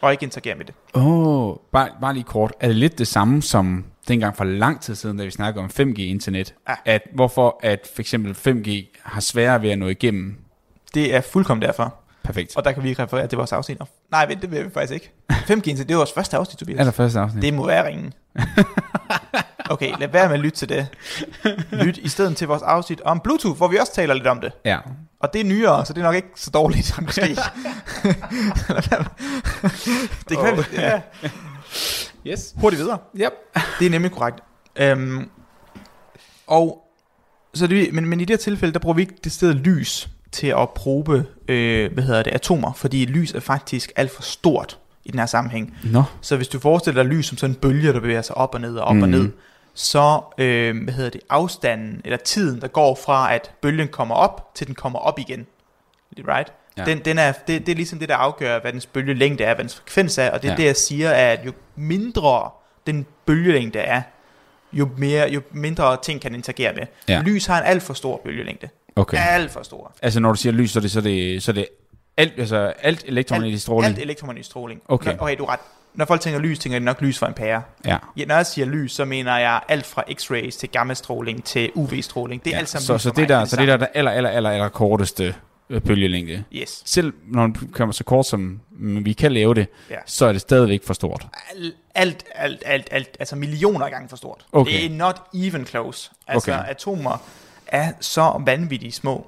og 0.00 0.12
ikke 0.12 0.22
interagere 0.22 0.54
med 0.54 0.64
det. 0.64 0.74
Åh, 0.94 1.06
oh, 1.06 1.56
bare, 1.72 1.88
bare 2.00 2.14
lige 2.14 2.24
kort. 2.24 2.52
Er 2.60 2.66
det 2.66 2.76
lidt 2.76 2.98
det 2.98 3.08
samme 3.08 3.42
som 3.42 3.84
dengang 4.08 4.36
for 4.36 4.44
lang 4.44 4.80
tid 4.80 4.94
siden, 4.94 5.16
da 5.16 5.24
vi 5.24 5.30
snakkede 5.30 5.64
om 5.64 5.70
5G-internet? 5.80 6.54
Ja. 6.68 6.74
At 6.84 7.02
hvorfor 7.14 7.60
at 7.62 7.90
for 7.94 8.02
eksempel 8.02 8.32
5G 8.32 9.00
har 9.02 9.20
sværere 9.20 9.62
ved 9.62 9.70
at 9.70 9.78
nå 9.78 9.88
igennem? 9.88 10.36
Det 10.94 11.14
er 11.14 11.20
fuldkommen 11.20 11.62
derfor. 11.62 11.94
Perfekt. 12.24 12.56
Og 12.56 12.64
der 12.64 12.72
kan 12.72 12.82
vi 12.82 12.92
referere 12.92 13.26
til 13.26 13.36
vores 13.36 13.52
afsnit. 13.52 13.78
Nej, 14.10 14.26
vent, 14.26 14.42
det 14.42 14.50
vil 14.50 14.64
vi 14.64 14.70
faktisk 14.70 14.92
ikke. 14.92 15.10
5G, 15.32 15.62
det 15.62 15.90
er 15.90 15.96
vores 15.96 16.12
første 16.12 16.36
afsnit, 16.36 16.58
Tobias. 16.58 16.78
Allerførste 16.78 17.20
afsnit. 17.20 17.42
Det 17.42 17.54
må 17.54 17.66
være 17.66 17.86
ringen. 17.86 18.12
Okay, 19.70 19.92
lad 20.00 20.08
være 20.08 20.28
med 20.28 20.34
at 20.34 20.40
lytte 20.40 20.58
til 20.58 20.68
det. 20.68 20.88
Lyt 21.70 21.98
i 21.98 22.08
stedet 22.08 22.36
til 22.36 22.48
vores 22.48 22.62
afsnit 22.62 23.00
om 23.00 23.20
Bluetooth, 23.20 23.56
hvor 23.56 23.68
vi 23.68 23.76
også 23.76 23.94
taler 23.94 24.14
lidt 24.14 24.26
om 24.26 24.40
det. 24.40 24.52
Ja. 24.64 24.78
Og 25.20 25.32
det 25.32 25.40
er 25.40 25.44
nyere, 25.44 25.86
så 25.86 25.92
det 25.92 26.00
er 26.00 26.04
nok 26.04 26.14
ikke 26.14 26.28
så 26.36 26.50
dårligt, 26.50 26.94
måske. 27.02 27.20
det 30.28 30.38
kan 30.38 30.58
oh. 30.58 30.64
ja. 30.72 31.00
Yes. 32.26 32.54
Hurtigt 32.56 32.82
videre. 32.82 32.98
Yep. 33.16 33.32
Det 33.78 33.86
er 33.86 33.90
nemlig 33.90 34.12
korrekt. 34.12 34.38
Øhm, 34.76 35.28
og 36.46 36.82
så 37.54 37.66
det, 37.66 37.94
men, 37.94 38.06
men 38.06 38.20
i 38.20 38.24
det 38.24 38.30
her 38.30 38.38
tilfælde, 38.38 38.72
der 38.72 38.78
bruger 38.78 38.94
vi 38.94 39.02
ikke 39.02 39.14
det 39.24 39.32
sted 39.32 39.54
lys 39.54 40.08
til 40.32 40.46
at 40.46 40.70
probe, 40.70 41.26
øh, 41.48 41.92
hvad 41.92 42.04
hedder 42.04 42.22
det, 42.22 42.34
atomer, 42.34 42.72
fordi 42.72 43.04
lys 43.04 43.32
er 43.32 43.40
faktisk 43.40 43.92
alt 43.96 44.10
for 44.10 44.22
stort 44.22 44.78
i 45.04 45.10
den 45.10 45.18
her 45.18 45.26
sammenhæng. 45.26 45.78
Nå. 45.84 46.02
Så 46.20 46.36
hvis 46.36 46.48
du 46.48 46.58
forestiller 46.58 47.02
dig 47.02 47.12
lys 47.12 47.26
som 47.26 47.38
sådan 47.38 47.54
en 47.54 47.60
bølge, 47.60 47.92
der 47.92 48.00
bevæger 48.00 48.22
sig 48.22 48.36
op 48.36 48.54
og 48.54 48.60
ned 48.60 48.76
og 48.76 48.84
op 48.84 48.96
mm. 48.96 49.02
og 49.02 49.08
ned, 49.08 49.30
så 49.78 50.20
øh, 50.38 50.82
hvad 50.84 50.94
hedder 50.94 51.10
det, 51.10 51.20
afstanden 51.30 52.00
eller 52.04 52.16
tiden, 52.16 52.60
der 52.60 52.68
går 52.68 52.94
fra 53.04 53.34
at 53.34 53.50
bølgen 53.62 53.88
kommer 53.88 54.14
op, 54.14 54.54
til 54.54 54.66
den 54.66 54.74
kommer 54.74 54.98
op 54.98 55.18
igen. 55.18 55.46
Right? 56.18 56.52
Ja. 56.78 56.84
Den, 56.84 56.98
den 57.04 57.18
er, 57.18 57.32
det, 57.32 57.66
det 57.66 57.72
er 57.72 57.76
ligesom 57.76 57.98
det, 57.98 58.08
der 58.08 58.16
afgør, 58.16 58.60
hvad 58.60 58.72
dens 58.72 58.86
bølgelængde 58.86 59.44
er, 59.44 59.54
hvad 59.54 59.64
dens 59.64 59.74
frekvens 59.76 60.18
er, 60.18 60.30
og 60.30 60.42
det 60.42 60.48
er 60.48 60.52
Ja. 60.52 60.56
det, 60.56 60.64
jeg 60.64 60.76
siger, 60.76 61.10
er, 61.10 61.32
at 61.32 61.46
jo 61.46 61.52
mindre 61.76 62.50
den 62.86 63.06
bølgelængde 63.26 63.78
er, 63.78 64.02
jo, 64.72 64.88
mere, 64.96 65.30
jo 65.30 65.42
mindre 65.52 65.96
ting 66.02 66.20
kan 66.20 66.34
interagere 66.34 66.72
med. 66.74 66.86
Ja. 67.08 67.22
Lys 67.24 67.46
har 67.46 67.58
en 67.60 67.66
alt 67.66 67.82
for 67.82 67.94
stor 67.94 68.20
bølgelængde. 68.24 68.68
Okay. 68.96 69.16
Alt 69.20 69.50
for 69.50 69.62
stor. 69.62 69.92
Altså 70.02 70.20
når 70.20 70.28
du 70.28 70.34
siger 70.36 70.52
lys, 70.52 70.70
så 70.70 70.78
er 70.78 70.80
det, 70.80 70.90
så 70.90 71.00
det, 71.00 71.42
så 71.42 71.52
det 71.52 71.66
alt, 72.16 72.32
altså 72.38 72.56
alt 72.56 73.04
elektromagnetisk 73.06 73.62
stråling? 73.62 73.94
Alt 73.94 74.02
elektromagnetisk 74.02 74.50
stråling. 74.50 74.82
Okay. 74.88 75.16
Okay, 75.18 75.36
du 75.38 75.44
er 75.44 75.52
ret. 75.52 75.60
Når 75.96 76.04
folk 76.04 76.20
tænker 76.20 76.40
lys, 76.40 76.58
tænker 76.58 76.78
de 76.78 76.84
nok 76.84 77.00
lys 77.00 77.18
fra 77.18 77.28
en 77.28 77.34
pære. 77.34 77.62
Ja. 77.86 77.96
Ja, 78.16 78.24
når 78.24 78.34
jeg 78.34 78.46
siger 78.46 78.66
lys, 78.66 78.92
så 78.92 79.04
mener 79.04 79.36
jeg 79.38 79.60
alt 79.68 79.86
fra 79.86 80.04
x-rays 80.12 80.58
til 80.58 80.68
gammastråling 80.68 81.44
til 81.44 81.70
UV-stråling. 81.74 82.44
Det 82.44 82.50
er 82.50 82.54
ja. 82.54 82.58
alt 82.58 82.68
sammen 82.68 82.86
så, 82.86 82.98
så 82.98 83.08
for 83.08 83.14
det 83.14 83.22
mig. 83.22 83.28
der, 83.28 83.40
det 83.40 83.48
så 83.50 83.56
det 83.56 83.68
der 83.68 83.74
er 83.74 83.76
der 83.78 83.86
aller, 83.94 84.10
aller, 84.10 84.30
aller, 84.30 84.50
aller 84.50 84.68
korteste 84.68 85.34
øh, 85.70 85.80
bølgelængde. 85.80 86.44
Yes. 86.52 86.82
Selv 86.84 87.12
når 87.28 87.40
man 87.42 87.54
kommer 87.72 87.92
så 87.92 88.04
kort, 88.04 88.26
som 88.26 88.60
vi 88.78 89.12
kan 89.12 89.32
lave 89.32 89.54
det, 89.54 89.66
Ja. 89.90 89.96
så 90.06 90.26
er 90.26 90.32
det 90.32 90.40
stadigvæk 90.40 90.80
for 90.84 90.94
stort. 90.94 91.26
Alt, 91.54 91.74
alt, 91.94 92.24
alt, 92.34 92.62
alt, 92.66 92.88
alt, 92.90 93.16
altså 93.20 93.36
millioner 93.36 93.84
af 93.84 93.90
gange 93.90 94.08
for 94.08 94.16
stort. 94.16 94.46
Okay. 94.52 94.72
Det 94.72 94.84
er 94.86 94.90
not 94.90 95.20
even 95.34 95.66
close. 95.66 96.10
Altså, 96.28 96.50
Okay. 96.52 96.62
atomer 96.70 97.22
er 97.66 97.92
så 98.00 98.42
vanvittigt 98.46 98.94
små. 98.94 99.26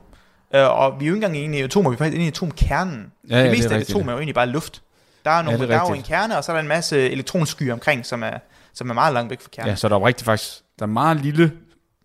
Uh, 0.55 0.61
og 0.61 1.01
vi 1.01 1.05
er 1.05 1.09
jo 1.09 1.15
ikke 1.15 1.27
engang 1.27 1.45
inde 1.45 1.59
i 1.59 1.63
atomer, 1.63 1.91
vi 1.91 1.95
er 1.95 1.99
faktisk 1.99 2.15
inde 2.15 2.25
i 2.25 2.29
atomkernen. 2.29 3.13
Ja, 3.31 3.37
ja, 3.37 3.43
det 3.43 3.51
det 3.51 3.59
meste 3.59 3.71
er 3.75 3.77
af 3.77 3.81
atomer 3.81 4.07
er 4.09 4.13
jo 4.13 4.19
egentlig 4.19 4.35
bare 4.35 4.47
luft. 4.47 4.83
Der 5.29 5.35
er, 5.35 5.43
nogle, 5.43 5.59
det 5.59 5.65
er 5.65 5.69
der 5.79 5.85
er 5.85 5.89
jo 5.89 5.95
en 5.95 6.03
kerne, 6.03 6.37
og 6.39 6.45
så 6.45 6.53
er 6.53 6.57
der 6.57 6.63
en 6.63 6.69
masse 6.69 7.11
elektronskyer 7.11 7.73
omkring, 7.73 8.07
som 8.07 8.23
er, 8.23 8.39
som 8.75 8.91
er 8.91 8.95
meget 8.95 9.15
langt 9.15 9.31
væk 9.31 9.41
fra 9.41 9.49
kernen. 9.53 9.69
Ja, 9.71 9.77
så 9.77 9.87
er 9.87 9.89
der 9.89 9.97
jo 9.97 10.07
rigtig 10.07 10.25
faktisk, 10.25 10.53
der 10.79 10.85
er 10.85 10.91
meget 10.91 11.17
lille, 11.21 11.53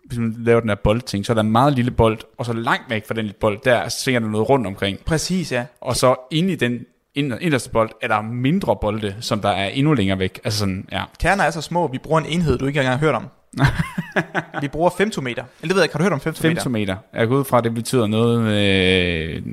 hvis 0.05 0.19
man 0.19 0.35
laver 0.39 0.59
den 0.59 0.69
her 0.69 0.75
boldting, 0.75 1.25
så 1.25 1.31
er 1.31 1.33
der 1.33 1.41
en 1.41 1.51
meget 1.51 1.73
lille 1.73 1.91
bold, 1.91 2.19
og 2.37 2.45
så 2.45 2.53
langt 2.53 2.83
væk 2.89 3.07
fra 3.07 3.13
den 3.13 3.25
lille 3.25 3.37
bold, 3.39 3.59
der 3.65 3.89
svinger 3.89 4.19
der 4.19 4.27
noget 4.27 4.49
rundt 4.49 4.67
omkring. 4.67 4.99
Præcis, 5.05 5.51
ja. 5.51 5.65
Og 5.81 5.95
så 5.95 6.15
inde 6.31 6.51
i 6.53 6.55
den 6.55 6.85
ind- 7.15 7.37
inderste 7.41 7.69
bold, 7.69 7.89
er 8.01 8.07
der 8.07 8.21
mindre 8.21 8.75
bolde, 8.81 9.15
som 9.19 9.39
der 9.41 9.49
er 9.49 9.67
endnu 9.67 9.93
længere 9.93 10.19
væk. 10.19 10.39
Altså 10.43 10.59
sådan, 10.59 10.87
ja. 10.91 11.03
Kerner 11.19 11.43
er 11.43 11.51
så 11.51 11.61
små, 11.61 11.87
vi 11.87 11.97
bruger 11.97 12.19
en 12.19 12.25
enhed, 12.25 12.57
du 12.57 12.65
ikke 12.65 12.79
engang 12.79 12.99
har 12.99 13.05
hørt 13.05 13.15
om. 13.15 13.27
vi 14.61 14.67
bruger 14.67 14.89
femtometer. 14.89 15.43
Eller 15.61 15.67
det 15.67 15.75
ved 15.75 15.81
jeg 15.81 15.85
ikke, 15.85 15.93
har 15.93 15.97
du 15.97 16.03
hørt 16.03 16.13
om 16.13 16.19
femtometer? 16.19 16.55
Femtometer. 16.55 16.95
Jeg 17.13 17.27
går 17.27 17.35
ud 17.35 17.43
fra, 17.43 17.57
at 17.57 17.63
det 17.63 17.73
betyder 17.73 18.07
noget 18.07 18.47
øh, 18.47 19.43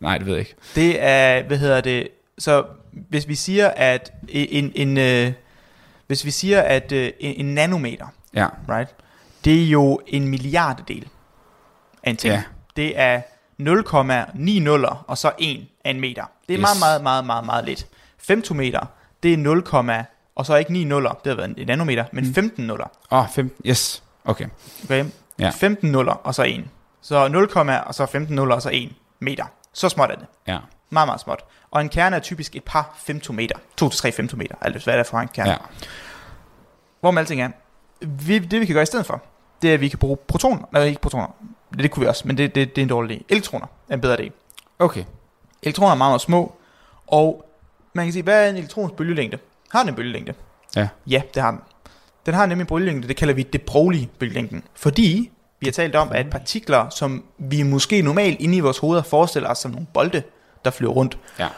Nej, 0.00 0.18
det 0.18 0.26
ved 0.26 0.32
jeg 0.32 0.40
ikke. 0.40 0.54
Det 0.74 0.96
er, 1.02 1.42
hvad 1.42 1.58
hedder 1.58 1.80
det, 1.80 2.08
så 2.40 2.64
hvis 2.92 3.28
vi 3.28 3.34
siger, 3.34 3.68
at 3.68 4.12
en, 4.28 4.72
en 4.74 4.98
øh, 4.98 5.32
hvis 6.06 6.24
vi 6.24 6.30
siger, 6.30 6.60
at 6.62 6.92
øh, 6.92 7.12
en, 7.20 7.46
en 7.46 7.54
nanometer, 7.54 8.06
Ja. 8.34 8.46
right, 8.68 8.94
det 9.44 9.62
er 9.62 9.66
jo 9.66 10.00
en 10.06 10.28
milliarddel 10.28 11.08
af 12.02 12.10
en 12.10 12.16
ting. 12.16 12.34
Ja. 12.34 12.42
Det 12.76 12.98
er 13.00 13.20
0,90 13.60 15.04
og 15.06 15.18
så 15.18 15.32
1 15.38 15.66
af 15.84 15.90
en 15.90 16.00
meter. 16.00 16.24
Det 16.48 16.54
er 16.54 16.58
Yes. 16.58 16.62
meget, 16.62 16.78
meget, 16.80 17.02
meget, 17.02 17.26
meget, 17.26 17.46
meget 17.46 17.64
lidt. 17.64 17.86
Femtometer, 18.18 18.86
det 19.22 19.32
er 19.32 19.36
0, 19.36 19.64
og 20.34 20.46
så 20.46 20.56
ikke 20.56 20.72
9 20.72 20.84
nuller, 20.84 21.10
det 21.24 21.30
har 21.30 21.34
været 21.36 21.58
en 21.58 21.66
nanometer, 21.66 22.04
men 22.12 22.24
Mm. 22.26 22.34
15 22.34 22.66
nuller. 22.66 22.86
Åh, 23.10 23.18
oh, 23.18 23.28
15. 23.28 23.70
Yes. 23.70 24.02
Okay. 24.24 24.46
Okay? 24.84 25.04
Ja. 25.38 25.50
15 25.50 25.92
nuller 25.92 26.12
og 26.12 26.34
så 26.34 26.44
1. 26.44 26.64
Så 27.02 27.28
0, 27.28 27.48
og 27.86 27.94
så 27.94 28.06
15 28.06 28.36
nuller 28.36 28.54
og 28.54 28.62
så 28.62 28.70
1 28.72 28.92
meter. 29.20 29.44
Så 29.72 29.88
småt 29.88 30.10
er 30.10 30.14
det. 30.14 30.26
Ja. 30.46 30.58
Meget, 30.90 31.08
meget 31.08 31.20
småt. 31.20 31.44
Og 31.70 31.80
en 31.80 31.88
kerne 31.88 32.16
er 32.16 32.20
typisk 32.20 32.56
et 32.56 32.64
par 32.64 32.94
femtometer. 32.98 33.56
2-3 33.82 34.10
femtometer, 34.10 34.54
alt 34.60 34.84
hvad 34.84 34.94
det 34.94 35.00
er 35.00 35.04
for 35.04 35.18
en 35.18 35.28
kerne. 35.28 35.50
Ja. 35.50 35.56
Hvor 37.00 37.10
med 37.10 37.20
alting 37.22 37.42
er, 37.42 37.50
vi, 38.00 38.38
det 38.38 38.60
vi 38.60 38.66
kan 38.66 38.74
gøre 38.74 38.82
i 38.82 38.86
stedet 38.86 39.06
for, 39.06 39.22
det 39.62 39.70
er, 39.70 39.74
at 39.74 39.80
vi 39.80 39.88
kan 39.88 39.98
bruge 39.98 40.16
protoner. 40.16 40.68
Nej, 40.72 40.82
ikke 40.82 41.00
protoner. 41.00 41.26
Det, 41.70 41.78
det 41.78 41.90
kunne 41.90 42.00
vi 42.00 42.08
også, 42.08 42.28
men 42.28 42.38
det, 42.38 42.54
det, 42.54 42.76
det 42.76 42.82
er 42.82 42.82
en 42.82 42.88
dårlig 42.88 43.16
idé. 43.16 43.24
Elektroner 43.28 43.66
er 43.88 43.94
en 43.94 44.00
bedre 44.00 44.20
idé. 44.20 44.30
Okay. 44.78 45.04
Elektroner 45.62 45.92
er 45.92 45.96
meget, 45.96 46.10
meget 46.10 46.20
små, 46.20 46.54
og 47.06 47.44
man 47.92 48.06
kan 48.06 48.12
sige, 48.12 48.22
hvad 48.22 48.44
er 48.44 48.50
en 48.50 48.56
elektrons 48.56 48.92
bølgelængde? 48.96 49.38
Har 49.70 49.80
den 49.80 49.88
en 49.88 49.94
bølgelængde? 49.94 50.34
Ja. 50.76 50.88
Ja, 51.06 51.22
det 51.34 51.42
har 51.42 51.50
den. 51.50 51.60
Den 52.26 52.34
har 52.34 52.46
nemlig 52.46 52.62
en 52.62 52.66
bølgelængde, 52.66 53.08
det 53.08 53.16
kalder 53.16 53.34
vi 53.34 53.42
de 53.42 53.58
Broglie-bølgelængden. 53.58 54.62
Fordi 54.74 55.30
vi 55.60 55.66
har 55.66 55.72
talt 55.72 55.96
om, 55.96 56.08
at 56.12 56.30
partikler, 56.30 56.88
som 56.88 57.24
vi 57.38 57.62
måske 57.62 58.02
normalt 58.02 58.40
inde 58.40 58.56
i 58.56 58.60
vores 58.60 58.78
hoveder 58.78 59.02
forestiller 59.02 59.48
os 59.48 59.58
som 59.58 59.70
nogle 59.70 59.86
bolde, 59.94 60.22
der 60.64 60.70
flyver 60.70 60.92
rundt, 60.92 61.18
Ja. 61.38 61.48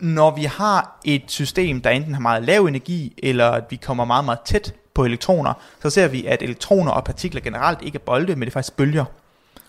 når 0.00 0.30
vi 0.36 0.44
har 0.44 1.00
et 1.04 1.22
system, 1.26 1.80
der 1.80 1.90
enten 1.90 2.14
har 2.14 2.20
meget 2.20 2.42
lav 2.42 2.64
energi, 2.66 3.14
eller 3.22 3.50
at 3.50 3.64
vi 3.70 3.76
kommer 3.76 4.04
meget, 4.04 4.24
meget 4.24 4.38
tæt 4.44 4.74
på 4.94 5.04
elektroner, 5.04 5.52
så 5.82 5.90
ser 5.90 6.08
vi, 6.08 6.26
at 6.26 6.42
elektroner 6.42 6.92
og 6.92 7.04
partikler 7.04 7.40
generelt 7.40 7.82
ikke 7.82 7.96
er 7.96 8.02
bolde, 8.06 8.32
men 8.36 8.40
det 8.40 8.46
er 8.46 8.52
faktisk 8.52 8.76
bølger, 8.76 9.04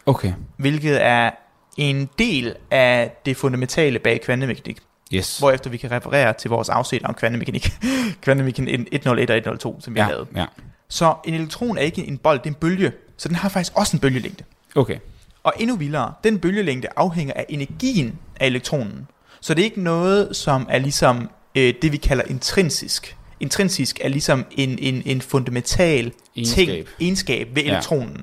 Okay. 0.06 0.34
hvilket 0.58 1.06
er 1.06 1.32
en 1.78 2.10
del 2.19 2.56
af 2.72 3.12
det 3.26 3.38
fundamentale 3.38 4.00
bag 4.00 4.22
kvantemekanik. 4.22 4.80
Yes. 5.13 5.39
Hvorefter 5.39 5.69
vi 5.69 5.78
kan 5.78 5.91
referere 5.91 6.34
til 6.34 6.50
vores 6.50 6.69
afsæt 6.69 7.04
om 7.04 7.13
kvantemekanik. 7.13 7.72
kvantemekanik 8.22 8.88
101 8.91 9.30
og 9.30 9.38
102, 9.38 9.82
som 9.82 9.93
vi 9.96 10.00
Ja, 10.00 10.04
har 10.06 10.12
lavet. 10.12 10.28
ja. 10.36 10.46
Så 10.89 11.13
en 11.26 11.34
elektron 11.34 11.78
er 11.78 11.82
ikke 11.82 12.08
en 12.08 12.17
bold, 12.17 12.39
det 12.39 12.46
er 12.46 12.50
en 12.50 12.56
bølge. 12.56 12.91
Så 13.17 13.28
den 13.28 13.36
har 13.36 13.50
faktisk 13.50 13.72
også 13.78 13.96
en 13.98 14.00
bølgelængde. 14.00 14.43
Okay. 14.76 14.98
Og 15.43 15.54
endnu 15.60 15.76
vildere, 15.76 16.13
den 16.24 16.39
bølgelængde 16.39 16.88
afhænger 16.96 17.34
af 17.34 17.46
energien 17.50 18.19
af 18.39 18.46
elektronen. 18.48 19.08
Så 19.41 19.54
det 19.54 19.62
er 19.62 19.65
ikke 19.65 19.82
noget, 19.82 20.36
som 20.36 20.67
er 20.69 20.80
ligesom 20.80 21.30
øh, 21.56 21.74
det, 21.82 21.91
vi 21.91 21.98
kalder 21.98 22.24
intrinsisk. 22.28 23.17
Intrinsisk 23.39 24.00
er 24.02 24.10
ligesom 24.10 24.46
en, 24.52 24.80
en, 24.80 25.02
en 25.06 25.22
fundamental 25.22 26.12
Egenskab. 26.36 26.67
ting, 26.67 26.88
egenskab 27.02 27.48
ved 27.56 27.63
Ja. 27.63 27.72
elektronen. 27.72 28.22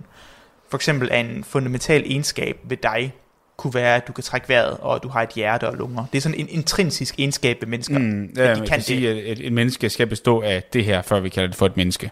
For 0.71 0.79
eksempel 0.79 1.09
er 1.13 1.21
en 1.21 1.45
fundamental 1.45 2.03
egenskab 2.07 2.57
ved 2.65 2.77
dig, 2.77 3.13
kunne 3.57 3.75
være, 3.75 3.97
at 3.97 4.09
du 4.09 4.13
kan 4.13 4.25
trække 4.25 4.49
vejret, 4.49 4.77
og 4.81 4.95
at 4.97 5.03
du 5.03 5.09
har 5.09 5.23
et 5.23 5.29
hjerte 5.29 5.69
og 5.69 5.75
lunger. 5.77 6.05
Det 6.13 6.19
er 6.19 6.23
sådan 6.23 6.39
en 6.41 6.49
intrinsisk 6.49 7.15
egenskab 7.19 7.57
ved 7.61 7.69
mennesker. 7.69 7.99
Mm, 7.99 8.31
at 8.37 8.39
ja, 8.39 8.43
de 8.43 8.49
man 8.49 8.57
kan 8.57 8.67
kan 8.67 8.83
sige, 8.83 9.11
at 9.31 9.39
et, 9.41 9.53
menneske 9.53 9.91
skal 9.91 10.07
bestå 10.07 10.41
af 10.41 10.63
det 10.73 10.85
her, 10.85 11.03
før 11.03 11.21
vi 11.21 11.29
kalder 11.29 11.47
det 11.47 11.57
for 11.57 11.67
et 11.67 11.77
menneske. 11.77 12.11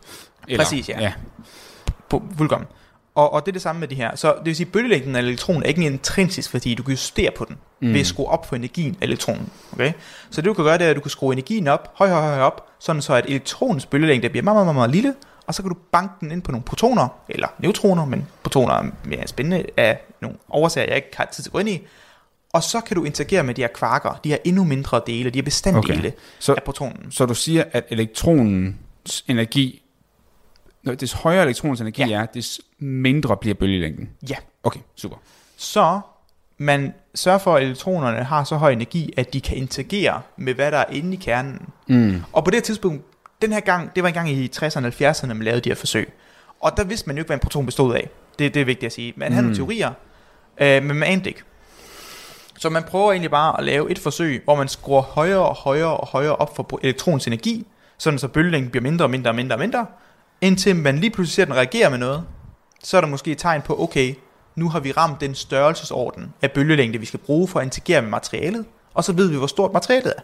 Præcis, 0.57 0.89
ja. 0.89 1.01
ja. 1.01 1.13
På, 2.11 2.23
fuldkommen. 2.37 2.69
Og, 3.19 3.33
og 3.33 3.47
det 3.47 3.51
er 3.51 3.53
det 3.53 3.63
samme 3.63 3.81
med 3.81 3.89
de 3.89 3.95
her. 3.95 4.17
Så 4.17 4.35
det 4.39 4.45
vil 4.45 4.57
sige, 4.57 4.67
at 4.67 4.73
bølgelængden 4.73 5.17
af 5.17 5.21
elektronen 5.21 5.63
er 5.63 5.67
ikke 5.67 5.87
en 5.87 5.93
intrinsisk 5.93 6.55
værdi. 6.55 6.75
Du 6.75 6.83
kan 6.83 6.91
justere 6.91 7.31
på 7.37 7.45
den 7.45 7.57
mm. 7.81 7.93
ved 7.93 8.01
at 8.01 8.07
skrue 8.07 8.27
op 8.27 8.43
på 8.43 8.55
energien 8.55 8.97
af 9.01 9.07
elektronen. 9.07 9.49
Okay? 9.73 9.93
Så 10.31 10.41
det 10.41 10.45
du 10.45 10.55
kan 10.55 10.65
gøre, 10.65 10.79
det 10.79 10.87
er, 10.87 10.91
at 10.91 10.97
du 10.97 11.01
kan 11.01 11.11
skrue 11.11 11.33
energien 11.33 11.69
op, 11.69 11.93
høj, 11.95 12.09
høj, 12.09 12.21
høj 12.21 12.41
op, 12.41 12.67
sådan 12.79 13.03
så 13.03 13.15
at 13.15 13.25
elektronens 13.29 13.87
bølgelængde 13.87 14.29
bliver 14.29 14.43
meget, 14.43 14.55
meget, 14.55 14.67
meget, 14.67 14.75
meget 14.75 14.91
lille, 14.91 15.15
og 15.47 15.55
så 15.55 15.63
kan 15.63 15.69
du 15.69 15.77
banke 15.93 16.15
den 16.21 16.33
ind 16.33 16.43
på 16.43 16.53
nogle 16.53 16.65
protoner, 16.65 17.09
eller 17.29 17.49
neutroner, 17.59 18.05
men 18.05 18.27
protoner 18.43 18.75
er 18.75 18.85
mere 19.05 19.27
spændende 19.27 19.65
af 19.77 20.01
nogle 20.21 20.37
oversager, 20.49 20.87
jeg 20.87 20.97
ikke 20.97 21.09
har 21.15 21.29
tid 21.33 21.43
til 21.43 21.51
at 21.51 21.53
gå 21.53 21.59
ind 21.59 21.69
i. 21.69 21.87
Og 22.53 22.63
så 22.63 22.81
kan 22.81 22.97
du 22.97 23.05
interagere 23.05 23.43
med 23.43 23.55
de 23.55 23.63
her 23.63 23.69
kvarker, 23.69 24.21
de 24.25 24.29
her 24.29 24.39
endnu 24.45 24.65
mindre 24.65 25.01
dele, 25.07 25.31
de 25.31 25.39
her 25.39 25.43
bestanddele 25.43 25.99
okay. 25.99 26.11
Så- 26.39 26.55
af 26.55 26.63
protonen. 26.63 27.11
Så 27.11 27.27
du 27.27 27.35
siger, 27.35 27.65
at 27.73 27.85
elektronens 27.91 29.25
energi, 29.29 29.83
når 30.89 30.95
des 30.95 31.13
højere 31.13 31.43
elektronens 31.43 31.81
energi 31.81 32.03
Ja. 32.05 32.21
er, 32.23 32.27
des 32.27 32.61
mindre 32.79 33.37
bliver 33.37 33.55
bølgelængden. 33.55 34.11
Ja. 34.31 34.37
Okay, 34.63 34.81
super. 34.97 35.17
Så 35.57 36.01
man 36.59 36.95
sørger 37.15 37.39
for, 37.39 37.57
at 37.57 37.63
elektronerne 37.63 38.25
har 38.25 38.45
så 38.45 38.57
høj 38.57 38.73
energi, 38.73 39.15
at 39.17 39.33
de 39.33 39.41
kan 39.41 39.57
interagere 39.57 40.21
med, 40.37 40.55
hvad 40.55 40.71
der 40.73 40.79
er 40.79 40.85
inde 40.91 41.13
i 41.13 41.17
kernen. 41.17 41.69
Mm. 41.87 42.23
Og 42.33 42.45
på 42.45 42.51
det 42.51 42.65
tidspunkt, 42.65 43.05
den 43.43 43.53
her 43.53 43.61
gang, 43.61 43.95
det 43.95 44.03
var 44.03 44.09
en 44.09 44.15
gang 44.15 44.31
i 44.31 44.51
60'erne 44.57 44.87
og 44.87 44.93
70'erne, 45.11 45.27
man 45.27 45.43
lavede 45.43 45.61
de 45.61 45.69
her 45.71 45.75
forsøg. 45.77 46.13
Og 46.61 46.77
der 46.77 46.85
vidste 46.85 47.07
man 47.07 47.17
jo 47.17 47.21
ikke, 47.21 47.27
hvad 47.29 47.37
en 47.37 47.41
proton 47.41 47.67
bestod 47.67 47.95
af. 47.95 48.11
Det, 48.39 48.55
det 48.55 48.61
er 48.61 48.65
vigtigt 48.65 48.87
at 48.87 48.93
sige. 48.93 49.13
Man 49.17 49.33
havde 49.33 49.43
Mm. 49.47 49.53
nogle 49.53 49.57
teorier, 49.57 49.93
øh, 50.61 50.83
men 50.83 50.97
man 50.97 51.09
anede 51.09 51.29
ikke. 51.29 51.41
Så 52.59 52.69
man 52.71 52.83
prøver 52.83 53.13
egentlig 53.13 53.31
bare 53.31 53.59
at 53.59 53.65
lave 53.65 53.91
et 53.91 53.99
forsøg, 53.99 54.41
hvor 54.45 54.55
man 54.57 54.69
skruer 54.69 55.03
højere 55.03 55.49
og 55.49 55.55
højere 55.55 55.97
og 55.97 56.07
højere 56.07 56.37
op 56.37 56.57
for 56.57 56.79
elektronens 56.83 57.27
energi, 57.27 57.67
sådan 57.99 58.19
så 58.19 58.29
bølgelængden 58.29 58.71
bliver 58.71 58.83
mindre 58.83 59.05
og 59.05 59.11
mindre 59.11 59.31
og 59.31 59.35
mindre 59.35 59.55
og 59.57 59.61
mindre, 59.61 59.87
indtil 60.41 60.77
man 60.77 60.99
lige 60.99 61.11
pludselig 61.11 61.35
ser, 61.35 61.43
at 61.43 61.49
den 61.49 61.57
reagerer 61.57 61.89
med 61.89 61.99
noget. 61.99 62.25
Så 62.85 62.97
er 62.97 63.01
der 63.01 63.09
måske 63.09 63.31
et 63.33 63.39
tegn 63.39 63.63
på, 63.63 63.83
okay, 63.83 64.15
nu 64.57 64.69
har 64.69 64.81
vi 64.81 64.93
ramt 64.93 65.21
den 65.21 65.35
størrelsesorden 65.35 66.35
af 66.43 66.53
bølgelængde, 66.53 66.99
vi 66.99 67.07
skal 67.07 67.21
bruge 67.21 67.49
for 67.49 67.61
at 67.61 67.65
interagere 67.65 68.03
med 68.03 68.11
materialet, 68.11 68.65
og 68.95 69.05
så 69.05 69.13
ved 69.13 69.29
vi, 69.29 69.37
hvor 69.37 69.47
stort 69.47 69.73
materialet 69.73 70.15
er. 70.17 70.23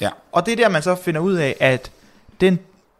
Ja. 0.00 0.10
Og 0.32 0.46
det 0.46 0.52
er 0.52 0.56
der, 0.56 0.68
man 0.68 0.82
så 0.82 0.94
finder 0.94 1.20
ud 1.20 1.34
af, 1.34 1.56
at 1.60 1.90
den 2.40 2.58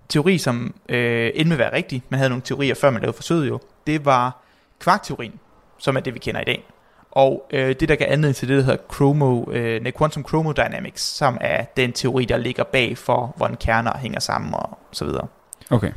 teori, 0.09 0.39
som 0.39 0.75
øh, 0.89 1.31
endte 1.35 1.45
med 1.45 1.53
at 1.53 1.59
være 1.59 1.73
rigtig, 1.73 2.03
man 2.09 2.19
havde 2.19 2.31
nogle 2.31 2.43
teorier, 2.43 2.75
før 2.75 2.91
man 2.91 3.03
lavede 3.03 3.17
forsøget 3.17 3.49
jo, 3.49 3.61
det 3.87 4.05
var 4.05 4.43
kvarkteorien, 4.81 5.41
som 5.79 5.97
er 5.97 6.01
det, 6.01 6.15
vi 6.15 6.19
kender 6.19 6.41
i 6.41 6.45
dag. 6.45 6.65
Og 7.11 7.47
øh, 7.51 7.77
det, 7.81 7.89
der 7.89 7.95
gav 7.95 8.07
anledning 8.11 8.37
til 8.37 8.49
det, 8.49 8.57
der 8.57 8.63
hedder 8.63 8.83
chromo, 8.95 9.51
øh, 9.51 9.83
nej, 9.83 9.93
quantum 9.99 10.25
chromodynamics, 10.29 11.03
som 11.03 11.39
er 11.41 11.65
den 11.65 11.93
teori, 11.93 12.25
der 12.25 12.37
ligger 12.37 12.65
bag 12.65 12.99
for, 12.99 13.35
hvordan 13.37 13.57
kerner 13.57 13.99
hænger 13.99 14.21
sammen 14.21 14.55
og 14.55 14.79
så 14.93 15.05
videre. 15.05 15.27
Okay. 15.73 15.93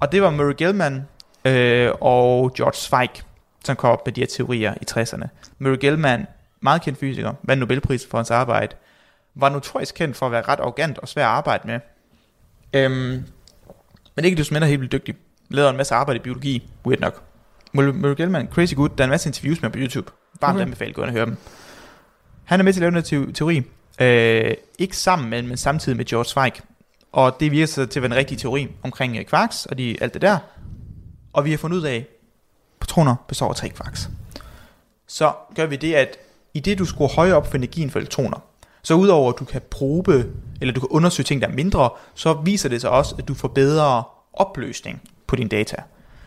Og 0.00 0.12
det 0.12 0.22
var 0.22 0.30
Murray 0.30 0.54
Gell-Mann 0.62 0.94
øh, 1.50 1.92
og 2.00 2.54
George 2.54 2.74
Zweig, 2.74 3.10
som 3.64 3.76
kom 3.76 3.90
op 3.90 4.06
med 4.06 4.12
de 4.12 4.20
her 4.20 4.26
teorier 4.26 4.74
i 4.74 4.84
60'erne. 4.90 5.28
Murray 5.58 5.76
Gell-Mann, 5.84 6.26
meget 6.60 6.82
kendt 6.82 6.98
fysiker, 6.98 7.32
vandt 7.42 7.60
Nobelpris 7.60 8.06
for 8.10 8.18
hans 8.18 8.30
arbejde, 8.30 8.76
var 9.34 9.48
notorisk 9.48 9.94
kendt 9.94 10.16
for 10.16 10.26
at 10.26 10.32
være 10.32 10.42
ret 10.42 10.60
arrogant 10.60 10.98
og 10.98 11.08
svær 11.08 11.24
at 11.24 11.30
arbejde 11.30 11.66
med. 11.66 11.80
Øhm, 12.72 13.24
men 14.16 14.24
ikke 14.24 14.36
desto 14.36 14.54
mindre 14.54 14.68
helt 14.68 14.80
vildt 14.80 14.92
dygtig. 14.92 15.14
Lavede 15.50 15.70
en 15.70 15.76
masse 15.76 15.94
arbejde 15.94 16.16
i 16.16 16.22
biologi, 16.22 16.70
weird 16.86 17.00
nok. 17.00 17.22
Murray 17.72 18.14
Gell-Mann, 18.14 18.54
crazy 18.54 18.74
good, 18.74 18.88
der 18.88 19.04
er 19.04 19.06
en 19.06 19.10
masse 19.10 19.28
interviews 19.28 19.62
med 19.62 19.70
på 19.70 19.78
YouTube. 19.78 20.12
Varmt 20.40 20.50
Okay. 20.50 20.54
okay. 20.54 20.62
anbefale, 20.62 20.92
gå 20.92 21.02
ind 21.02 21.08
og 21.08 21.12
høre 21.12 21.26
dem. 21.26 21.36
Han 22.44 22.60
er 22.60 22.64
med 22.64 22.72
til 22.72 22.80
at 22.84 22.92
lave 22.92 23.02
den 23.02 23.26
her 23.26 23.32
teori. 23.32 23.62
Øh, 24.00 24.54
ikke 24.78 24.96
sammen, 24.96 25.30
men, 25.30 25.48
men 25.48 25.56
samtidig 25.56 25.96
med 25.96 26.04
George 26.04 26.24
Zweig. 26.24 26.52
Og 27.14 27.40
det 27.40 27.50
virker 27.50 27.66
sig 27.66 27.90
til 27.90 27.98
at 27.98 28.02
være 28.02 28.12
en 28.12 28.16
rigtig 28.16 28.38
teori 28.38 28.68
omkring 28.82 29.16
øh, 29.16 29.24
kvarks 29.24 29.66
og 29.66 29.78
de, 29.78 29.96
alt 30.02 30.14
det 30.14 30.22
der. 30.22 30.38
Og 31.32 31.44
vi 31.44 31.50
har 31.50 31.58
fundet 31.58 31.76
ud 31.76 31.82
af, 31.82 31.96
at 31.96 32.06
protoner 32.80 33.16
består 33.28 33.48
af 33.48 33.56
tre 33.56 33.68
kvarks. 33.68 34.10
Så 35.06 35.32
gør 35.54 35.66
vi 35.66 35.76
det, 35.76 35.94
at 35.94 36.16
i 36.54 36.60
det 36.60 36.78
du 36.78 36.84
skruer 36.84 37.08
højere 37.08 37.36
op 37.36 37.46
for 37.46 37.56
energien 37.56 37.90
for 37.90 37.98
elektroner, 37.98 38.38
så 38.82 38.94
udover 38.94 39.32
at 39.32 39.38
du 39.38 39.44
kan 39.44 39.60
probe, 39.70 40.26
eller 40.60 40.74
du 40.74 40.80
kan 40.80 40.88
undersøge 40.90 41.24
ting, 41.24 41.42
der 41.42 41.48
er 41.48 41.52
mindre, 41.52 41.90
så 42.14 42.32
viser 42.32 42.68
det 42.68 42.80
sig 42.80 42.90
også, 42.90 43.14
at 43.18 43.28
du 43.28 43.34
får 43.34 43.48
bedre 43.48 44.04
opløsning 44.32 45.02
på 45.26 45.36
dine 45.36 45.48
data. 45.48 45.76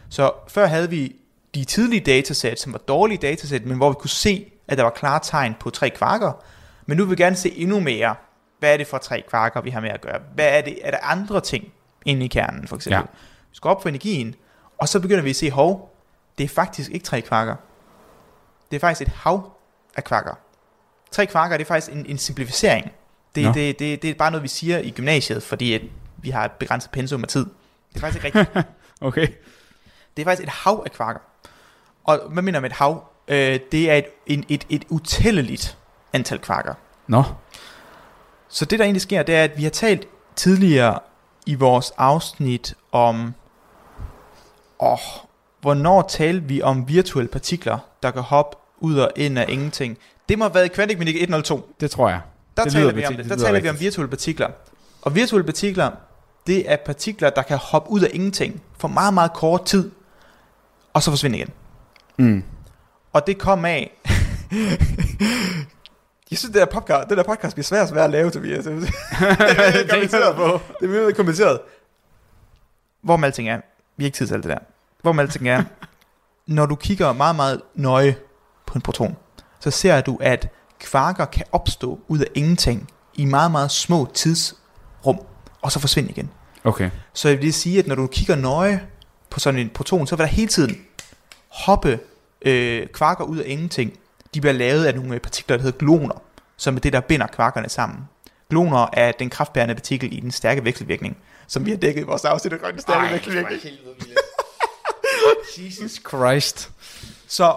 Så 0.10 0.32
før 0.48 0.66
havde 0.66 0.90
vi 0.90 1.16
de 1.56 1.64
tidlige 1.64 2.02
datasæt, 2.02 2.60
som 2.60 2.74
var 2.74 2.80
dårlige 2.80 3.18
datasæt, 3.18 3.66
men 3.66 3.78
hvor 3.78 3.90
vi 3.90 3.96
kunne 4.00 4.10
se, 4.10 4.46
at 4.68 4.78
der 4.78 4.84
var 4.84 4.92
klare 4.92 5.20
tegn 5.24 5.56
på 5.60 5.70
tre 5.70 5.90
kvarker. 5.90 6.32
Men 6.86 6.98
nu 6.98 7.06
vil 7.06 7.18
vi 7.18 7.24
gerne 7.24 7.36
se 7.36 7.58
endnu 7.58 7.80
mere. 7.80 8.16
Hvad 8.60 8.74
er 8.74 8.78
det 8.78 8.88
for 8.88 8.98
tre 8.98 9.24
kvarker, 9.30 9.62
vi 9.62 9.70
har 9.70 9.80
med 9.80 9.90
at 9.90 10.02
gøre? 10.02 10.20
Hvad 10.34 10.58
er 10.58 10.62
det? 10.62 10.80
Er 10.84 10.92
der 10.92 10.98
andre 11.02 11.42
ting 11.42 11.74
inde 12.06 12.26
i 12.26 12.28
kernen, 12.28 12.68
for 12.68 12.76
eksempel? 12.76 12.98
Ja. 12.98 13.18
Vi 13.50 13.56
skal 13.56 13.70
op 13.70 13.82
for 13.82 13.90
energien, 13.90 14.36
og 14.78 14.90
så 14.90 15.00
begynder 15.00 15.24
vi 15.24 15.30
at 15.30 15.36
se, 15.36 15.52
hov, 15.52 15.96
det 16.38 16.44
er 16.44 16.48
faktisk 16.48 16.92
ikke 16.92 17.06
tre 17.06 17.22
kvarker. 17.22 17.56
Det 18.72 18.76
er 18.76 18.80
faktisk 18.80 19.08
et 19.08 19.14
hav 19.14 19.52
af 19.96 20.04
kvarker. 20.04 20.34
Tre 21.12 21.26
kvarker, 21.26 21.58
det 21.58 21.64
er 21.64 21.68
faktisk 21.68 21.92
en, 21.92 22.06
en 22.06 22.18
simplificering. 22.18 22.92
Det, 23.36 23.46
Nå. 23.46 23.52
det, 23.52 23.80
det, 23.80 24.02
det 24.02 24.10
er 24.10 24.14
bare 24.14 24.32
noget, 24.32 24.44
vi 24.44 24.48
siger 24.48 24.80
i 24.80 24.92
gymnasiet, 24.92 25.44
fordi 25.44 25.74
at 25.74 25.82
vi 26.18 26.30
har 26.30 26.46
et 26.46 26.52
begrænset 26.52 26.92
pensum 26.92 27.24
af 27.24 27.28
tid. 27.28 27.46
Det 27.90 27.96
er 27.96 28.00
faktisk 28.00 28.26
ikke 28.26 28.40
rigtigt. 28.40 28.68
Okay. 29.02 29.28
Det 30.18 30.24
er 30.24 30.26
faktisk 30.26 30.44
et 30.44 30.54
hav 30.54 30.82
af 30.86 30.92
kvarker. 30.92 31.20
Og 32.04 32.20
hvad 32.30 32.44
mener 32.44 32.60
med 32.60 32.70
et 32.70 32.76
hav? 32.76 33.04
Øh, 33.28 33.60
det 33.72 33.92
er 33.92 33.96
et, 33.96 34.06
en, 34.26 34.46
et, 34.50 34.66
et 34.70 34.86
utælleligt 34.90 35.78
antal 36.14 36.40
kvarker. 36.40 36.74
Nå. 37.08 37.24
Så 38.50 38.66
det 38.66 38.80
der 38.80 38.86
egentlig 38.86 39.02
sker, 39.02 39.24
det 39.24 39.36
er, 39.36 39.44
at 39.44 39.58
vi 39.58 39.64
har 39.64 39.70
talt 39.70 40.08
tidligere 40.36 41.00
i 41.46 41.56
vores 41.56 41.92
afsnit 41.98 42.76
om, 42.92 43.34
åh, 44.80 44.98
hvornår 45.62 46.02
talte 46.02 46.48
vi 46.48 46.62
om 46.62 46.88
virtuelle 46.88 47.30
partikler, 47.30 47.78
der 48.04 48.12
kan 48.12 48.22
hoppe 48.22 48.58
ud 48.80 48.98
og 48.98 49.12
ind 49.16 49.40
af 49.40 49.46
ingenting. 49.50 49.98
Det 50.30 50.38
må 50.38 50.44
have 50.46 50.54
været 50.56 50.66
i 50.66 50.70
Quantic 50.76 50.98
Mechanics 50.98 51.22
102. 51.22 51.70
Det 51.80 51.92
tror 51.92 52.10
jeg. 52.10 52.22
Der 52.58 52.64
Det 52.64 52.74
taler 52.74 52.94
vi 52.94 53.06
om 53.06 53.16
det. 53.16 53.26
det 53.26 53.40
Der 53.40 53.46
taler 53.46 53.60
vi 53.60 53.70
om 53.70 53.80
virtuelle 53.80 54.10
partikler. 54.10 54.48
Og 55.02 55.16
virtuelle 55.16 55.46
partikler, 55.46 55.92
det 56.48 56.72
er 56.72 56.76
partikler, 56.76 57.30
der 57.30 57.42
kan 57.42 57.58
hoppe 57.58 57.92
ud 57.92 58.02
af 58.02 58.10
ingenting 58.14 58.62
for 58.78 58.88
meget, 58.88 59.14
meget 59.14 59.34
kort 59.34 59.66
tid, 59.66 59.92
og 60.94 61.04
så 61.04 61.12
forsvinde 61.12 61.38
igen. 61.38 61.50
Mm. 62.18 62.44
Og 63.14 63.28
det 63.28 63.38
kom 63.38 63.66
af... 63.66 63.92
jeg 66.32 66.38
synes, 66.40 66.54
det 66.54 66.60
der 66.62 66.66
podcast, 66.66 67.10
det 67.10 67.18
der 67.18 67.24
podcast 67.24 67.56
bliver 67.56 67.64
svært 67.64 67.82
og 67.82 67.88
svært 67.90 68.04
at 68.06 68.10
lave, 68.10 68.30
Tobias. 68.32 68.64
det 68.64 68.74
er 68.74 69.88
kompliceret. 69.94 70.36
på. 70.36 70.60
Det 70.80 70.86
er 70.86 70.92
virkelig 70.92 71.16
kompliceret. 71.16 71.60
Hvor 73.02 73.18
med 73.18 73.26
alting 73.28 73.50
er, 73.50 73.62
vi 73.98 74.04
har 74.04 74.06
ikke 74.06 74.16
tid 74.18 74.28
til 74.28 74.34
alt 74.34 74.44
det 74.44 74.50
der. 74.52 74.58
Hvor 75.02 75.12
med 75.12 75.24
alting 75.24 75.50
er, 75.50 75.64
når 76.48 76.66
du 76.66 76.76
kigger 76.76 77.14
meget, 77.14 77.36
meget 77.36 77.62
nøje 77.76 78.16
på 78.66 78.74
en 78.76 78.82
proton, 78.82 79.16
så 79.60 79.72
ser 79.72 80.02
du, 80.02 80.18
at 80.22 80.50
kvarker 80.80 81.26
kan 81.26 81.44
opstå 81.52 82.00
ud 82.08 82.20
af 82.20 82.28
ingenting 82.36 82.90
i 83.14 83.26
meget, 83.26 83.52
meget 83.52 83.72
små 83.72 84.08
tidsrum, 84.14 85.20
og 85.62 85.72
så 85.72 85.80
forsvinde 85.80 86.10
igen. 86.10 86.30
Okay. 86.64 86.90
Så 87.14 87.30
jeg 87.30 87.42
vil 87.42 87.54
sige, 87.54 87.80
at 87.80 87.88
når 87.88 87.96
du 87.96 88.08
kigger 88.08 88.36
nøje 88.36 88.88
på 89.30 89.40
sådan 89.40 89.60
en 89.60 89.70
proton, 89.70 90.08
så 90.08 90.16
vil 90.16 90.24
der 90.24 90.32
hele 90.32 90.48
tiden 90.48 90.76
hoppe 91.66 92.00
øh, 92.42 92.88
kvarker 92.88 93.24
ud 93.24 93.38
af 93.38 93.44
ingenting. 93.48 93.94
De 94.34 94.42
bliver 94.42 94.54
lavet 94.54 94.86
af 94.86 94.96
nogle 94.96 95.16
øh, 95.16 95.20
partikler, 95.20 95.58
der 95.58 95.64
hedder 95.64 95.78
gloner, 95.78 96.22
som 96.58 96.76
er 96.76 96.80
det, 96.80 96.94
der 96.94 97.00
binder 97.00 97.28
kvarkerne 97.28 97.70
sammen. 97.70 98.00
Gloner 98.50 98.88
er 98.94 99.12
den 99.12 99.30
kraftbærende 99.30 99.76
partikel 99.76 100.14
i 100.14 100.20
den 100.20 100.32
stærke 100.32 100.64
vekselvirkning, 100.64 101.18
som 101.48 101.66
vi 101.66 101.70
har 101.72 101.78
dækket 101.78 102.02
i 102.02 102.04
vores 102.04 102.26
afsnit 102.26 102.54
af 102.54 102.60
grønne 102.60 102.82
stærke 102.82 103.14
vekselvirkning. 103.14 103.62
Jesus 105.58 106.02
Christ. 106.10 106.72
Så 107.28 107.56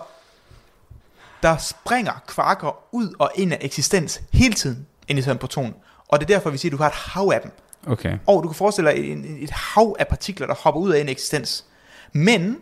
der 1.43 1.57
springer 1.57 2.23
kvarker 2.27 2.95
ud 2.95 3.15
og 3.19 3.31
ind 3.35 3.53
af 3.53 3.59
eksistens 3.61 4.21
hele 4.33 4.55
tiden 4.55 4.87
ind 5.09 5.19
i 5.19 5.23
sådan 5.23 5.35
en 5.35 5.39
proton. 5.39 5.75
Og 6.09 6.21
det 6.21 6.31
er 6.31 6.35
derfor, 6.35 6.51
vi 6.51 6.59
siger, 6.59 6.71
at 6.71 6.79
du 6.79 6.83
har 6.83 6.89
et 6.89 6.95
hav 6.95 7.31
af 7.35 7.41
dem. 7.41 7.51
Okay. 7.87 8.19
Og 8.27 8.43
du 8.43 8.49
kan 8.49 8.55
forestille 8.55 8.91
dig 8.91 9.13
et, 9.13 9.43
et 9.43 9.51
hav 9.51 9.97
af 9.99 10.09
partikler, 10.09 10.47
der 10.47 10.55
hopper 10.55 10.81
ud 10.81 10.91
af 10.91 11.01
en 11.01 11.09
eksistens. 11.09 11.65
Men 12.13 12.59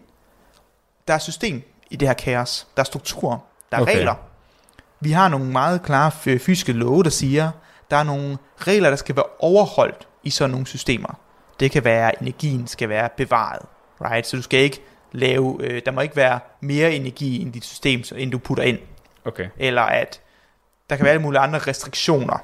der 1.08 1.14
er 1.14 1.18
system 1.18 1.62
i 1.90 1.96
det 1.96 2.08
her 2.08 2.14
kaos. 2.14 2.66
Der 2.76 2.82
er 2.82 2.84
strukturer. 2.84 3.38
Der 3.70 3.76
er 3.76 3.82
Okay. 3.82 3.96
regler. 3.96 4.14
Vi 5.00 5.10
har 5.10 5.28
nogle 5.28 5.46
meget 5.46 5.82
klare 5.82 6.10
fysiske 6.10 6.72
love, 6.72 7.02
der 7.02 7.10
siger, 7.10 7.50
der 7.90 7.96
er 7.96 8.02
nogle 8.02 8.38
regler, 8.58 8.90
der 8.90 8.96
skal 8.96 9.16
være 9.16 9.24
overholdt 9.38 10.08
i 10.22 10.30
sådan 10.30 10.50
nogle 10.50 10.66
systemer. 10.66 11.18
Det 11.60 11.70
kan 11.70 11.84
være, 11.84 12.12
at 12.12 12.20
energien 12.20 12.66
skal 12.66 12.88
være 12.88 13.08
bevaret. 13.16 13.62
Right? 14.00 14.26
Så 14.26 14.36
du 14.36 14.42
skal 14.42 14.60
ikke 14.60 14.80
lave, 15.12 15.58
øh, 15.60 15.82
der 15.86 15.90
må 15.92 16.00
ikke 16.00 16.16
være 16.16 16.40
mere 16.60 16.92
energi 16.92 17.36
i 17.36 17.50
dit 17.50 17.64
system, 17.64 18.02
end 18.16 18.32
du 18.32 18.38
putter 18.38 18.64
ind. 18.64 18.78
Okay. 19.24 19.48
Eller 19.56 19.82
at 19.82 20.20
der 20.90 20.96
kan 20.96 21.04
være 21.04 21.12
alle 21.12 21.22
mulige 21.22 21.40
andre 21.40 21.58
restriktioner 21.58 22.38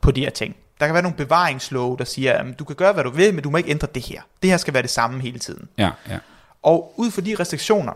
på 0.00 0.10
de 0.10 0.20
her 0.20 0.30
ting. 0.30 0.56
Der 0.80 0.86
kan 0.86 0.94
være 0.94 1.02
nogle 1.02 1.16
bevaringslove, 1.16 1.96
der 1.96 2.04
siger, 2.04 2.32
at 2.32 2.58
du 2.58 2.64
kan 2.64 2.76
gøre, 2.76 2.92
hvad 2.92 3.04
du 3.04 3.10
vil, 3.10 3.34
men 3.34 3.44
du 3.44 3.50
må 3.50 3.56
ikke 3.56 3.70
ændre 3.70 3.88
det 3.94 4.02
her. 4.02 4.22
Det 4.42 4.50
her 4.50 4.56
skal 4.56 4.74
være 4.74 4.82
det 4.82 4.90
samme 4.90 5.20
hele 5.20 5.38
tiden. 5.38 5.68
Ja, 5.78 5.90
ja. 6.08 6.18
Og 6.62 6.94
ud 6.96 7.10
fra 7.10 7.20
de 7.20 7.36
restriktioner, 7.40 7.92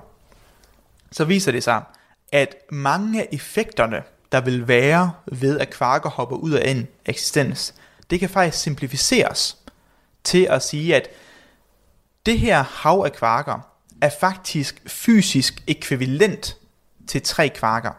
så 1.12 1.24
viser 1.24 1.52
det 1.52 1.62
sig, 1.62 1.82
at 2.32 2.54
mange 2.70 3.20
af 3.22 3.28
effekterne, 3.32 4.02
der 4.32 4.40
vil 4.40 4.68
være 4.68 5.12
ved 5.32 5.58
at 5.60 5.70
kvarker 5.70 6.10
hopper 6.10 6.36
ud 6.36 6.50
af 6.50 6.70
en 6.70 6.88
eksistens, 7.06 7.74
det 8.10 8.20
kan 8.20 8.28
faktisk 8.28 8.62
simplificeres 8.62 9.56
til 10.24 10.46
at 10.50 10.62
sige, 10.62 10.96
at 10.96 11.08
det 12.26 12.38
her 12.38 12.62
hav 12.62 13.02
af 13.06 13.12
kvarker 13.12 13.68
er 14.00 14.10
faktisk 14.20 14.82
fysisk 14.86 15.62
ekvivalent 15.66 16.56
til 17.06 17.22
tre 17.22 17.48
kvarker, 17.48 17.90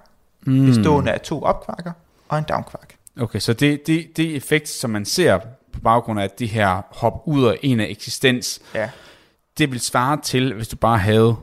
Mm. 0.45 0.65
bestående 0.65 1.11
af 1.11 1.21
to 1.21 1.41
opkvarker 1.43 1.91
og 2.29 2.37
en 2.37 2.43
downkvark. 2.49 2.95
Okay, 3.19 3.39
så 3.39 3.53
det, 3.53 3.87
det, 3.87 4.17
det 4.17 4.35
effekt, 4.35 4.69
som 4.69 4.89
man 4.89 5.05
ser 5.05 5.39
på 5.73 5.79
baggrund 5.79 6.19
af 6.19 6.29
de 6.29 6.45
her 6.45 6.81
hop 6.91 7.21
ud 7.25 7.45
af 7.45 7.57
en 7.61 7.79
af 7.79 7.87
eksistens, 7.89 8.61
Ja. 8.75 8.89
det 9.57 9.71
vil 9.71 9.79
svare 9.79 10.21
til, 10.21 10.53
hvis 10.53 10.67
du 10.67 10.75
bare 10.75 10.97
havde 10.97 11.35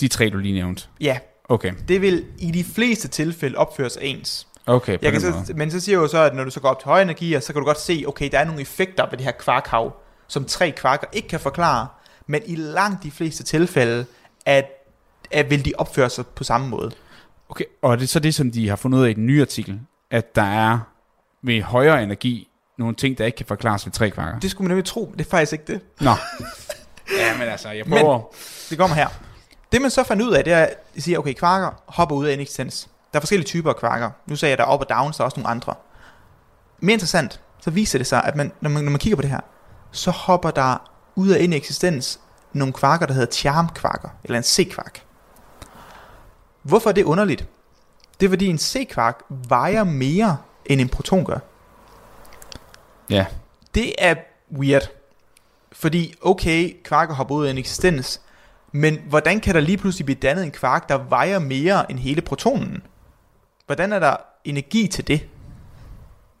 de 0.00 0.08
tre, 0.08 0.30
du 0.30 0.38
lige 0.38 0.54
nævnte. 0.54 0.84
Ja, 1.00 1.18
Okay, 1.50 1.72
det 1.88 2.02
vil 2.02 2.24
i 2.38 2.50
de 2.50 2.64
fleste 2.64 3.08
tilfælde 3.08 3.58
opføre 3.58 3.90
sig 3.90 4.02
ens. 4.02 4.46
okay, 4.66 4.98
Jeg 5.02 5.12
kan 5.12 5.20
så, 5.20 5.30
måde. 5.30 5.54
men 5.54 5.70
så 5.70 5.80
siger 5.80 5.96
jeg 5.96 6.02
jo 6.02 6.08
så, 6.08 6.18
at 6.18 6.34
når 6.34 6.44
du 6.44 6.50
så 6.50 6.60
går 6.60 6.68
op 6.68 6.78
til 6.78 6.84
høje 6.84 7.02
energier, 7.02 7.40
så 7.40 7.52
kan 7.52 7.60
du 7.60 7.66
godt 7.66 7.80
se, 7.80 8.04
okay, 8.06 8.30
der 8.32 8.38
er 8.38 8.44
nogle 8.44 8.60
effekter 8.60 9.10
ved 9.10 9.18
det 9.18 9.24
her 9.24 9.32
kvarkhav, 9.32 9.96
som 10.28 10.44
tre 10.44 10.70
kvarker 10.70 11.06
ikke 11.12 11.28
kan 11.28 11.40
forklare, 11.40 11.86
men 12.26 12.42
i 12.46 12.56
langt 12.56 13.02
de 13.02 13.10
fleste 13.10 13.42
tilfælde, 13.42 14.06
at, 14.46 14.64
at 15.30 15.50
vil 15.50 15.64
de 15.64 15.72
opføre 15.78 16.10
sig 16.10 16.26
på 16.26 16.44
samme 16.44 16.68
måde. 16.68 16.90
Okay, 17.48 17.64
og 17.82 17.92
er 17.92 17.96
det 17.96 18.08
så 18.08 18.20
det, 18.20 18.34
som 18.34 18.50
de 18.50 18.68
har 18.68 18.76
fundet 18.76 18.98
ud 18.98 19.04
af 19.04 19.10
i 19.10 19.12
den 19.12 19.26
nye 19.26 19.40
artikel, 19.40 19.80
at 20.10 20.36
der 20.36 20.42
er 20.42 20.78
med 21.42 21.62
højere 21.62 22.02
energi 22.02 22.48
nogle 22.78 22.94
ting, 22.94 23.18
der 23.18 23.24
ikke 23.24 23.36
kan 23.36 23.46
forklares 23.46 23.86
ved 23.86 23.92
tre 23.92 24.10
kvarker? 24.10 24.38
Det 24.38 24.50
skulle 24.50 24.68
man 24.68 24.70
nemlig 24.70 24.84
tro, 24.84 25.12
det 25.18 25.26
er 25.26 25.30
faktisk 25.30 25.52
ikke 25.52 25.64
det. 25.66 25.80
Nå. 26.00 26.10
ja, 27.18 27.38
men 27.38 27.48
altså, 27.48 27.70
jeg 27.70 27.86
prøver... 27.86 28.16
Men, 28.18 28.26
det 28.70 28.78
kommer 28.78 28.96
her. 28.96 29.08
Det 29.72 29.82
man 29.82 29.90
så 29.90 30.04
fandt 30.04 30.22
ud 30.22 30.32
af, 30.32 30.44
det 30.44 30.52
er, 30.52 30.62
at 30.62 30.94
de 30.94 31.02
siger, 31.02 31.18
okay, 31.18 31.34
kvarker 31.34 31.82
hopper 31.86 32.16
ud 32.16 32.26
af 32.26 32.34
en 32.34 32.40
eksistens. 32.40 32.88
Der 33.12 33.18
er 33.18 33.20
forskellige 33.20 33.46
typer 33.46 33.70
af 33.70 33.76
kvarker. 33.76 34.10
Nu 34.26 34.36
sagde 34.36 34.50
jeg, 34.50 34.58
der 34.58 34.64
er 34.64 34.68
op 34.68 34.80
og 34.80 34.88
down, 34.88 35.12
så 35.12 35.22
er 35.22 35.24
også 35.24 35.40
nogle 35.40 35.50
andre. 35.50 35.74
Mere 36.80 36.92
interessant, 36.92 37.40
så 37.60 37.70
viser 37.70 37.98
det 37.98 38.06
sig, 38.06 38.24
at 38.24 38.36
man, 38.36 38.52
når, 38.60 38.70
man, 38.70 38.84
når 38.84 38.90
man 38.90 38.98
kigger 38.98 39.16
på 39.16 39.22
det 39.22 39.30
her, 39.30 39.40
så 39.90 40.10
hopper 40.10 40.50
der 40.50 40.90
ud 41.14 41.28
af 41.28 41.42
en 41.42 41.52
eksistens 41.52 42.20
nogle 42.52 42.72
kvarker, 42.72 43.06
der 43.06 43.14
hedder 43.14 43.32
charmkvarker, 43.32 44.08
eller 44.24 44.38
en 44.38 44.44
C-kvark. 44.44 45.02
Hvorfor 46.62 46.90
er 46.90 46.94
det 46.94 47.04
underligt? 47.04 47.46
Det 48.20 48.26
er 48.26 48.30
fordi 48.30 48.46
en 48.46 48.58
C-kvark 48.58 49.22
vejer 49.28 49.84
mere, 49.84 50.36
end 50.66 50.80
en 50.80 50.88
proton 50.88 51.24
gør. 51.24 51.38
Ja. 53.10 53.26
Det 53.74 53.94
er 53.98 54.14
weird. 54.52 54.88
Fordi, 55.72 56.14
okay, 56.22 56.82
kvarker 56.84 57.14
hopper 57.14 57.34
ud 57.34 57.46
af 57.46 57.50
en 57.50 57.58
eksistens, 57.58 58.20
men 58.72 58.98
hvordan 59.08 59.40
kan 59.40 59.54
der 59.54 59.60
lige 59.60 59.78
pludselig 59.78 60.04
blive 60.04 60.18
dannet 60.22 60.44
en 60.44 60.50
kvark, 60.50 60.88
der 60.88 60.98
vejer 61.08 61.38
mere 61.38 61.90
end 61.90 61.98
hele 61.98 62.20
protonen? 62.20 62.82
Hvordan 63.66 63.92
er 63.92 63.98
der 63.98 64.16
energi 64.44 64.86
til 64.86 65.08
det? 65.08 65.28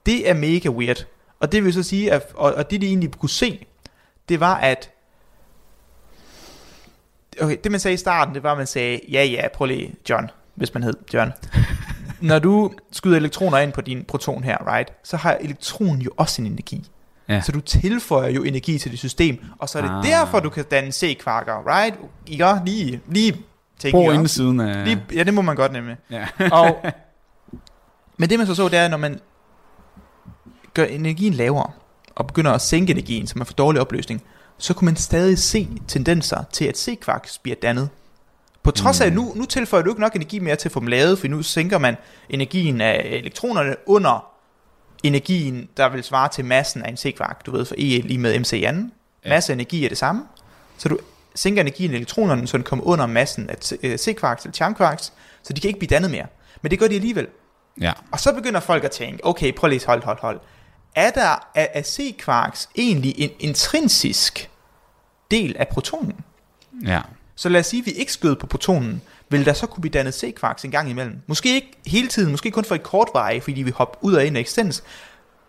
Det 0.06 0.30
er 0.30 0.34
mega 0.34 0.68
weird. 0.68 1.06
Og 1.40 1.52
det 1.52 1.64
vil 1.64 1.72
så 1.72 1.82
sige, 1.82 2.12
at, 2.12 2.32
og, 2.34 2.54
og 2.54 2.70
det 2.70 2.80
de 2.80 2.86
egentlig 2.86 3.12
kunne 3.12 3.30
se, 3.30 3.66
det 4.28 4.40
var 4.40 4.54
at, 4.54 4.90
okay, 7.40 7.56
det 7.64 7.70
man 7.70 7.80
sagde 7.80 7.94
i 7.94 7.96
starten, 7.96 8.34
det 8.34 8.42
var, 8.42 8.52
at 8.52 8.58
man 8.58 8.66
sagde, 8.66 9.00
ja 9.10 9.24
ja, 9.24 9.48
prøv 9.54 9.66
lige, 9.66 9.94
John, 10.10 10.30
hvis 10.54 10.74
man 10.74 10.82
hed 10.82 10.94
John. 11.14 11.32
Når 12.20 12.38
du 12.38 12.72
skyder 12.92 13.16
elektroner 13.16 13.58
ind 13.58 13.72
på 13.72 13.80
din 13.80 14.04
proton 14.04 14.44
her, 14.44 14.74
right, 14.74 14.92
så 15.04 15.16
har 15.16 15.34
elektronen 15.34 16.02
jo 16.02 16.10
også 16.16 16.42
en 16.42 16.46
energi. 16.46 16.90
Ja. 17.30 17.40
Så 17.40 17.52
du 17.52 17.60
tilføjer 17.60 18.30
jo 18.30 18.42
energi 18.42 18.78
til 18.78 18.90
det 18.90 18.98
system, 18.98 19.38
og 19.58 19.68
så 19.68 19.78
er 19.78 19.82
det 19.82 19.90
Ah. 19.90 20.04
derfor, 20.04 20.40
du 20.40 20.50
kan 20.50 20.64
danne 20.64 20.92
C-kvarker, 20.92 21.62
right? 21.66 21.96
Ikke? 22.26 22.60
Lige, 22.64 23.00
lige 23.08 23.32
tænke 23.78 23.94
Brug 23.94 24.04
jer 24.04 24.10
inde 24.12 24.20
om. 24.20 24.26
siden 24.28 24.60
af... 24.60 24.84
Lige, 24.84 25.02
ja, 25.14 25.22
det 25.22 25.34
må 25.34 25.42
man 25.42 25.56
godt 25.56 25.72
nemlig. 25.72 25.96
Ja. 26.10 26.26
og, 26.60 26.76
men 28.16 28.30
det 28.30 28.38
man 28.38 28.46
så 28.46 28.54
så, 28.54 28.68
det 28.68 28.78
er, 28.78 28.88
når 28.88 28.96
man 28.96 29.20
gør 30.74 30.84
energien 30.84 31.34
lavere, 31.34 31.70
og 32.14 32.26
begynder 32.26 32.52
at 32.52 32.60
sænke 32.60 32.90
energien, 32.90 33.26
så 33.26 33.38
man 33.38 33.46
får 33.46 33.54
dårlig 33.54 33.80
opløsning, 33.80 34.22
så 34.58 34.74
kunne 34.74 34.86
man 34.86 34.96
stadig 34.96 35.38
se 35.38 35.68
tendenser 35.88 36.44
til, 36.52 36.64
at 36.64 36.78
C-kvark 36.78 37.28
bliver 37.42 37.56
dannet. 37.62 37.88
På 38.62 38.70
trods 38.70 39.00
af, 39.00 39.06
at 39.06 39.12
nu, 39.12 39.32
nu 39.36 39.44
tilføjer 39.44 39.82
du 39.84 39.90
ikke 39.90 40.00
nok 40.00 40.14
energi 40.16 40.38
mere 40.38 40.56
til 40.56 40.68
at 40.68 40.72
få 40.72 40.80
dem 40.80 40.86
lavet, 40.88 41.18
for 41.18 41.28
nu 41.28 41.42
sænker 41.42 41.78
man 41.78 41.96
energien 42.30 42.80
af 42.80 43.02
elektronerne 43.04 43.76
under 43.86 44.26
energien, 45.02 45.68
der 45.76 45.88
vil 45.88 46.04
svare 46.04 46.28
til 46.28 46.44
massen 46.44 46.82
af 46.82 46.88
en 46.88 46.96
C-kvark. 46.96 47.46
Du 47.46 47.50
ved, 47.50 47.64
for 47.64 47.74
E 47.78 48.00
lige 48.00 48.18
med 48.18 48.38
MC 48.38 48.52
i 48.52 48.64
anden. 48.64 48.92
Masse 49.26 49.52
af 49.52 49.54
energi 49.54 49.84
er 49.84 49.88
det 49.88 49.98
samme. 49.98 50.24
Så 50.78 50.88
du 50.88 50.98
sænker 51.34 51.60
energien 51.60 51.90
af 51.90 51.96
elektronerne, 51.96 52.46
så 52.46 52.56
den 52.56 52.64
kommer 52.64 52.84
under 52.84 53.06
massen 53.06 53.50
af 53.50 53.72
øh, 53.82 53.98
C-kvarks 53.98 54.44
eller 54.44 54.52
charmkvarks, 54.52 55.12
så 55.42 55.52
de 55.52 55.60
kan 55.60 55.68
ikke 55.68 55.78
blive 55.78 55.88
dannet 55.88 56.10
mere. 56.10 56.26
Men 56.62 56.70
det 56.70 56.78
gør 56.78 56.88
de 56.88 56.94
alligevel. 56.94 57.26
Ja. 57.80 57.92
Og 58.12 58.20
så 58.20 58.32
begynder 58.32 58.60
folk 58.60 58.84
at 58.84 58.90
tænke, 58.90 59.26
okay, 59.26 59.54
prøv 59.54 59.68
lige 59.68 59.86
hold, 59.86 60.02
hold, 60.04 60.18
hold. 60.20 60.40
Er 60.94 61.10
der 61.10 61.48
er, 61.54 61.66
er 61.74 61.82
C-kvarks 61.82 62.68
egentlig 62.76 63.14
en 63.18 63.30
intrinsisk 63.40 64.50
del 65.30 65.56
af 65.58 65.68
protonen? 65.68 66.20
Ja. 66.86 67.00
Så 67.36 67.48
lad 67.48 67.60
os 67.60 67.66
sige, 67.66 67.80
at 67.80 67.86
vi 67.86 67.90
ikke 67.90 68.12
skød 68.12 68.36
på 68.36 68.46
protonen, 68.46 69.02
vil 69.30 69.44
der 69.44 69.52
så 69.52 69.66
kunne 69.66 69.80
blive 69.80 69.92
dannet 69.92 70.14
C-kvarks 70.14 70.64
en 70.64 70.70
gang 70.70 70.90
imellem? 70.90 71.20
Måske 71.26 71.54
ikke 71.54 71.72
hele 71.86 72.08
tiden, 72.08 72.30
måske 72.30 72.50
kun 72.50 72.64
for 72.64 72.74
et 72.74 72.82
kort 72.82 73.08
veje, 73.12 73.40
fordi 73.40 73.62
vi 73.62 73.70
hopper 73.70 73.98
ud 74.00 74.14
af 74.14 74.24
en 74.24 74.36
eksistens. 74.36 74.82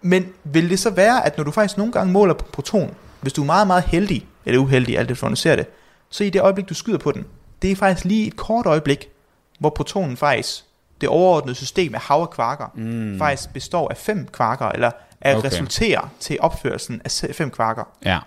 Men 0.02 0.28
vil 0.44 0.70
det 0.70 0.80
så 0.80 0.90
være, 0.90 1.26
at 1.26 1.38
når 1.38 1.44
du 1.44 1.52
faktisk 1.52 1.78
nogle 1.78 1.94
gange 1.94 2.14
måler 2.14 2.34
på 2.34 2.46
proton, 2.54 2.96
hvis 3.22 3.34
du 3.34 3.42
er 3.42 3.46
meget, 3.46 3.68
meget 3.68 3.84
heldig, 3.84 4.28
eller 4.46 4.60
uheldig, 4.60 4.98
alt 4.98 5.08
hvordan 5.08 5.32
du 5.32 5.36
ser 5.36 5.56
det, 5.56 5.66
så 6.10 6.24
i 6.24 6.30
det 6.30 6.42
øjeblik, 6.42 6.70
du 6.70 6.74
skyder 6.74 6.98
på 6.98 7.12
den, 7.12 7.26
det 7.62 7.72
er 7.72 7.76
faktisk 7.76 8.06
lige 8.06 8.28
et 8.28 8.36
kort 8.36 8.66
øjeblik, 8.66 9.10
hvor 9.60 9.70
protonen 9.70 10.18
faktisk, 10.18 10.64
det 11.02 11.10
overordnede 11.10 11.56
system 11.56 11.96
af 11.96 12.02
hav 12.02 12.22
af 12.22 12.30
kvarker, 12.30 12.68
mm. 12.76 13.18
faktisk 13.18 13.54
består 13.54 13.90
af 13.90 13.98
fem 13.98 14.28
kvarker, 14.28 14.66
eller 14.66 14.92
at 15.22 15.38
Okay. 15.38 15.48
resulterer 15.48 16.10
til 16.20 16.38
opførelsen 16.40 17.02
af 17.06 17.36
fem 17.36 17.50
kvarker. 17.50 17.84
Ja. 18.06 18.20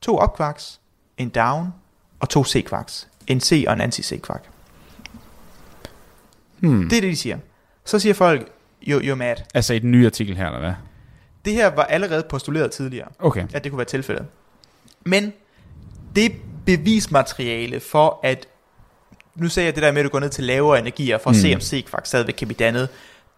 To 0.00 0.22
up-kvarks, 0.22 0.80
en 1.18 1.28
down, 1.28 1.74
og 2.20 2.28
to 2.28 2.44
C-kvarks. 2.44 3.08
En 3.28 3.40
C 3.40 3.64
og 3.66 3.72
en 3.74 3.80
anti-C-kvark. 3.80 4.42
Hmm. 6.58 6.88
Det 6.88 6.96
er 6.96 7.00
det, 7.00 7.10
de 7.10 7.16
siger. 7.16 7.38
Så 7.84 7.98
siger 7.98 8.14
folk, 8.14 8.48
jo, 8.86 9.00
jo 9.00 9.14
mad. 9.14 9.34
Altså 9.54 9.74
i 9.74 9.78
den 9.78 9.90
nye 9.90 10.06
artikel 10.06 10.36
her, 10.36 10.46
eller 10.46 10.58
hvad? 10.60 10.72
Det 11.44 11.52
her 11.52 11.66
var 11.74 11.84
allerede 11.84 12.22
postuleret 12.30 12.70
tidligere, 12.70 13.08
Okay. 13.18 13.46
at 13.52 13.64
det 13.64 13.72
kunne 13.72 13.78
være 13.78 13.84
tilfældet. 13.86 14.26
Men 15.04 15.32
det 16.16 16.32
bevismateriale 16.66 17.80
for, 17.80 18.20
at 18.22 18.46
nu 19.34 19.48
sagde 19.48 19.66
jeg 19.66 19.74
det 19.74 19.82
der 19.82 19.92
med, 19.92 20.00
at 20.00 20.04
du 20.04 20.10
går 20.10 20.20
ned 20.20 20.28
til 20.30 20.44
lavere 20.44 20.78
energier 20.78 21.18
for 21.18 21.30
at 21.30 21.36
Mm. 21.36 21.42
se, 21.42 21.54
om 21.54 21.60
C-kvark 21.60 22.06
stadigvæk 22.06 22.34
kan 22.34 22.48
blive 22.48 22.56
dannet. 22.58 22.88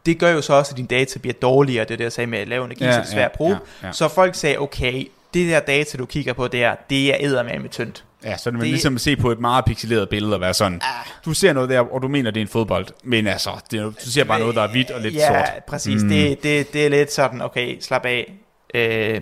Det 0.06 0.18
gør 0.18 0.30
jo 0.30 0.40
så 0.42 0.52
også, 0.52 0.72
at 0.72 0.76
din 0.76 0.86
data 0.86 1.18
bliver 1.18 1.34
dårligere, 1.42 1.84
det 1.84 1.98
der 1.98 2.04
jeg 2.04 2.12
sagde 2.12 2.26
med 2.30 2.46
lave 2.46 2.64
energi, 2.64 2.84
Ja, 2.84 2.92
så 2.92 2.98
det 3.00 3.06
er 3.06 3.10
svært 3.10 3.30
at 3.30 3.36
bruge. 3.36 3.58
ja, 3.82 3.86
ja. 3.86 3.92
Så 3.92 4.08
folk 4.08 4.34
sagde, 4.34 4.58
okay, 4.58 5.04
det 5.34 5.50
der 5.50 5.60
data, 5.60 5.98
du 5.98 6.06
kigger 6.06 6.32
på 6.32 6.48
der, 6.48 6.74
det 6.90 7.14
er 7.14 7.16
eddermame 7.28 7.68
tyndt. 7.68 8.04
Ja, 8.24 8.36
så 8.36 8.48
er 8.48 8.52
det, 8.52 8.60
Det- 8.60 8.68
ligesom 8.68 8.94
at 8.94 9.00
se 9.00 9.16
på 9.16 9.30
et 9.30 9.38
meget 9.40 9.64
pixeleret 9.64 10.08
billede 10.08 10.34
og 10.34 10.40
være 10.40 10.54
sådan, 10.54 10.80
du 11.24 11.34
ser 11.34 11.52
noget 11.52 11.70
der, 11.70 11.80
og 11.80 12.02
du 12.02 12.08
mener, 12.08 12.30
det 12.30 12.40
er 12.40 12.44
en 12.44 12.48
fodbold, 12.48 12.86
men 13.04 13.26
altså, 13.26 13.50
det 13.70 13.80
du 13.80 13.92
ser 14.10 14.24
bare 14.24 14.40
noget, 14.40 14.54
der 14.56 14.62
er 14.62 14.68
hvidt 14.70 14.90
og 14.90 15.00
lidt 15.00 15.14
ja, 15.14 15.26
sort. 15.28 15.64
præcis. 15.68 16.02
Mm. 16.02 16.08
Det, 16.08 16.42
det, 16.42 16.72
det 16.72 16.84
er 16.86 16.88
lidt 16.90 17.12
sådan, 17.12 17.40
okay, 17.42 17.80
slap 17.80 18.04
af. 18.06 18.32
Øh, 18.74 18.80
det 18.80 19.20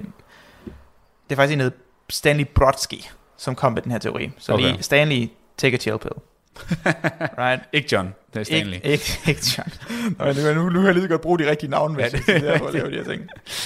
er 1.30 1.36
faktisk 1.36 1.52
en, 1.52 1.60
der 1.60 1.70
Stanley 2.10 2.44
Brodsky, 2.54 3.02
som 3.36 3.54
kom 3.54 3.72
med 3.72 3.82
den 3.82 3.92
her 3.92 3.98
teori. 3.98 4.30
Så 4.38 4.52
Okay. 4.52 4.64
lige, 4.64 4.82
Stanley, 4.82 5.28
take 5.58 5.74
a 5.74 5.78
chill 5.78 5.98
pill. 5.98 6.12
right? 7.38 7.62
Ikke 7.72 7.88
John, 7.92 8.14
det 8.34 8.40
er 8.40 8.44
Stanley. 8.44 8.74
Ikke, 8.74 8.88
ikke, 8.88 9.18
ikke 9.26 9.40
John. 9.58 9.72
Nå, 10.46 10.54
nu, 10.54 10.68
nu, 10.68 10.78
har 10.80 10.86
jeg 10.86 10.94
lige 10.94 11.08
godt 11.08 11.20
bruge 11.20 11.38
de 11.38 11.50
rigtige 11.50 11.70
navne, 11.70 11.98
Ja, 11.98 12.04
ja, 12.04 12.10
det- 12.10 12.26
det 12.26 12.48
er 12.54 12.58
for 12.58 12.66
at 12.66 12.74
lave 12.74 12.90
de 12.90 12.96
her 12.96 13.04
ting. 13.04 13.22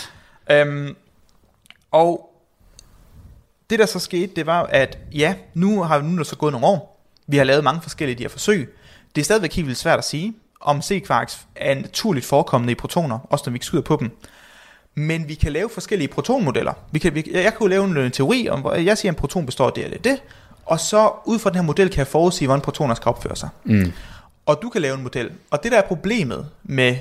Øhm, 0.51 0.97
og 1.93 2.29
det 3.73 3.79
der 3.79 3.87
så 3.87 3.99
skete, 3.99 4.33
det 4.37 4.47
var, 4.47 4.63
at 4.63 4.99
ja, 5.13 5.35
nu 5.55 5.83
har 5.83 6.03
nu 6.03 6.13
er 6.13 6.17
der 6.17 6.25
så 6.25 6.37
gået 6.37 6.53
nogle 6.53 6.67
år. 6.67 7.03
Vi 7.27 7.37
har 7.37 7.45
lavet 7.45 7.65
mange 7.65 7.83
forskellige 7.83 8.19
de 8.19 8.23
her 8.23 8.29
forsøg. 8.29 8.77
Det 9.15 9.21
er 9.21 9.25
stadigvæk 9.25 9.53
helt 9.53 9.67
vildt 9.67 9.79
svært 9.79 9.99
at 9.99 10.05
sige, 10.05 10.35
om 10.61 10.83
C-kvarks 10.83 11.47
er 11.57 11.75
naturligt 11.75 12.27
forekommende 12.27 12.73
i 12.73 12.75
protoner, 12.75 13.19
også 13.31 13.43
når 13.47 13.51
vi 13.51 13.57
ikke 13.57 13.67
skyder 13.67 13.83
på 13.83 13.97
dem. 14.01 14.11
Men 14.95 15.29
vi 15.29 15.35
kan 15.35 15.53
lave 15.53 15.69
forskellige 15.69 16.09
protonmodeller. 16.09 16.73
Vi 16.91 16.99
kan, 16.99 17.15
vi, 17.15 17.31
jeg 17.33 17.53
kan 17.53 17.61
jo 17.61 17.67
lave 17.67 17.85
en, 17.85 17.97
øh, 17.97 18.11
teori 18.11 18.49
om, 18.49 18.61
hvor 18.61 18.75
jeg 18.75 18.99
siger, 18.99 19.13
at 19.13 19.17
en 19.17 19.21
proton 19.21 19.47
består 19.47 19.67
af 19.67 19.73
det 19.73 19.85
og 19.85 20.05
det, 20.05 20.23
og 20.65 20.81
så 20.81 21.13
ud 21.25 21.39
fra 21.39 21.51
den 21.51 21.57
her 21.57 21.63
model 21.63 21.89
kan 21.91 21.99
jeg 21.99 22.07
forudsige, 22.07 22.49
hvordan 22.49 22.61
protoner 22.61 22.95
skal 22.95 23.09
opføre 23.09 23.37
sig. 23.37 23.49
Mm. 23.65 23.93
Og 24.47 24.59
du 24.63 24.69
kan 24.69 24.83
lave 24.83 24.95
en 24.95 25.03
model. 25.03 25.31
Og 25.51 25.63
det 25.63 25.73
der 25.73 25.79
er 25.79 25.87
problemet 25.89 26.49
med 26.63 26.97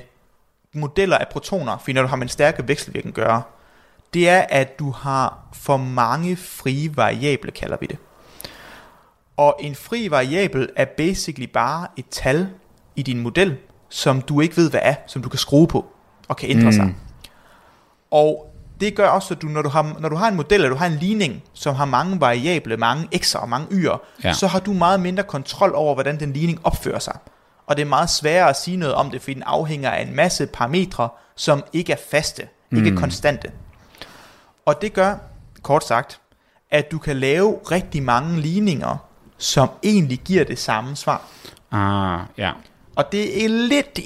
modeller 0.73 1.17
af 1.17 1.27
protoner, 1.31 1.77
fordi 1.77 1.93
når 1.93 2.01
du 2.01 2.07
har 2.07 2.15
med 2.15 2.23
en 2.25 2.29
stærke 2.29 2.67
vekselvirkning 2.67 3.15
gøre, 3.15 3.41
det 4.13 4.29
er, 4.29 4.39
at 4.49 4.79
du 4.79 4.91
har 4.91 5.39
for 5.53 5.77
mange 5.77 6.35
frie 6.35 6.97
variable, 6.97 7.51
kalder 7.51 7.77
vi 7.81 7.85
det. 7.85 7.97
Og 9.37 9.55
en 9.59 9.75
fri 9.75 10.07
variabel 10.11 10.69
er 10.75 10.85
basically 10.97 11.47
bare 11.53 11.87
et 11.97 12.05
tal 12.11 12.47
i 12.95 13.01
din 13.03 13.19
model, 13.19 13.57
som 13.89 14.21
du 14.21 14.41
ikke 14.41 14.57
ved, 14.57 14.69
hvad 14.69 14.79
er, 14.83 14.95
som 15.07 15.21
du 15.23 15.29
kan 15.29 15.39
skrue 15.39 15.67
på 15.67 15.85
og 16.27 16.37
kan 16.37 16.49
ændre 16.49 16.65
Mm. 16.65 16.71
sig. 16.71 16.95
Og 18.11 18.53
det 18.79 18.95
gør 18.95 19.07
også, 19.07 19.33
at 19.33 19.41
du, 19.41 19.47
når, 19.47 19.61
du 19.61 19.69
har, 19.69 19.95
når 19.99 20.09
du 20.09 20.15
har 20.15 20.27
en 20.27 20.35
model, 20.35 20.55
eller 20.55 20.69
du 20.69 20.75
har 20.75 20.85
en 20.85 20.95
ligning, 20.97 21.43
som 21.53 21.75
har 21.75 21.85
mange 21.85 22.21
variable, 22.21 22.77
mange 22.77 23.07
x'er 23.15 23.39
og 23.39 23.49
mange 23.49 23.67
y'er, 23.67 23.97
Ja. 24.23 24.33
så 24.33 24.47
har 24.47 24.59
du 24.59 24.73
meget 24.73 24.99
mindre 24.99 25.23
kontrol 25.23 25.71
over, 25.75 25.93
hvordan 25.93 26.19
den 26.19 26.33
ligning 26.33 26.59
opfører 26.63 26.99
sig. 26.99 27.17
Og 27.67 27.77
det 27.77 27.81
er 27.81 27.87
meget 27.89 28.09
sværere 28.09 28.49
at 28.49 28.59
sige 28.59 28.77
noget 28.77 28.95
om 28.95 29.11
det, 29.11 29.21
fordi 29.21 29.33
den 29.33 29.43
afhænger 29.43 29.89
af 29.89 30.01
en 30.01 30.15
masse 30.15 30.45
parametre, 30.47 31.09
som 31.35 31.63
ikke 31.73 31.93
er 31.93 31.97
faste, 32.11 32.47
ikke 32.71 32.89
Mm. 32.91 32.97
er 32.97 32.99
konstante. 33.01 33.51
Og 34.65 34.81
det 34.81 34.93
gør, 34.93 35.15
kort 35.61 35.87
sagt, 35.87 36.19
at 36.71 36.91
du 36.91 36.97
kan 36.97 37.15
lave 37.17 37.57
rigtig 37.71 38.03
mange 38.03 38.41
ligninger, 38.41 39.07
som 39.37 39.69
egentlig 39.83 40.19
giver 40.25 40.43
det 40.43 40.59
samme 40.59 40.95
svar. 40.95 41.27
Ah, 41.71 42.19
ja. 42.37 42.51
Og 42.95 43.11
det 43.11 43.45
er 43.45 43.49
lidt, 43.49 43.99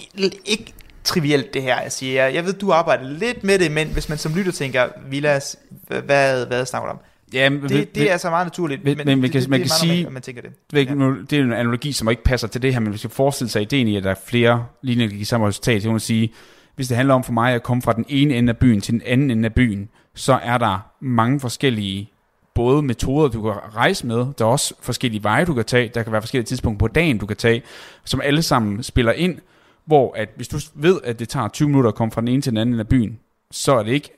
ikke 0.45 0.73
trivielt 1.03 1.53
det 1.53 1.61
her, 1.61 1.81
jeg 1.81 1.91
siger. 1.91 2.27
Jeg 2.27 2.45
ved, 2.45 2.53
du 2.53 2.71
arbejder 2.71 3.09
lidt 3.09 3.43
med 3.43 3.59
det, 3.59 3.71
men 3.71 3.87
hvis 3.87 4.09
man 4.09 4.17
som 4.17 4.35
lytter 4.35 4.51
tænker, 4.51 4.87
Vilas, 5.09 5.57
hvad, 5.87 6.45
hvad, 6.45 6.65
snakker 6.65 6.87
du 6.89 6.91
om? 6.91 6.99
Ja, 7.33 7.49
men, 7.49 7.69
Det, 7.69 7.95
det 7.95 8.07
er 8.07 8.11
altså 8.11 8.29
meget 8.29 8.45
naturligt, 8.45 8.83
men, 8.83 8.97
men, 8.97 9.21
man 9.21 9.31
kan, 9.31 9.41
det, 9.41 9.49
man 9.49 9.59
det 9.59 9.69
kan 9.69 9.77
sige, 9.79 9.93
normalt, 9.93 10.13
man 10.13 10.21
tænker 10.21 10.41
det. 10.41 10.51
er 10.73 10.77
ikke, 10.77 10.95
nu- 10.95 11.21
det 11.21 11.39
er 11.39 11.43
en 11.43 11.53
analogi, 11.53 11.91
som 11.91 12.09
ikke 12.09 12.23
passer 12.23 12.47
til 12.47 12.61
det 12.61 12.73
her, 12.73 12.79
men 12.79 12.89
hvis 12.89 13.03
vi 13.03 13.09
forestiller 13.09 13.49
sig 13.49 13.61
ideen 13.61 13.87
i, 13.87 13.97
at 13.97 14.03
der 14.03 14.11
er 14.11 14.15
flere 14.27 14.65
linjer, 14.81 15.07
der 15.07 15.13
giver 15.13 15.25
samme 15.25 15.47
resultat, 15.47 15.81
så 15.81 15.85
kan 15.85 15.93
man 15.93 15.99
sige, 15.99 16.33
hvis 16.75 16.87
det 16.87 16.97
handler 16.97 17.13
om 17.13 17.23
for 17.23 17.31
mig 17.31 17.53
at 17.53 17.63
komme 17.63 17.81
fra 17.81 17.93
den 17.93 18.05
ene 18.07 18.35
ende 18.35 18.49
af 18.49 18.57
byen 18.57 18.81
til 18.81 18.93
den 18.93 19.01
anden 19.05 19.31
ende 19.31 19.45
af 19.45 19.53
byen, 19.53 19.89
så 20.15 20.39
er 20.43 20.57
der 20.57 20.79
mange 20.99 21.39
forskellige 21.39 22.09
både 22.53 22.81
metoder, 22.81 23.27
du 23.27 23.41
kan 23.41 23.51
rejse 23.75 24.07
med, 24.07 24.17
der 24.37 24.45
er 24.45 24.49
også 24.49 24.73
forskellige 24.81 25.23
veje, 25.23 25.45
du 25.45 25.53
kan 25.53 25.65
tage, 25.65 25.91
der 25.93 26.03
kan 26.03 26.11
være 26.11 26.21
forskellige 26.21 26.47
tidspunkter 26.47 26.79
på 26.79 26.87
dagen, 26.87 27.17
du 27.17 27.25
kan 27.25 27.37
tage, 27.37 27.63
som 28.05 28.21
alle 28.21 28.41
sammen 28.41 28.83
spiller 28.83 29.11
ind, 29.11 29.39
hvor 29.85 30.13
at 30.17 30.29
hvis 30.35 30.47
du 30.47 30.59
ved, 30.73 30.99
at 31.03 31.19
det 31.19 31.29
tager 31.29 31.47
20 31.47 31.67
minutter 31.67 31.87
at 31.87 31.95
komme 31.95 32.11
fra 32.11 32.21
den 32.21 32.27
ene 32.27 32.41
til 32.41 32.51
den 32.51 32.57
anden 32.57 32.79
af 32.79 32.87
byen, 32.87 33.19
så 33.51 33.75
er 33.75 33.83
det 33.83 33.91
ikke 33.91 34.09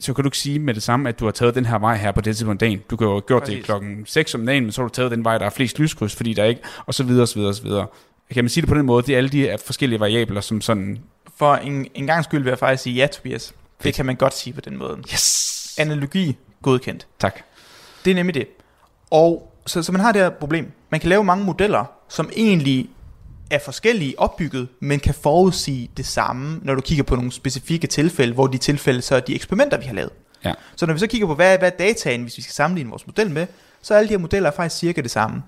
så 0.00 0.14
kan 0.14 0.22
du 0.22 0.26
ikke 0.26 0.38
sige 0.38 0.58
med 0.58 0.74
det 0.74 0.82
samme, 0.82 1.08
at 1.08 1.20
du 1.20 1.24
har 1.24 1.32
taget 1.32 1.54
den 1.54 1.66
her 1.66 1.78
vej 1.78 1.96
her 1.96 2.12
på 2.12 2.20
det 2.20 2.36
tidspunkt 2.36 2.60
dagen. 2.60 2.80
Du 2.90 2.96
kan 2.96 3.06
jo 3.06 3.12
have 3.12 3.20
gjort 3.20 3.42
Præcis. 3.42 3.56
det 3.56 3.64
klokken 3.64 4.06
6 4.06 4.34
om 4.34 4.46
dagen, 4.46 4.62
men 4.62 4.72
så 4.72 4.80
har 4.80 4.88
du 4.88 4.94
taget 4.94 5.10
den 5.10 5.24
vej, 5.24 5.38
der 5.38 5.46
er 5.46 5.50
flest 5.50 5.78
lyskryds, 5.78 6.16
fordi 6.16 6.32
der 6.32 6.42
er 6.42 6.46
ikke, 6.46 6.60
og 6.86 6.94
så 6.94 7.04
videre, 7.04 7.22
og 7.22 7.28
så 7.28 7.34
videre, 7.34 7.50
og 7.50 7.54
så 7.54 7.62
videre. 7.62 7.86
Kan 8.30 8.44
man 8.44 8.48
sige 8.48 8.62
det 8.62 8.68
på 8.68 8.74
den 8.74 8.86
måde? 8.86 9.06
Det 9.06 9.12
er 9.12 9.16
alle 9.16 9.30
de 9.30 9.56
forskellige 9.66 10.00
variabler, 10.00 10.40
som 10.40 10.60
sådan... 10.60 10.98
For 11.36 11.54
en, 11.54 11.86
en 11.94 12.06
gang 12.06 12.24
skyld 12.24 12.42
vil 12.42 12.50
jeg 12.50 12.58
faktisk 12.58 12.82
sige 12.82 12.96
ja, 12.96 13.06
Tobias. 13.06 13.54
Det 13.82 13.94
kan 13.94 14.06
man 14.06 14.16
godt 14.16 14.34
sige 14.34 14.54
på 14.54 14.60
den 14.60 14.76
måde. 14.76 14.98
Yes! 15.12 15.74
Analogi, 15.78 16.36
godkendt. 16.62 17.06
Tak. 17.18 17.40
Det 18.04 18.10
er 18.10 18.14
nemlig 18.14 18.34
det. 18.34 18.46
Og 19.10 19.52
så, 19.66 19.82
så 19.82 19.92
man 19.92 20.00
har 20.00 20.12
det 20.12 20.22
her 20.22 20.30
problem. 20.30 20.72
Man 20.90 21.00
kan 21.00 21.08
lave 21.08 21.24
mange 21.24 21.44
modeller, 21.44 21.84
som 22.08 22.30
egentlig 22.36 22.90
er 23.50 23.58
forskellige 23.58 24.18
opbygget, 24.18 24.68
men 24.80 25.00
kan 25.00 25.14
forudsige 25.14 25.90
det 25.96 26.06
samme, 26.06 26.60
når 26.62 26.74
du 26.74 26.80
kigger 26.80 27.04
på 27.04 27.16
nogle 27.16 27.32
specifikke 27.32 27.86
tilfælde, 27.86 28.34
hvor 28.34 28.46
de 28.46 28.58
tilfælde 28.58 29.02
så 29.02 29.16
er 29.16 29.20
de 29.20 29.34
eksperimenter, 29.34 29.78
vi 29.78 29.84
har 29.84 29.94
lavet. 29.94 30.12
Ja. 30.44 30.54
Så 30.76 30.86
når 30.86 30.92
vi 30.92 30.98
så 30.98 31.06
kigger 31.06 31.26
på, 31.26 31.34
hvad 31.34 31.58
hvad 31.58 31.72
er 31.72 31.76
dataen, 31.76 32.22
hvis 32.22 32.36
vi 32.36 32.42
skal 32.42 32.54
sammenligne 32.54 32.90
vores 32.90 33.06
model 33.06 33.30
med, 33.30 33.46
så 33.82 33.94
er 33.94 33.98
alle 33.98 34.08
de 34.08 34.12
her 34.12 34.18
modeller 34.18 34.50
faktisk 34.50 34.80
cirka 34.80 35.00
det 35.00 35.10
samme. 35.10 35.42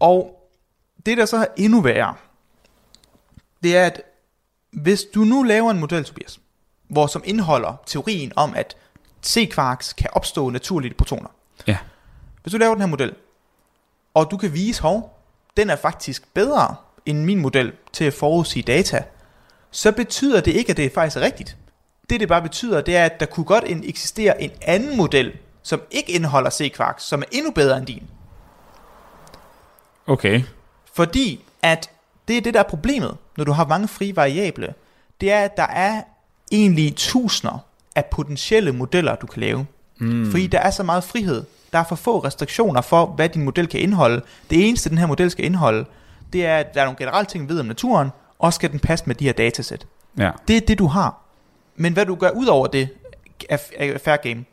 Og 0.00 0.48
det, 1.06 1.18
der 1.18 1.26
så 1.26 1.36
er 1.36 1.46
endnu 1.56 1.80
værre, 1.80 2.14
det 3.62 3.76
er, 3.76 3.86
at 3.86 4.02
hvis 4.72 5.04
du 5.14 5.20
nu 5.20 5.42
laver 5.42 5.70
en 5.70 5.80
model, 5.80 6.04
Tobias, 6.04 6.40
hvor 6.88 7.06
som 7.06 7.22
indeholder 7.24 7.82
teorien 7.86 8.32
om, 8.36 8.54
at 8.54 8.76
C-quarks 9.22 9.92
kan 9.92 10.10
opstå 10.12 10.50
naturligt 10.50 10.92
i 10.92 10.96
protoner. 10.96 11.28
Ja. 11.66 11.78
Hvis 12.42 12.52
du 12.52 12.58
laver 12.58 12.74
den 12.74 12.82
her 12.82 12.88
model, 12.88 13.14
og 14.14 14.30
du 14.30 14.36
kan 14.36 14.54
vise, 14.54 14.82
hov, 14.82 15.18
den 15.56 15.70
er 15.70 15.76
faktisk 15.76 16.34
bedre 16.34 16.76
end 17.06 17.24
min 17.24 17.40
model 17.40 17.72
til 17.92 18.04
at 18.04 18.14
forudsige 18.14 18.62
data, 18.62 19.04
så 19.70 19.92
betyder 19.92 20.40
det 20.40 20.52
ikke, 20.52 20.70
at 20.70 20.76
det 20.76 20.92
faktisk 20.92 21.16
er 21.16 21.20
rigtigt. 21.20 21.56
Det 22.10 22.20
det 22.20 22.28
bare 22.28 22.42
betyder, 22.42 22.80
det 22.80 22.96
er, 22.96 23.04
at 23.04 23.20
der 23.20 23.26
kunne 23.26 23.44
godt 23.44 23.64
en, 23.66 23.84
eksistere 23.84 24.42
en 24.42 24.50
anden 24.62 24.96
model, 24.96 25.32
som 25.62 25.82
ikke 25.90 26.12
indeholder 26.12 26.50
C-quarks, 26.50 27.04
som 27.04 27.22
er 27.22 27.26
endnu 27.32 27.50
bedre 27.50 27.78
end 27.78 27.86
din. 27.86 28.02
Okay. 30.06 30.42
Fordi 30.92 31.44
at 31.62 31.90
det 32.28 32.36
er 32.36 32.40
det, 32.40 32.54
der 32.54 32.60
er 32.60 32.64
problemet, 32.64 33.16
når 33.36 33.44
du 33.44 33.52
har 33.52 33.66
mange 33.66 33.88
frie 33.88 34.16
variable. 34.16 34.74
Det 35.20 35.32
er, 35.32 35.40
at 35.40 35.56
der 35.56 35.66
er 35.66 36.02
egentlig 36.52 36.96
tusinder 36.96 37.58
af 37.94 38.04
potentielle 38.04 38.72
modeller, 38.72 39.14
du 39.14 39.26
kan 39.26 39.40
lave. 39.40 39.66
Mm. 39.98 40.30
Fordi 40.30 40.46
der 40.46 40.58
er 40.58 40.70
så 40.70 40.82
meget 40.82 41.04
frihed. 41.04 41.44
Der 41.72 41.78
er 41.78 41.84
for 41.84 41.96
få 41.96 42.18
restriktioner 42.18 42.80
for, 42.80 43.06
hvad 43.06 43.28
din 43.28 43.44
model 43.44 43.66
kan 43.66 43.80
indeholde. 43.80 44.22
Det 44.50 44.68
eneste, 44.68 44.90
den 44.90 44.98
her 44.98 45.06
model 45.06 45.30
skal 45.30 45.44
indeholde, 45.44 45.84
det 46.32 46.46
er, 46.46 46.56
at 46.56 46.74
der 46.74 46.80
er 46.80 46.84
nogle 46.84 46.98
generelle 46.98 47.26
ting, 47.26 47.48
vi 47.48 47.52
ved 47.52 47.60
om 47.60 47.66
naturen, 47.66 48.10
og 48.38 48.52
skal 48.52 48.72
den 48.72 48.80
passe 48.80 49.04
med 49.06 49.14
de 49.14 49.24
her 49.24 49.32
datasæt. 49.32 49.86
Ja. 50.18 50.30
Det 50.48 50.56
er 50.56 50.60
det, 50.60 50.78
du 50.78 50.86
har. 50.86 51.22
Men 51.76 51.92
hvad 51.92 52.06
du 52.06 52.14
gør 52.14 52.30
ud 52.30 52.46
over 52.46 52.66
det, 52.66 52.88
er, 53.48 53.58
er 53.76 53.98
fair 53.98 54.16
game. 54.16 54.44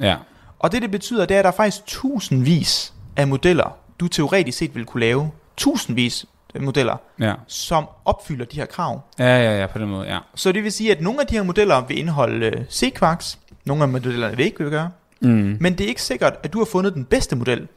Ja. 0.00 0.16
Og 0.58 0.72
det, 0.72 0.82
det 0.82 0.90
betyder, 0.90 1.26
det 1.26 1.34
er, 1.34 1.38
at 1.38 1.44
der 1.44 1.50
er 1.50 1.56
faktisk 1.56 1.86
tusindvis 1.86 2.92
af 3.16 3.28
modeller, 3.28 3.76
du 4.00 4.08
teoretisk 4.08 4.58
set 4.58 4.74
vil 4.74 4.84
kunne 4.84 5.00
lave. 5.00 5.30
Tusindvis 5.56 6.26
modeller, 6.60 6.96
Ja. 7.20 7.34
som 7.46 7.88
opfylder 8.04 8.44
de 8.44 8.56
her 8.56 8.66
krav. 8.66 9.00
Ja, 9.18 9.24
ja, 9.42 9.60
ja, 9.60 9.66
på 9.66 9.78
den 9.78 9.88
måde, 9.88 10.06
ja. 10.08 10.18
Så 10.34 10.52
det 10.52 10.64
vil 10.64 10.72
sige, 10.72 10.90
at 10.92 11.00
nogle 11.00 11.20
af 11.20 11.26
de 11.26 11.34
her 11.34 11.42
modeller 11.42 11.80
vil 11.86 11.98
indeholde 11.98 12.46
øh, 12.46 12.64
C-quarks, 12.70 13.38
nogle 13.64 13.82
af 13.82 13.88
modellerne 13.88 14.36
vil 14.36 14.44
ikke 14.46 14.58
vil 14.58 14.70
gøre. 14.70 14.90
Mm. 15.20 15.56
Men 15.60 15.78
det 15.78 15.84
er 15.84 15.88
ikke 15.88 16.02
sikkert, 16.02 16.34
at 16.42 16.52
du 16.52 16.58
har 16.58 16.64
fundet 16.64 16.94
den 16.94 17.04
bedste 17.04 17.36
model. 17.36 17.68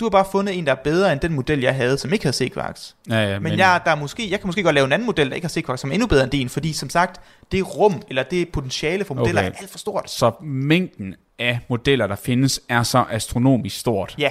Du 0.00 0.04
har 0.04 0.10
bare 0.10 0.24
fundet 0.32 0.58
en, 0.58 0.66
der 0.66 0.72
er 0.72 0.76
bedre 0.84 1.12
end 1.12 1.20
den 1.20 1.32
model, 1.34 1.60
jeg 1.60 1.74
havde, 1.74 1.98
som 1.98 2.12
ikke 2.12 2.24
havde 2.24 2.36
C-quarks. 2.36 2.96
Ja, 3.10 3.14
ja, 3.28 3.32
Men, 3.38 3.42
men 3.42 3.58
jeg, 3.58 3.80
der 3.84 3.90
er 3.90 3.94
måske, 3.94 4.30
jeg 4.30 4.40
kan 4.40 4.46
måske 4.48 4.62
godt 4.62 4.74
lave 4.74 4.84
en 4.84 4.92
anden 4.92 5.06
model, 5.06 5.28
der 5.28 5.34
ikke 5.34 5.44
har 5.44 5.48
C-quarks, 5.60 5.80
som 5.80 5.90
er 5.90 5.94
endnu 5.94 6.06
bedre 6.06 6.22
end 6.24 6.30
din, 6.30 6.48
fordi 6.48 6.72
som 6.72 6.90
sagt, 6.90 7.20
det 7.52 7.76
rum, 7.76 8.02
eller 8.08 8.22
det 8.22 8.48
potentiale 8.48 9.04
for 9.04 9.14
modeller 9.14 9.40
Okay. 9.40 9.50
er 9.50 9.56
alt 9.60 9.70
for 9.70 9.78
stort. 9.78 10.10
Så 10.10 10.30
mængden 10.42 11.14
af 11.38 11.58
modeller, 11.68 12.06
der 12.06 12.16
findes, 12.16 12.60
er 12.68 12.82
så 12.82 13.04
astronomisk 13.10 13.78
stort, 13.80 14.14
Ja, 14.18 14.30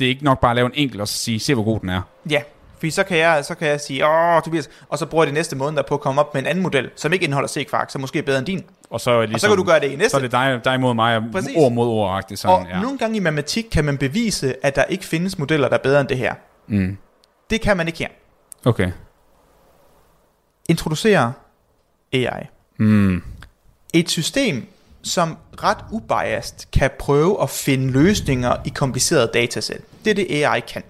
det 0.00 0.04
er 0.04 0.08
ikke 0.08 0.24
nok 0.24 0.40
bare 0.40 0.50
at 0.50 0.56
lave 0.56 0.66
en 0.66 0.72
enkelt 0.74 1.00
og 1.00 1.08
sige, 1.08 1.40
se 1.40 1.54
hvor 1.54 1.64
god 1.64 1.80
den 1.80 1.88
er. 1.88 2.02
ja. 2.30 2.42
Fordi 2.78 2.90
så 2.90 3.02
kan 3.04 3.18
jeg, 3.18 3.44
så 3.44 3.54
kan 3.54 3.68
jeg 3.68 3.80
sige, 3.80 4.06
åh, 4.06 4.42
Tobias, 4.42 4.70
og 4.88 4.98
så 4.98 5.06
bruger 5.06 5.24
jeg 5.24 5.26
det 5.26 5.34
næste 5.34 5.56
måned 5.56 5.76
der 5.76 5.82
på 5.82 5.94
at 5.94 6.00
komme 6.00 6.20
op 6.20 6.34
med 6.34 6.42
en 6.42 6.46
anden 6.48 6.62
model, 6.62 6.90
som 6.96 7.12
ikke 7.12 7.24
indeholder 7.24 7.48
C-quarks, 7.48 7.92
som 7.92 8.00
måske 8.00 8.18
er 8.18 8.22
bedre 8.22 8.38
end 8.38 8.46
din. 8.46 8.64
Og 8.90 9.00
så, 9.00 9.20
ligesom, 9.20 9.34
Og 9.34 9.40
så 9.40 9.48
kan 9.48 9.56
du 9.56 9.62
gøre 9.64 9.80
det 9.80 9.86
i 9.90 9.96
næste. 9.96 10.10
Så 10.10 10.16
er 10.16 10.20
det 10.20 10.32
dig, 10.32 10.60
dig 10.64 10.80
mod 10.80 10.94
mig, 10.94 11.22
Præcis. 11.32 11.56
ord 11.56 11.72
mod 11.72 11.88
ord 11.88 12.24
sådan, 12.34 12.56
og 12.56 12.66
ja. 12.70 12.80
nogle 12.80 12.98
gange 12.98 13.16
i 13.16 13.20
matematik 13.20 13.64
kan 13.72 13.84
man 13.84 13.98
bevise, 13.98 14.66
at 14.66 14.76
der 14.76 14.84
ikke 14.84 15.04
findes 15.04 15.38
modeller, 15.38 15.68
der 15.68 15.74
er 15.76 15.82
bedre 15.82 16.00
end 16.00 16.08
det 16.08 16.18
her. 16.18 16.34
Mm. 16.66 16.96
Det 17.50 17.60
kan 17.60 17.76
man 17.76 17.86
ikke 17.86 17.98
her. 17.98 18.08
Okay. 18.64 18.92
Introducere 20.68 21.32
AI. 22.12 22.46
Mm. 22.76 23.22
Et 23.94 24.10
system, 24.10 24.66
som 25.02 25.36
ret 25.62 25.78
ubiased 25.90 26.56
kan 26.72 26.90
prøve 26.98 27.42
at 27.42 27.50
finde 27.50 27.92
løsninger 27.92 28.56
i 28.64 28.68
komplicerede 28.68 29.30
datasæt. 29.34 29.80
Det 30.04 30.10
er 30.10 30.14
det 30.14 30.44
AI 30.44 30.60
kan. 30.60 30.82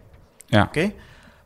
Ja. 0.53 0.63
Okay? 0.63 0.91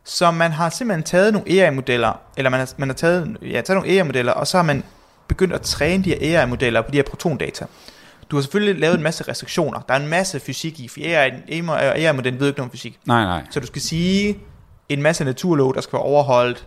Så 0.04 0.30
man 0.30 0.52
har 0.52 0.70
simpelthen 0.70 1.02
taget 1.02 1.32
nogle 1.32 1.50
AI-modeller, 1.50 2.20
eller 2.36 2.50
man 2.50 2.60
har, 2.60 2.72
man 2.76 2.88
har 2.88 2.94
taget, 2.94 3.36
ja, 3.42 3.60
taget 3.60 3.68
nogle 3.68 3.88
AI-modeller, 3.88 4.32
og 4.32 4.46
så 4.46 4.58
har 4.58 4.64
man 4.64 4.84
begyndt 5.28 5.54
at 5.54 5.60
træne 5.60 6.04
de 6.04 6.10
her 6.10 6.40
AI-modeller 6.40 6.82
på 6.82 6.90
de 6.90 6.96
her 6.96 7.02
protondata. 7.02 7.66
Du 8.30 8.36
har 8.36 8.42
selvfølgelig 8.42 8.80
lavet 8.80 8.96
en 8.96 9.02
masse 9.02 9.24
restriktioner. 9.28 9.80
Der 9.80 9.94
er 9.94 9.98
en 9.98 10.08
masse 10.08 10.40
fysik 10.40 10.80
i, 10.80 10.88
for 10.88 11.00
AI-modellen 11.00 12.40
ved 12.40 12.48
ikke 12.48 12.58
noget 12.58 12.60
om 12.60 12.70
fysik. 12.70 12.98
Nej, 13.04 13.24
nej. 13.24 13.42
Så 13.50 13.60
du 13.60 13.66
skal 13.66 13.82
sige 13.82 14.38
en 14.88 15.02
masse 15.02 15.24
naturlov, 15.24 15.74
der 15.74 15.80
skal 15.80 15.92
være 15.92 16.02
overholdt, 16.02 16.66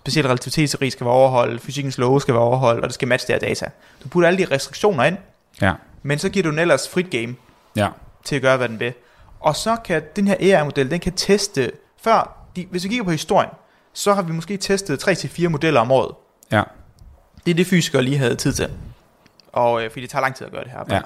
specielt 0.00 0.26
relativitetsteori 0.26 0.90
skal 0.90 1.04
være 1.06 1.14
overholdt, 1.14 1.62
fysikkens 1.62 1.98
love 1.98 2.20
skal 2.20 2.34
være 2.34 2.42
overholdt, 2.42 2.82
og 2.82 2.88
det 2.88 2.94
skal 2.94 3.08
matche 3.08 3.34
det 3.34 3.42
her 3.42 3.48
data. 3.48 3.66
Du 4.02 4.08
putter 4.08 4.28
alle 4.28 4.46
de 4.46 4.54
restriktioner 4.54 5.04
ind, 5.04 5.16
Ja. 5.62 5.72
men 6.02 6.18
så 6.18 6.28
giver 6.28 6.42
du 6.42 6.50
den 6.50 6.58
ellers 6.58 6.88
frit 6.88 7.10
game 7.10 7.34
Ja. 7.76 7.88
til 8.24 8.36
at 8.36 8.42
gøre, 8.42 8.56
hvad 8.56 8.68
den 8.68 8.80
vil. 8.80 8.92
Og 9.40 9.56
så 9.56 9.76
kan 9.84 10.02
den 10.16 10.26
her 10.28 10.36
AI-model, 10.40 10.90
den 10.90 11.00
kan 11.00 11.12
teste, 11.12 11.72
før, 12.02 12.46
de, 12.56 12.66
hvis 12.70 12.84
vi 12.84 12.88
kigger 12.88 13.04
på 13.04 13.10
historien, 13.10 13.50
så 13.92 14.14
har 14.14 14.22
vi 14.22 14.32
måske 14.32 14.56
testet 14.56 14.98
3-4 15.08 15.48
modeller 15.48 15.80
om 15.80 15.90
året. 15.92 16.14
Ja. 16.52 16.62
Det 17.46 17.50
er 17.50 17.54
det, 17.54 17.66
fysikere 17.66 18.02
lige 18.02 18.18
havde 18.18 18.34
tid 18.34 18.52
til. 18.52 18.68
Og 19.52 19.84
øh, 19.84 19.90
fordi 19.90 20.00
det 20.02 20.10
tager 20.10 20.22
lang 20.22 20.34
tid 20.34 20.46
at 20.46 20.52
gøre 20.52 20.64
det 20.64 20.70
her. 20.72 20.84
Ja. 20.96 21.00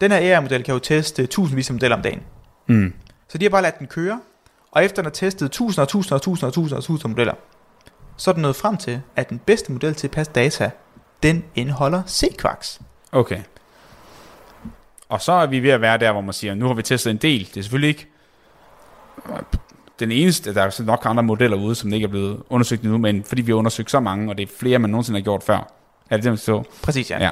Den 0.00 0.10
her 0.10 0.18
AI-model 0.18 0.62
kan 0.62 0.72
jo 0.72 0.78
teste 0.78 1.26
tusindvis 1.26 1.70
af 1.70 1.74
modeller 1.74 1.96
om 1.96 2.02
dagen. 2.02 2.22
Mm. 2.66 2.92
Så 3.28 3.38
de 3.38 3.44
har 3.44 3.50
bare 3.50 3.62
ladet 3.62 3.78
den 3.78 3.86
køre, 3.86 4.20
og 4.70 4.84
efter 4.84 4.96
den 5.02 5.04
har 5.06 5.10
testet 5.10 5.50
tusinder 5.50 5.82
og 5.82 5.88
tusinder 5.88 6.16
og 6.16 6.22
tusinder 6.22 6.46
og 6.48 6.54
tusinder 6.54 6.76
og 6.76 6.84
tusinder 6.84 7.08
modeller, 7.08 7.34
så 8.16 8.30
er 8.30 8.32
den 8.32 8.42
nået 8.42 8.56
frem 8.56 8.76
til, 8.76 9.00
at 9.16 9.30
den 9.30 9.38
bedste 9.38 9.72
model 9.72 9.94
til 9.94 10.06
at 10.06 10.10
passe 10.10 10.32
data, 10.32 10.70
den 11.22 11.44
indeholder 11.54 12.02
C-quarks. 12.08 12.80
Okay. 13.12 13.40
Og 15.08 15.20
så 15.20 15.32
er 15.32 15.46
vi 15.46 15.60
ved 15.60 15.70
at 15.70 15.80
være 15.80 15.98
der, 15.98 16.12
hvor 16.12 16.20
man 16.20 16.32
siger, 16.32 16.54
nu 16.54 16.66
har 16.66 16.74
vi 16.74 16.82
testet 16.82 17.10
en 17.10 17.16
del. 17.16 17.40
Det 17.40 17.56
er 17.56 17.62
selvfølgelig 17.62 17.88
ikke 17.88 18.06
den 19.98 20.12
eneste, 20.12 20.54
der 20.54 20.62
er 20.62 20.82
nok 20.82 21.02
andre 21.04 21.22
modeller 21.22 21.56
ude, 21.56 21.74
som 21.74 21.92
ikke 21.92 22.04
er 22.04 22.08
blevet 22.08 22.42
undersøgt 22.50 22.82
endnu, 22.82 22.98
men 22.98 23.24
fordi 23.24 23.42
vi 23.42 23.52
har 23.52 23.56
undersøgt 23.56 23.90
så 23.90 24.00
mange, 24.00 24.30
og 24.30 24.38
det 24.38 24.48
er 24.48 24.52
flere, 24.58 24.78
man 24.78 24.90
nogensinde 24.90 25.20
har 25.20 25.24
gjort 25.24 25.42
før. 25.42 25.56
Er 26.10 26.16
det 26.16 26.22
det, 26.24 26.30
man 26.32 26.38
så? 26.38 26.62
Præcis, 26.82 27.10
ja. 27.10 27.18
Ja. 27.24 27.30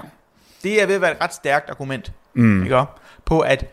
Det 0.63 0.83
er 0.83 0.87
ved 0.87 0.95
at 0.95 1.01
være 1.01 1.13
et 1.13 1.21
ret 1.21 1.35
stærkt 1.35 1.71
argument, 1.71 2.13
Mm. 2.37 2.63
ikke? 2.63 2.83
På 3.25 3.41
at, 3.41 3.67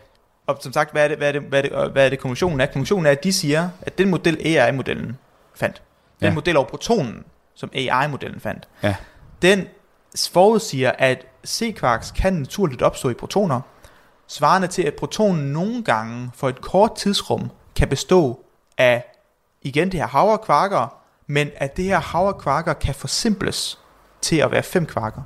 og 0.46 0.58
som 0.60 0.72
sagt, 0.72 0.92
hvad 0.92 1.04
er 1.04 1.08
det, 1.08 1.16
hvad 1.16 1.28
er 1.28 1.32
det, 1.32 1.42
hvad 1.42 1.58
er 1.64 1.82
det, 1.82 1.92
hvad 1.92 2.06
er 2.06 2.10
det 2.10 2.18
konklusionen 2.18 2.60
er? 2.60 2.66
Konklusionen 2.66 3.06
er, 3.06 3.10
at 3.10 3.24
de 3.24 3.32
siger, 3.32 3.68
at 3.82 3.98
den 3.98 4.10
model 4.10 4.38
AI-modellen 4.44 5.18
fandt, 5.54 5.82
den 6.22 6.28
Ja. 6.30 6.34
model 6.34 6.56
over 6.56 6.66
protonen, 6.68 7.24
som 7.54 7.70
AI-modellen 7.74 8.40
fandt, 8.40 8.68
Ja. 8.82 8.94
den 9.42 9.66
forudsiger, 10.32 10.92
at 10.98 11.26
C-quarks 11.46 12.10
kan 12.10 12.32
naturligt 12.32 12.82
opstå 12.82 13.08
i 13.10 13.14
protoner, 13.14 13.60
svarende 14.26 14.68
til, 14.68 14.82
at 14.82 14.94
protonen 14.94 15.52
nogle 15.52 15.84
gange 15.84 16.30
for 16.34 16.48
et 16.48 16.60
kort 16.60 16.94
tidsrum 16.96 17.50
kan 17.76 17.88
bestå 17.88 18.44
af, 18.78 19.04
igen 19.62 19.92
det 19.92 20.00
her 20.00 20.06
hav 20.06 20.28
af 20.28 20.40
kvarker, 20.40 20.94
men 21.26 21.50
at 21.56 21.76
det 21.76 21.84
her 21.84 21.98
hav 22.00 22.26
af 22.26 22.38
kvarker 22.38 22.72
kan 22.72 22.94
forsimples 22.94 23.78
til 24.20 24.36
at 24.36 24.50
være 24.50 24.62
fem 24.62 24.86
kvarker. 24.86 25.22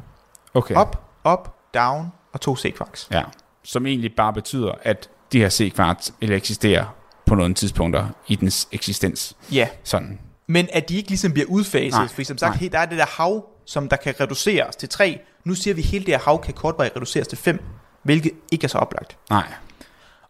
Okay. 0.54 0.74
Op, 0.74 1.04
op, 1.24 1.54
down 1.74 2.12
og 2.32 2.40
to 2.40 2.56
C-quarks. 2.56 3.08
Ja. 3.10 3.22
Som 3.62 3.86
egentlig 3.86 4.14
bare 4.16 4.32
betyder, 4.32 4.72
at 4.82 5.10
de 5.32 5.40
her 5.40 6.04
eller 6.20 6.36
eksisterer 6.36 6.84
på 7.26 7.34
nogle 7.34 7.54
tidspunkter 7.54 8.06
i 8.26 8.34
dens 8.36 8.68
eksistens. 8.72 9.36
Ja, 9.52 9.68
Sådan. 9.84 10.18
Men 10.46 10.68
at 10.72 10.88
de 10.88 10.96
ikke 10.96 11.08
ligesom 11.08 11.32
bliver 11.32 11.46
udfaset, 11.48 11.92
Nej, 12.00 12.08
fordi 12.08 12.24
som 12.24 12.38
sagt, 12.38 12.60
nej. 12.60 12.68
der 12.72 12.78
er 12.78 12.86
det 12.86 12.98
der 12.98 13.06
hav, 13.22 13.44
som 13.66 13.88
der 13.88 13.96
kan 13.96 14.14
reduceres 14.20 14.76
til 14.76 14.88
3. 14.88 15.20
Nu 15.44 15.54
siger 15.54 15.74
vi, 15.74 15.80
at 15.82 15.86
hele 15.88 16.04
det 16.04 16.14
her 16.14 16.20
hav 16.20 16.42
kan 16.42 16.54
kortvarigt 16.54 16.96
reduceres 16.96 17.28
til 17.28 17.38
5, 17.38 17.62
hvilket 18.02 18.32
ikke 18.52 18.64
er 18.64 18.68
så 18.68 18.78
oplagt. 18.78 19.16
Nej. 19.30 19.46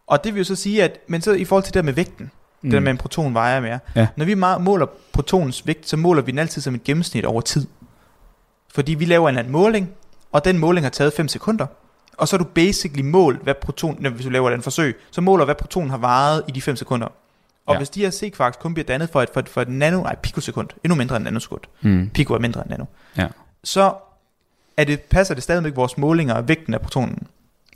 Og 0.07 0.23
det 0.23 0.33
vil 0.33 0.39
jo 0.39 0.43
så 0.43 0.55
sige, 0.55 0.83
at 0.83 0.99
men 1.07 1.21
så 1.21 1.31
i 1.33 1.45
forhold 1.45 1.63
til 1.63 1.73
det 1.73 1.79
der 1.79 1.85
med 1.85 1.93
vægten, 1.93 2.23
mm. 2.61 2.69
det 2.69 2.71
der 2.71 2.79
med 2.79 2.91
en 2.91 2.97
proton 2.97 3.33
vejer 3.33 3.59
mere. 3.59 3.79
Ja. 3.95 4.07
Når 4.15 4.25
vi 4.25 4.33
måler 4.63 4.85
protonens 5.13 5.67
vægt, 5.67 5.89
så 5.89 5.97
måler 5.97 6.21
vi 6.21 6.31
den 6.31 6.39
altid 6.39 6.61
som 6.61 6.75
et 6.75 6.83
gennemsnit 6.83 7.25
over 7.25 7.41
tid. 7.41 7.67
Fordi 8.73 8.93
vi 8.93 9.05
laver 9.05 9.29
en 9.29 9.33
eller 9.33 9.39
anden 9.39 9.51
måling, 9.51 9.89
og 10.31 10.45
den 10.45 10.57
måling 10.57 10.85
har 10.85 10.89
taget 10.89 11.13
5 11.13 11.27
sekunder. 11.27 11.65
Og 12.17 12.27
så 12.27 12.35
er 12.35 12.37
du 12.37 12.43
basically 12.43 13.01
målt, 13.09 13.43
hvad 13.43 13.53
proton, 13.61 13.97
når- 13.99 14.09
hvis 14.09 14.25
du 14.25 14.29
laver 14.31 14.49
den 14.49 14.61
forsøg, 14.61 14.97
så 15.11 15.21
måler 15.21 15.45
hvad 15.45 15.55
protonen 15.55 15.89
har 15.89 15.97
varet 15.97 16.43
i 16.47 16.51
de 16.51 16.61
5 16.61 16.75
sekunder. 16.75 17.07
Og 17.67 17.73
Ja. 17.73 17.79
hvis 17.79 17.89
de 17.89 17.99
her 18.01 18.11
C-kvarks 18.11 18.57
kun 18.57 18.73
bliver 18.73 18.85
dannet 18.85 19.09
for 19.09 19.21
et, 19.21 19.29
for 19.33 19.39
et, 19.39 19.49
for 19.49 19.61
et 19.61 19.67
nano, 19.69 20.01
nej, 20.03 20.15
pikosekund, 20.15 20.67
endnu 20.83 20.95
mindre 20.95 21.15
end 21.15 21.23
nanosekund, 21.23 21.61
Mm. 21.81 22.09
pico 22.13 22.33
er 22.33 22.39
mindre 22.39 22.61
end 22.61 22.69
nano, 22.69 22.85
Ja. 23.17 23.27
så 23.63 23.93
er 24.77 24.83
det, 24.83 25.01
passer 25.01 25.33
det 25.33 25.43
stadigvæk 25.43 25.75
vores 25.75 25.97
målinger 25.97 26.33
af 26.33 26.47
vægten 26.47 26.73
af 26.73 26.81
protonen. 26.81 27.27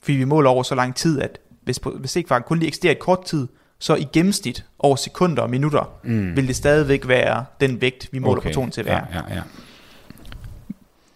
Fordi 0.04 0.18
vi 0.18 0.24
måler 0.24 0.50
over 0.50 0.64
så 0.64 0.76
lang 0.76 0.96
tid, 0.96 1.22
at 1.22 1.40
hvis, 1.64 1.80
hvis 2.00 2.12
C-kvark 2.12 2.44
kun 2.46 2.60
lige 2.60 2.68
eksisterer 2.68 2.92
et 2.92 3.00
kort 3.00 3.24
tid, 3.26 3.48
så 3.80 3.96
i 3.96 4.08
gennemsnit 4.14 4.66
over 4.80 4.96
sekunder 4.96 5.44
og 5.44 5.50
minutter, 5.50 5.94
Mm. 6.04 6.36
vil 6.36 6.48
det 6.48 6.56
stadigvæk 6.56 7.08
være 7.08 7.46
den 7.62 7.82
vægt, 7.82 8.10
vi 8.12 8.20
måler 8.20 8.38
Okay. 8.42 8.50
protonen 8.50 8.72
til 8.72 8.82
at 8.82 8.86
være. 8.88 9.06
Ja, 9.14 9.20
ja, 9.30 9.36
ja. 9.36 9.42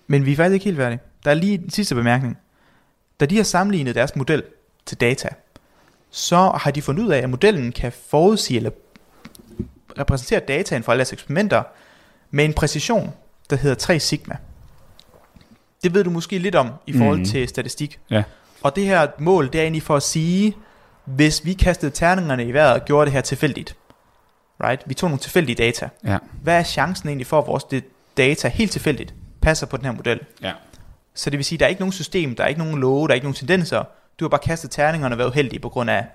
Men 0.07 0.25
vi 0.25 0.31
er 0.31 0.35
faktisk 0.35 0.53
ikke 0.53 0.63
helt 0.65 0.77
færdige. 0.77 0.99
Der 1.25 1.31
er 1.31 1.35
lige 1.35 1.53
en 1.63 1.69
sidste 1.69 1.95
bemærkning. 1.95 2.37
Da 3.19 3.25
de 3.25 3.35
har 3.37 3.43
sammenlignet 3.43 3.95
deres 3.95 4.15
model 4.15 4.43
til 4.85 5.01
data, 5.01 5.27
så 6.15 6.51
har 6.61 6.71
de 6.71 6.81
fundet 6.81 7.03
ud 7.03 7.09
af, 7.09 7.17
at 7.17 7.29
modellen 7.29 7.71
kan 7.71 7.91
forudsige 8.09 8.57
eller 8.57 8.69
repræsentere 9.99 10.39
dataen 10.39 10.83
fra 10.83 10.91
alle 10.91 10.99
deres 10.99 11.13
eksperimenter 11.13 11.63
med 12.31 12.45
en 12.45 12.53
præcision, 12.53 13.13
der 13.49 13.55
hedder 13.55 13.75
3 13.75 13.99
sigma. 13.99 14.35
Det 15.83 15.93
ved 15.93 16.03
du 16.03 16.09
måske 16.09 16.37
lidt 16.37 16.55
om 16.55 16.71
i 16.87 16.93
forhold 16.93 17.17
mm. 17.17 17.25
til 17.25 17.47
statistik. 17.47 17.99
Ja. 18.09 18.23
Og 18.63 18.75
det 18.75 18.85
her 18.85 19.07
mål, 19.19 19.45
det 19.45 19.55
er 19.55 19.61
egentlig 19.61 19.83
for 19.83 19.95
at 19.95 20.03
sige, 20.03 20.55
hvis 21.05 21.45
vi 21.45 21.53
kastede 21.53 21.91
terningerne 21.91 22.45
i 22.45 22.53
vejret 22.53 22.73
og 22.73 22.85
gjorde 22.85 23.05
det 23.05 23.13
her 23.13 23.21
tilfældigt, 23.21 23.75
right? 24.63 24.83
Vi 24.85 24.93
tog 24.93 25.09
nogle 25.09 25.21
tilfældige 25.21 25.55
data. 25.55 25.89
Ja. 26.05 26.17
Hvad 26.43 26.59
er 26.59 26.63
chancen 26.63 27.09
egentlig 27.09 27.27
for, 27.27 27.39
at 27.39 27.47
vores 27.47 27.63
data 28.17 28.47
helt 28.47 28.71
tilfældigt 28.71 29.13
passer 29.41 29.65
på 29.65 29.77
den 29.77 29.85
her 29.85 29.91
model? 29.91 30.19
Ja. 30.41 30.51
Så 31.15 31.29
det 31.29 31.37
vil 31.37 31.45
sige, 31.45 31.57
at 31.57 31.59
der 31.59 31.65
er 31.65 31.69
ikke 31.69 31.81
nogen 31.81 31.93
system, 31.93 32.35
der 32.35 32.43
er 32.43 32.47
ikke 32.47 32.59
nogen 32.59 32.79
love, 32.79 33.07
der 33.07 33.11
er 33.11 33.15
ikke 33.15 33.25
nogen 33.25 33.35
tendenser. 33.35 33.83
Du 34.19 34.25
har 34.25 34.29
bare 34.29 34.41
kastet 34.41 34.71
terningerne 34.71 35.15
og 35.15 35.19
været 35.19 35.29
uheldig 35.29 35.61
på 35.61 35.69
grund 35.69 35.89
af, 35.89 36.05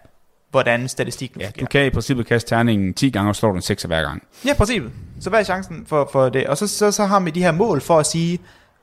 hvordan 0.51 0.89
statistikken 0.89 1.41
ja, 1.41 1.47
fungerer. 1.47 1.61
du 1.61 1.67
kan 1.67 1.87
i 1.87 1.91
princippet 1.91 2.27
kaste 2.27 2.49
terningen 2.49 2.95
10 2.95 3.11
gange 3.11 3.31
og 3.31 3.37
slå 3.37 3.53
den 3.53 3.63
6 3.63 3.83
hver 3.83 4.03
gang. 4.03 4.23
Ja, 4.47 4.55
præcis. 4.55 4.83
Så 5.21 5.31
hvad 5.31 5.41
er 5.41 5.45
chancen 5.45 5.87
for, 5.87 6.09
for 6.13 6.29
det? 6.29 6.47
Og 6.47 6.59
så, 6.59 6.67
så, 6.67 6.93
så 6.93 7.05
har 7.05 7.21
vi 7.21 7.31
de 7.31 7.43
her 7.43 7.53
mål 7.53 7.81
for 7.81 7.99
at 7.99 8.07
sige, 8.07 8.39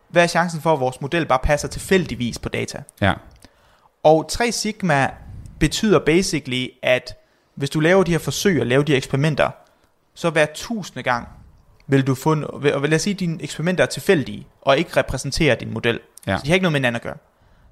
hvad 0.09 0.23
er 0.23 0.27
chancen 0.27 0.61
for, 0.61 0.73
at 0.73 0.79
vores 0.79 1.01
model 1.01 1.25
bare 1.25 1.39
passer 1.43 1.67
tilfældigvis 1.67 2.39
på 2.39 2.49
data? 2.49 2.83
Ja. 3.01 3.13
Og 4.03 4.29
3 4.29 4.51
sigma 4.51 5.09
betyder 5.59 5.99
basically, 5.99 6.67
at 6.83 7.15
hvis 7.55 7.69
du 7.69 7.79
laver 7.79 8.03
de 8.03 8.11
her 8.11 8.19
forsøg 8.19 8.59
og 8.59 8.67
laver 8.67 8.83
de 8.83 8.91
her 8.91 8.97
eksperimenter, 8.97 9.49
så 10.13 10.29
hver 10.29 10.45
tusinde 10.55 11.03
gang 11.03 11.27
vil 11.87 12.07
du 12.07 12.15
få, 12.15 12.41
og 12.73 12.81
lad 12.81 12.93
os 12.93 13.01
sige, 13.01 13.13
at 13.13 13.19
dine 13.19 13.43
eksperimenter 13.43 13.83
er 13.83 13.87
tilfældige, 13.87 14.47
og 14.61 14.77
ikke 14.77 14.89
repræsenterer 14.97 15.55
din 15.55 15.73
model. 15.73 15.99
Ja. 16.27 16.37
Så 16.37 16.43
de 16.43 16.49
har 16.49 16.53
ikke 16.53 16.63
noget 16.63 16.71
med 16.71 16.79
hinanden 16.79 16.95
at 16.95 17.01
gøre. 17.01 17.17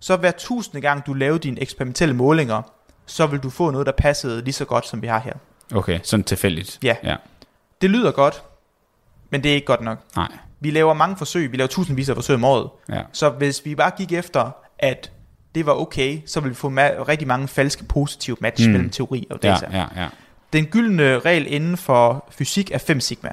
Så 0.05 0.15
hver 0.17 0.31
tusinde 0.31 0.81
gang 0.81 1.05
du 1.05 1.13
laver 1.13 1.37
dine 1.37 1.61
eksperimentelle 1.61 2.15
målinger, 2.15 2.61
så 3.05 3.27
vil 3.27 3.39
du 3.39 3.49
få 3.49 3.71
noget, 3.71 3.85
der 3.87 3.93
passede 3.97 4.43
lige 4.43 4.53
så 4.53 4.65
godt, 4.65 4.87
som 4.87 5.01
vi 5.01 5.07
har 5.07 5.19
her. 5.19 5.33
Okay, 5.75 5.99
sådan 6.03 6.23
tilfældigt. 6.23 6.79
Ja. 6.83 6.95
Ja. 7.03 7.15
Det 7.81 7.89
lyder 7.89 8.11
godt, 8.11 8.43
men 9.29 9.43
det 9.43 9.51
er 9.51 9.55
ikke 9.55 9.67
godt 9.67 9.81
nok. 9.81 9.97
Nej. 10.15 10.27
Vi 10.59 10.71
laver 10.71 10.93
mange 10.93 11.17
forsøg, 11.17 11.51
vi 11.51 11.57
laver 11.57 11.67
tusindvis 11.67 12.09
af 12.09 12.15
forsøg 12.15 12.33
om 12.35 12.43
året. 12.43 12.69
Ja. 12.89 13.01
Så 13.13 13.29
hvis 13.29 13.65
vi 13.65 13.75
bare 13.75 13.91
gik 13.97 14.11
efter, 14.11 14.51
at 14.79 15.11
det 15.55 15.65
var 15.65 15.73
okay, 15.73 16.21
så 16.25 16.39
ville 16.39 16.49
vi 16.49 16.55
få 16.55 16.69
ma- 16.69 17.03
rigtig 17.03 17.27
mange 17.27 17.47
falske 17.47 17.83
positive 17.83 18.37
match 18.39 18.65
Mm. 18.67 18.71
mellem 18.71 18.89
teori 18.89 19.27
og 19.29 19.39
Ja, 19.43 19.49
data. 19.49 19.67
ja, 19.77 19.85
ja. 20.01 20.07
Den 20.53 20.65
gyldne 20.65 21.19
regel 21.19 21.45
inden 21.53 21.77
for 21.77 22.27
fysik 22.31 22.71
er 22.71 22.77
5 22.77 22.99
sigma, 22.99 23.29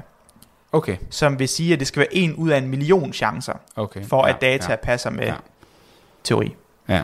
Okay. 0.73 0.97
som 1.11 1.39
vil 1.39 1.49
sige, 1.49 1.73
at 1.73 1.81
det 1.81 1.87
skal 1.89 2.01
være 2.01 2.15
en 2.15 2.35
ud 2.35 2.51
af 2.51 2.59
en 2.59 2.69
million 2.69 3.13
chancer, 3.13 3.53
Okay. 3.77 4.05
for 4.05 4.27
ja, 4.27 4.33
at 4.35 4.41
data 4.41 4.71
Ja. 4.71 4.77
passer 4.77 5.11
med 5.11 5.25
Ja. 5.27 5.35
teori. 6.25 6.55
Ja. 6.89 7.03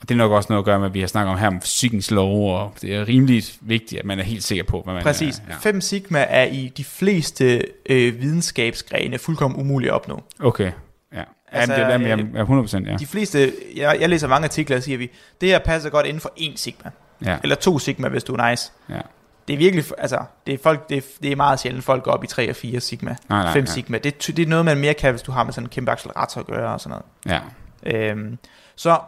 Og 0.00 0.08
det 0.08 0.14
er 0.14 0.18
nok 0.18 0.32
også 0.32 0.46
noget 0.50 0.62
at 0.62 0.64
gøre 0.64 0.78
med, 0.78 0.86
at 0.86 0.94
vi 0.94 1.00
har 1.00 1.06
snakket 1.06 1.32
om 1.32 1.38
her 1.38 1.46
om 1.46 1.60
fysikkens 1.60 2.10
lov, 2.10 2.60
og 2.60 2.74
det 2.82 2.94
er 2.94 3.08
rimelig 3.08 3.44
vigtigt, 3.60 3.98
at 3.98 4.04
man 4.06 4.18
er 4.18 4.22
helt 4.22 4.42
sikker 4.44 4.64
på, 4.64 4.82
hvad 4.82 4.94
man 4.94 5.02
Præcis. 5.02 5.38
er. 5.38 5.42
Ja. 5.48 5.54
5 5.60 5.80
sigma 5.80 6.26
er 6.28 6.44
i 6.44 6.72
de 6.76 6.84
fleste 6.84 7.64
øh, 7.86 8.20
videnskabsgrene 8.20 9.18
fuldkommen 9.18 9.60
umuligt 9.60 9.90
at 9.90 9.94
opnå. 9.94 10.22
Okay. 10.40 10.64
Ja. 10.64 11.18
Altså, 11.18 11.72
Altså, 11.72 11.74
ja, 11.74 11.80
det 11.80 11.94
er, 11.94 11.98
øh, 12.00 12.08
jeg, 12.08 12.26
jeg 12.34 12.40
er 12.40 12.84
100%, 12.84 12.90
ja. 12.90 12.96
De 12.96 13.06
fleste, 13.06 13.52
jeg, 13.76 13.96
jeg 14.00 14.08
læser 14.08 14.28
mange 14.28 14.44
artikler, 14.44 14.76
og 14.76 14.82
siger 14.82 14.98
vi, 14.98 15.10
det 15.40 15.48
her 15.48 15.58
passer 15.58 15.90
godt 15.90 16.06
inden 16.06 16.20
for 16.20 16.32
1 16.36 16.58
sigma. 16.58 16.90
ja. 17.24 17.38
Eller 17.42 17.56
2 17.56 17.78
sigma, 17.78 18.08
hvis 18.08 18.24
du 18.24 18.34
er 18.34 18.50
nice. 18.50 18.72
Ja. 18.88 19.00
Det 19.48 19.54
er 19.54 19.58
virkelig, 19.58 19.84
altså, 19.98 20.18
det 20.46 20.54
er, 20.54 20.58
folk, 20.62 20.88
det 20.88 20.96
er, 20.96 21.02
det 21.22 21.32
er 21.32 21.36
meget 21.36 21.60
sjældent, 21.60 21.84
folk 21.84 22.02
går 22.04 22.10
op 22.10 22.24
i 22.24 22.26
3 22.26 22.50
og 22.50 22.56
4 22.56 22.80
sigma. 22.80 23.16
Nej, 23.28 23.42
nej, 23.42 23.52
5 23.52 23.64
ja. 23.64 23.70
sigma. 23.70 23.98
Det, 23.98 24.28
er 24.28 24.32
det 24.32 24.42
er 24.42 24.46
noget, 24.46 24.64
man 24.64 24.78
mere 24.78 24.94
kan, 24.94 25.10
hvis 25.10 25.22
du 25.22 25.32
har 25.32 25.44
med 25.44 25.52
sådan 25.52 25.66
en 25.66 25.70
kæmpe 25.70 25.90
accelerator 25.90 26.40
at 26.40 26.46
gøre 26.46 26.72
og 26.72 26.80
sådan 26.80 26.98
noget. 27.26 27.40
Ja. 27.84 28.10
Øhm, 28.10 28.38
så 28.76 28.98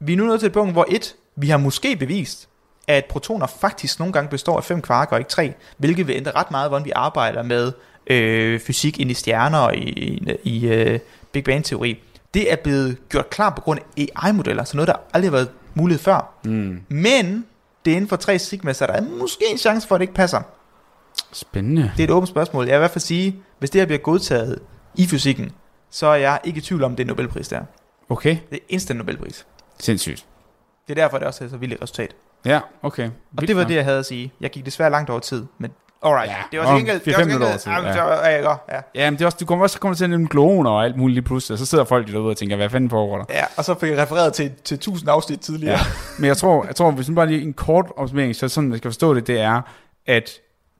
vi 0.00 0.12
er 0.12 0.16
nu 0.16 0.24
nået 0.24 0.40
til 0.40 0.46
et 0.46 0.52
punkt, 0.52 0.72
hvor 0.72 0.86
et, 0.88 1.16
vi 1.36 1.48
har 1.48 1.58
måske 1.58 1.96
bevist, 1.96 2.48
at 2.88 3.04
protoner 3.04 3.46
faktisk 3.46 3.98
nogle 3.98 4.12
gange 4.12 4.30
består 4.30 4.56
af 4.56 4.64
fem 4.64 4.82
kvarker 4.82 5.12
og 5.12 5.18
ikke 5.18 5.30
tre, 5.30 5.54
hvilket 5.76 6.06
vil 6.06 6.16
ændre 6.16 6.30
ret 6.30 6.50
meget, 6.50 6.70
hvordan 6.70 6.84
vi 6.84 6.92
arbejder 6.94 7.42
med 7.42 7.72
øh, 8.06 8.60
fysik 8.60 9.00
ind 9.00 9.10
i 9.10 9.14
stjerner 9.14 9.58
og 9.58 9.76
i, 9.76 9.80
i, 9.80 10.36
i 10.44 10.68
øh, 10.68 10.98
Big 11.32 11.44
Bang-teori. 11.44 12.02
Det 12.34 12.52
er 12.52 12.56
blevet 12.56 12.96
gjort 13.08 13.30
klar 13.30 13.50
på 13.50 13.60
grund 13.60 13.80
af 13.96 14.06
AI-modeller, 14.24 14.64
så 14.64 14.76
noget, 14.76 14.88
der 14.88 14.94
aldrig 15.12 15.30
har 15.30 15.36
været 15.36 15.50
muligt 15.74 16.00
før. 16.00 16.38
Mm. 16.44 16.80
Men 16.88 17.44
det 17.84 17.92
er 17.92 17.96
inden 17.96 18.08
for 18.08 18.16
3 18.16 18.38
sigma, 18.38 18.72
så 18.72 18.86
der 18.86 18.92
er 18.92 19.02
måske 19.02 19.44
en 19.50 19.58
chance 19.58 19.88
for, 19.88 19.94
at 19.94 19.98
det 19.98 20.02
ikke 20.02 20.14
passer. 20.14 20.42
Spændende. 21.32 21.92
Det 21.96 22.02
er 22.02 22.04
et 22.04 22.10
åbent 22.10 22.28
spørgsmål. 22.28 22.64
Jeg 22.64 22.72
vil 22.72 22.78
i 22.78 22.80
hvert 22.80 22.90
fald 22.90 23.02
sige, 23.02 23.36
hvis 23.58 23.70
det 23.70 23.80
her 23.80 23.86
bliver 23.86 23.98
godtaget 23.98 24.58
i 24.94 25.06
fysikken, 25.06 25.52
så 25.90 26.06
er 26.06 26.14
jeg 26.14 26.40
ikke 26.44 26.58
i 26.58 26.60
tvivl 26.60 26.84
om, 26.84 26.96
det 26.96 27.04
er 27.04 27.06
Nobelpris 27.06 27.48
der. 27.48 27.60
Okay. 28.08 28.36
Det 28.50 28.56
er 28.56 28.62
instant 28.68 28.98
Nobelpris. 28.98 29.46
Sindssygt. 29.80 30.24
Det 30.88 30.98
er 30.98 31.02
derfor, 31.02 31.18
det 31.18 31.26
også 31.26 31.44
er 31.44 31.48
så 31.48 31.56
vildt 31.56 31.74
et 31.74 31.82
resultat. 31.82 32.14
Ja, 32.44 32.60
okay. 32.82 33.04
Og 33.06 33.10
Vildt 33.32 33.48
det 33.48 33.56
var 33.56 33.62
nok. 33.62 33.68
det, 33.68 33.74
jeg 33.76 33.84
havde 33.84 33.98
at 33.98 34.06
sige. 34.06 34.32
Jeg 34.40 34.50
gik 34.50 34.66
desværre 34.66 34.90
langt 34.90 35.10
over 35.10 35.20
tid, 35.20 35.44
men 35.58 35.70
alright. 36.02 36.30
Ja, 36.30 36.36
det 36.52 36.60
var 36.60 36.66
til 36.66 36.76
gengæld... 36.78 37.00
det 37.00 37.12
var 37.12 37.18
4-5 37.18 37.22
til 37.22 37.26
minutter 37.26 37.46
over 37.46 37.56
gengæld- 37.56 37.60
tid, 37.60 37.70
Ja, 37.72 37.80
men 37.80 37.86
ja. 38.20 38.26
er 38.26 38.30
jeg 38.30 38.44
godt, 38.44 38.58
ja. 38.68 38.80
Ja, 38.94 39.10
men 39.10 39.18
det 39.18 39.22
er 39.22 39.26
også, 39.26 39.38
du 39.40 39.46
kommer 39.46 39.62
også 39.64 39.80
kommer 39.80 39.96
til 39.96 40.04
at 40.04 40.10
nævne 40.10 40.28
kloner 40.28 40.70
og 40.70 40.84
alt 40.84 40.96
muligt 40.96 41.14
lige 41.14 41.24
pludselig, 41.24 41.54
og 41.54 41.58
så 41.58 41.66
sidder 41.66 41.84
folk 41.84 42.08
derude 42.08 42.30
og 42.30 42.36
tænker, 42.36 42.56
hvad 42.56 42.70
fanden 42.70 42.90
foregår 42.90 43.16
der? 43.18 43.24
Ja, 43.30 43.44
og 43.56 43.64
så 43.64 43.74
fik 43.78 43.90
jeg 43.90 43.98
refereret 43.98 44.32
til, 44.32 44.52
til 44.64 44.74
1000 44.74 45.10
afsnit 45.10 45.40
tidligere. 45.40 45.72
Ja. 45.78 45.84
Men 46.18 46.24
jeg 46.28 46.36
tror, 46.36 46.64
jeg 46.66 46.76
tror, 46.76 46.90
hvis 46.90 47.08
man 47.08 47.14
bare 47.14 47.26
lige 47.26 47.42
en 47.42 47.52
kort 47.52 47.86
opsummering, 47.96 48.36
så 48.36 48.48
sådan, 48.48 48.68
man 48.68 48.78
skal 48.78 48.88
forstå 48.90 49.14
det, 49.14 49.26
det 49.26 49.40
er, 49.40 49.62
at 50.06 50.30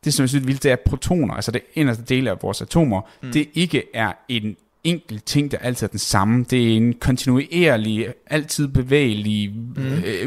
det, 0.05 0.15
som 0.15 0.23
jeg 0.23 0.29
synes 0.29 0.43
er 0.43 0.47
vildt, 0.47 0.63
det 0.63 0.73
er 0.73 0.77
protoner, 0.87 1.35
altså 1.35 1.51
det 1.51 1.63
inderste 1.75 2.03
del 2.05 2.29
af 2.29 2.43
vores 2.43 2.63
atomer, 2.63 3.01
mm. 3.23 3.33
det 3.33 3.49
ikke 3.55 3.85
er 3.95 4.13
en 4.29 4.57
enkelt 4.89 5.24
ting, 5.24 5.51
der 5.51 5.59
altid 5.59 5.86
er 5.86 5.91
den 5.91 5.99
samme. 5.99 6.45
Det 6.51 6.72
er 6.72 6.76
en 6.76 6.93
kontinuerlig, 6.93 8.12
altid 8.26 8.68
bevægelig 8.68 9.55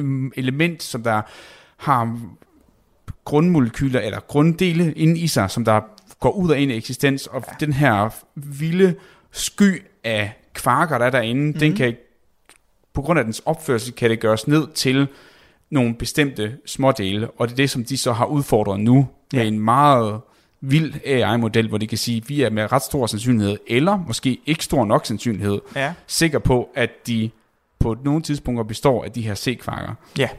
mm. 0.02 0.32
element, 0.36 0.84
som 0.84 1.04
der 1.04 1.22
har 1.78 2.20
grundmolekyler 3.26 4.00
eller 4.00 4.20
grunddele 4.20 4.94
inde 4.94 5.20
i 5.20 5.28
sig, 5.28 5.52
som 5.52 5.66
der 5.66 5.82
går 6.20 6.32
ud 6.32 6.50
og 6.50 6.60
ind 6.60 6.72
i 6.72 6.76
eksistens, 6.76 7.28
og 7.28 7.44
ja. 7.48 7.66
den 7.66 7.74
her 7.74 8.10
vilde 8.36 8.96
sky 9.32 9.82
af 10.04 10.34
kvarker, 10.54 10.98
der 10.98 11.06
er 11.06 11.10
derinde, 11.10 11.46
mm. 11.46 11.54
den 11.60 11.76
kan 11.76 11.96
på 12.94 13.02
grund 13.02 13.20
af 13.20 13.26
dens 13.26 13.42
opførsel, 13.46 13.94
kan 13.94 14.10
det 14.10 14.20
gøres 14.20 14.48
ned 14.48 14.68
til 14.76 15.08
nogle 15.70 15.96
bestemte 15.96 16.58
smådele, 16.66 17.32
og 17.32 17.48
det 17.48 17.54
er 17.54 17.58
det, 17.58 17.70
som 17.70 17.84
de 17.84 17.98
så 17.98 18.14
har 18.14 18.26
udfordret 18.26 18.80
nu 18.80 19.08
med 19.34 19.42
Ja. 19.42 19.48
en 19.48 19.60
meget 19.60 20.22
vild 20.62 20.94
AI-model, 21.06 21.68
hvor 21.68 21.78
de 21.78 21.88
kan 21.88 21.98
sige, 21.98 22.18
at 22.18 22.30
vi 22.30 22.42
er 22.42 22.50
med 22.50 22.72
ret 22.72 22.82
stor 22.82 23.08
sandsynlighed, 23.08 23.58
eller 23.68 23.98
måske 24.08 24.40
ikke 24.46 24.64
stor 24.64 24.86
nok 24.86 25.06
sandsynlighed, 25.06 25.62
Ja. 25.76 25.94
sikker 26.08 26.40
på, 26.40 26.70
at 26.76 26.90
de 27.08 27.30
på 27.80 27.96
nogle 28.06 28.22
tidspunkter 28.22 28.64
består 28.64 29.04
af 29.04 29.12
de 29.12 29.22
her 29.22 29.36
C-kvarker. 29.36 29.94
ja. 30.18 30.30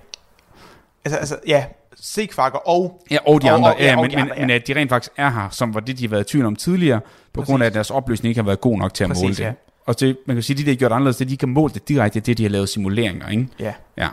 Altså, 1.05 1.19
altså, 1.19 1.37
ja. 1.47 1.65
C-kvarker 2.03 2.59
og... 2.69 3.03
Ja, 3.11 3.19
og 3.27 3.43
de 3.43 3.47
Og- 3.51 3.55
andre, 3.57 3.73
og- 3.75 3.81
ja, 3.81 3.85
ja, 3.87 3.97
og 3.97 4.03
men, 4.03 4.11
de 4.11 4.17
andre, 4.17 4.35
ja. 4.37 4.41
men 4.41 4.51
at 4.51 4.67
de 4.67 4.75
rent 4.75 4.89
faktisk 4.91 5.13
er 5.17 5.31
her, 5.31 5.49
som 5.51 5.75
var 5.75 5.81
det, 5.81 5.99
de 5.99 6.03
har 6.05 6.09
været 6.09 6.29
i 6.29 6.33
tvivl 6.33 6.47
om 6.47 6.57
tidligere, 6.57 7.01
på 7.01 7.41
Præcis. 7.41 7.51
grund 7.51 7.63
af, 7.63 7.67
at 7.67 7.75
deres 7.75 7.91
opløsning 7.91 8.31
ikke 8.31 8.39
har 8.41 8.47
været 8.47 8.61
god 8.61 8.79
nok 8.79 8.95
til 8.95 9.05
at 9.05 9.11
Præcis, 9.11 9.23
måle 9.23 9.35
det. 9.35 9.41
ja. 9.41 9.53
Og 9.87 10.01
det, 10.01 10.17
man 10.27 10.37
kan 10.37 10.43
sige, 10.43 10.55
at 10.55 10.59
de, 10.59 10.65
der 10.65 10.71
har 10.71 10.77
gjort 10.77 10.93
anderledes, 10.93 11.17
det 11.17 11.29
de 11.29 11.37
kan 11.37 11.49
måle 11.49 11.75
det 11.75 11.89
direkte, 11.89 12.21
det 12.21 12.27
det, 12.27 12.39
de 12.39 12.43
har 12.43 12.51
lavet 12.51 12.69
simuleringer, 12.69 13.29
ikke? 13.29 13.47
Ja. 13.61 13.73
Ja. 13.97 14.09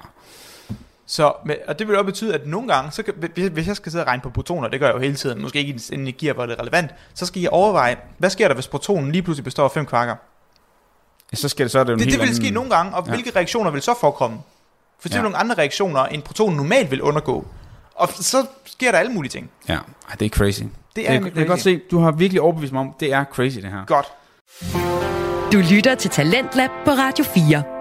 Så, 1.12 1.34
og 1.68 1.80
det 1.80 1.88
vil 1.88 1.96
også 1.96 2.06
betyde, 2.06 2.34
at 2.36 2.48
nogle 2.48 2.74
gange, 2.74 2.92
så 2.92 3.04
kan, 3.04 3.14
hvis- 3.54 3.68
jeg 3.68 3.76
skal 3.76 3.92
sidde 3.92 4.04
og 4.04 4.08
regne 4.08 4.22
på 4.22 4.30
protoner, 4.30 4.68
det 4.68 4.80
gør 4.80 4.88
jeg 4.88 4.96
jo 4.96 5.00
hele 5.00 5.16
tiden, 5.16 5.42
måske 5.42 5.60
ikke 5.60 5.70
i 5.72 5.94
en 5.94 6.00
energi, 6.00 6.30
hvor 6.30 6.46
det 6.46 6.56
er 6.58 6.62
relevant, 6.62 6.92
så 7.14 7.26
skal 7.26 7.42
jeg 7.42 7.50
overveje, 7.50 7.98
hvad 8.18 8.30
sker 8.30 8.48
der, 8.48 8.56
hvis 8.56 8.68
protonen 8.68 9.12
lige 9.12 9.22
pludselig 9.22 9.44
består 9.44 9.64
af 9.64 9.72
fem 9.72 9.86
kvarker? 9.86 10.16
Så 11.34 11.50
skal 11.50 11.64
det 11.66 11.72
så 11.72 11.80
er 11.80 11.84
det 11.84 11.90
jo 11.90 11.94
en 11.94 12.00
Det, 12.00 12.06
helt 12.06 12.14
det 12.14 12.22
vil 12.22 12.28
anden- 12.28 12.44
ske 12.46 12.54
nogle 12.54 12.70
gange, 12.70 12.96
og 12.96 13.04
Ja. 13.08 13.12
hvilke 13.14 13.32
reaktioner 13.36 13.72
vil 13.72 13.82
så 13.82 13.94
forekomme? 14.02 14.38
For 15.00 15.08
eksempel 15.10 15.18
Ja. 15.18 15.22
nogle 15.24 15.38
andre 15.38 15.56
reaktioner, 15.56 16.06
end 16.06 16.22
protonen 16.22 16.58
normalt 16.58 16.92
vil 16.92 17.02
undergå. 17.02 17.46
Og 17.96 18.10
så 18.10 18.46
sker 18.66 18.92
der 18.92 18.98
alle 19.00 19.12
mulige 19.12 19.30
ting. 19.30 19.50
Ja, 19.68 19.74
Ej, 19.74 20.16
det 20.20 20.26
er 20.26 20.30
crazy. 20.30 20.62
Det 20.62 20.70
er 20.98 21.02
jeg, 21.04 21.14
nemlig 21.14 21.26
jeg 21.36 21.38
kan 21.42 21.48
godt 21.48 21.60
crazy. 21.62 21.76
se, 21.76 21.82
du 21.92 22.00
har 22.00 22.12
virkelig 22.12 22.42
overbevist 22.42 22.74
mig 22.74 22.80
om, 22.82 22.94
det 23.00 23.14
er 23.14 23.24
crazy 23.34 23.56
det 23.60 23.70
her. 23.72 23.86
Godt. 23.86 24.08
Du 25.54 25.58
lytter 25.76 25.96
til 25.96 26.10
Talentlab 26.12 26.70
på 26.86 26.92
Radio 26.92 27.24
4. 27.26 27.79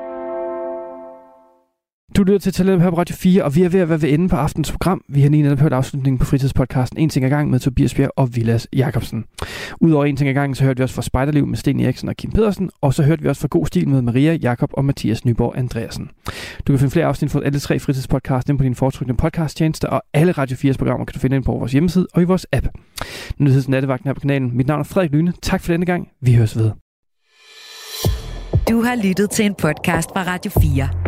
Du 2.16 2.22
lytter 2.22 2.38
til 2.38 2.52
Talent 2.52 2.82
her 2.82 2.90
på 2.90 2.98
Radio 2.98 3.16
4, 3.16 3.44
og 3.44 3.54
vi 3.56 3.62
er 3.62 3.68
ved 3.68 3.80
at 3.80 3.88
være 3.88 4.02
ved 4.02 4.08
enden 4.08 4.28
på 4.28 4.36
aftens 4.36 4.72
program. 4.72 5.02
Vi 5.08 5.20
har 5.20 5.28
lige 5.28 5.42
netop 5.42 5.58
hørt 5.58 5.72
afslutningen 5.72 6.18
på 6.18 6.24
fritidspodcasten 6.24 6.98
En 6.98 7.08
ting 7.08 7.24
ad 7.24 7.30
gang 7.30 7.50
med 7.50 7.60
Tobias 7.60 7.94
Bjerg 7.94 8.10
og 8.16 8.36
Vilas 8.36 8.68
Jakobsen. 8.72 9.24
Udover 9.80 10.04
En 10.04 10.16
ting 10.16 10.28
ad 10.28 10.34
gang, 10.34 10.56
så 10.56 10.64
hørte 10.64 10.76
vi 10.76 10.82
også 10.82 10.94
fra 10.94 11.02
Spejderliv 11.02 11.46
med 11.46 11.56
Sten 11.56 11.80
Eriksen 11.80 12.08
og 12.08 12.16
Kim 12.16 12.30
Pedersen, 12.30 12.70
og 12.80 12.94
så 12.94 13.02
hørte 13.02 13.22
vi 13.22 13.28
også 13.28 13.40
fra 13.40 13.48
God 13.50 13.66
Stil 13.66 13.88
med 13.88 14.02
Maria, 14.02 14.32
Jakob 14.32 14.70
og 14.72 14.84
Mathias 14.84 15.24
Nyborg 15.24 15.58
Andreasen. 15.58 16.10
Du 16.66 16.72
kan 16.72 16.78
finde 16.78 16.90
flere 16.90 17.06
afsnit 17.06 17.30
fra 17.30 17.40
alle 17.44 17.58
tre 17.58 17.78
fritidspodcast 17.78 18.50
på 18.58 18.62
din 18.62 18.74
foretrukne 18.74 19.16
podcasttjeneste, 19.16 19.90
og 19.90 20.02
alle 20.14 20.32
Radio 20.32 20.56
4's 20.56 20.76
programmer 20.76 21.04
kan 21.04 21.14
du 21.14 21.18
finde 21.18 21.36
ind 21.36 21.44
på 21.44 21.52
vores 21.52 21.72
hjemmeside 21.72 22.06
og 22.14 22.22
i 22.22 22.24
vores 22.24 22.46
app. 22.52 22.66
Nu 23.38 23.50
er 23.50 23.70
nattevagten 23.70 24.08
her 24.08 24.14
på 24.14 24.20
kanalen. 24.20 24.56
Mit 24.56 24.66
navn 24.66 24.80
er 24.80 24.84
Frederik 24.84 25.12
Lyne. 25.12 25.32
Tak 25.42 25.60
for 25.60 25.72
denne 25.72 25.86
gang. 25.86 26.08
Vi 26.22 26.34
høres 26.34 26.58
ved. 26.58 26.70
Du 28.70 28.82
har 28.82 29.02
lyttet 29.04 29.30
til 29.30 29.44
en 29.44 29.54
podcast 29.54 30.10
fra 30.14 30.22
Radio 30.22 30.50
4. 30.60 31.07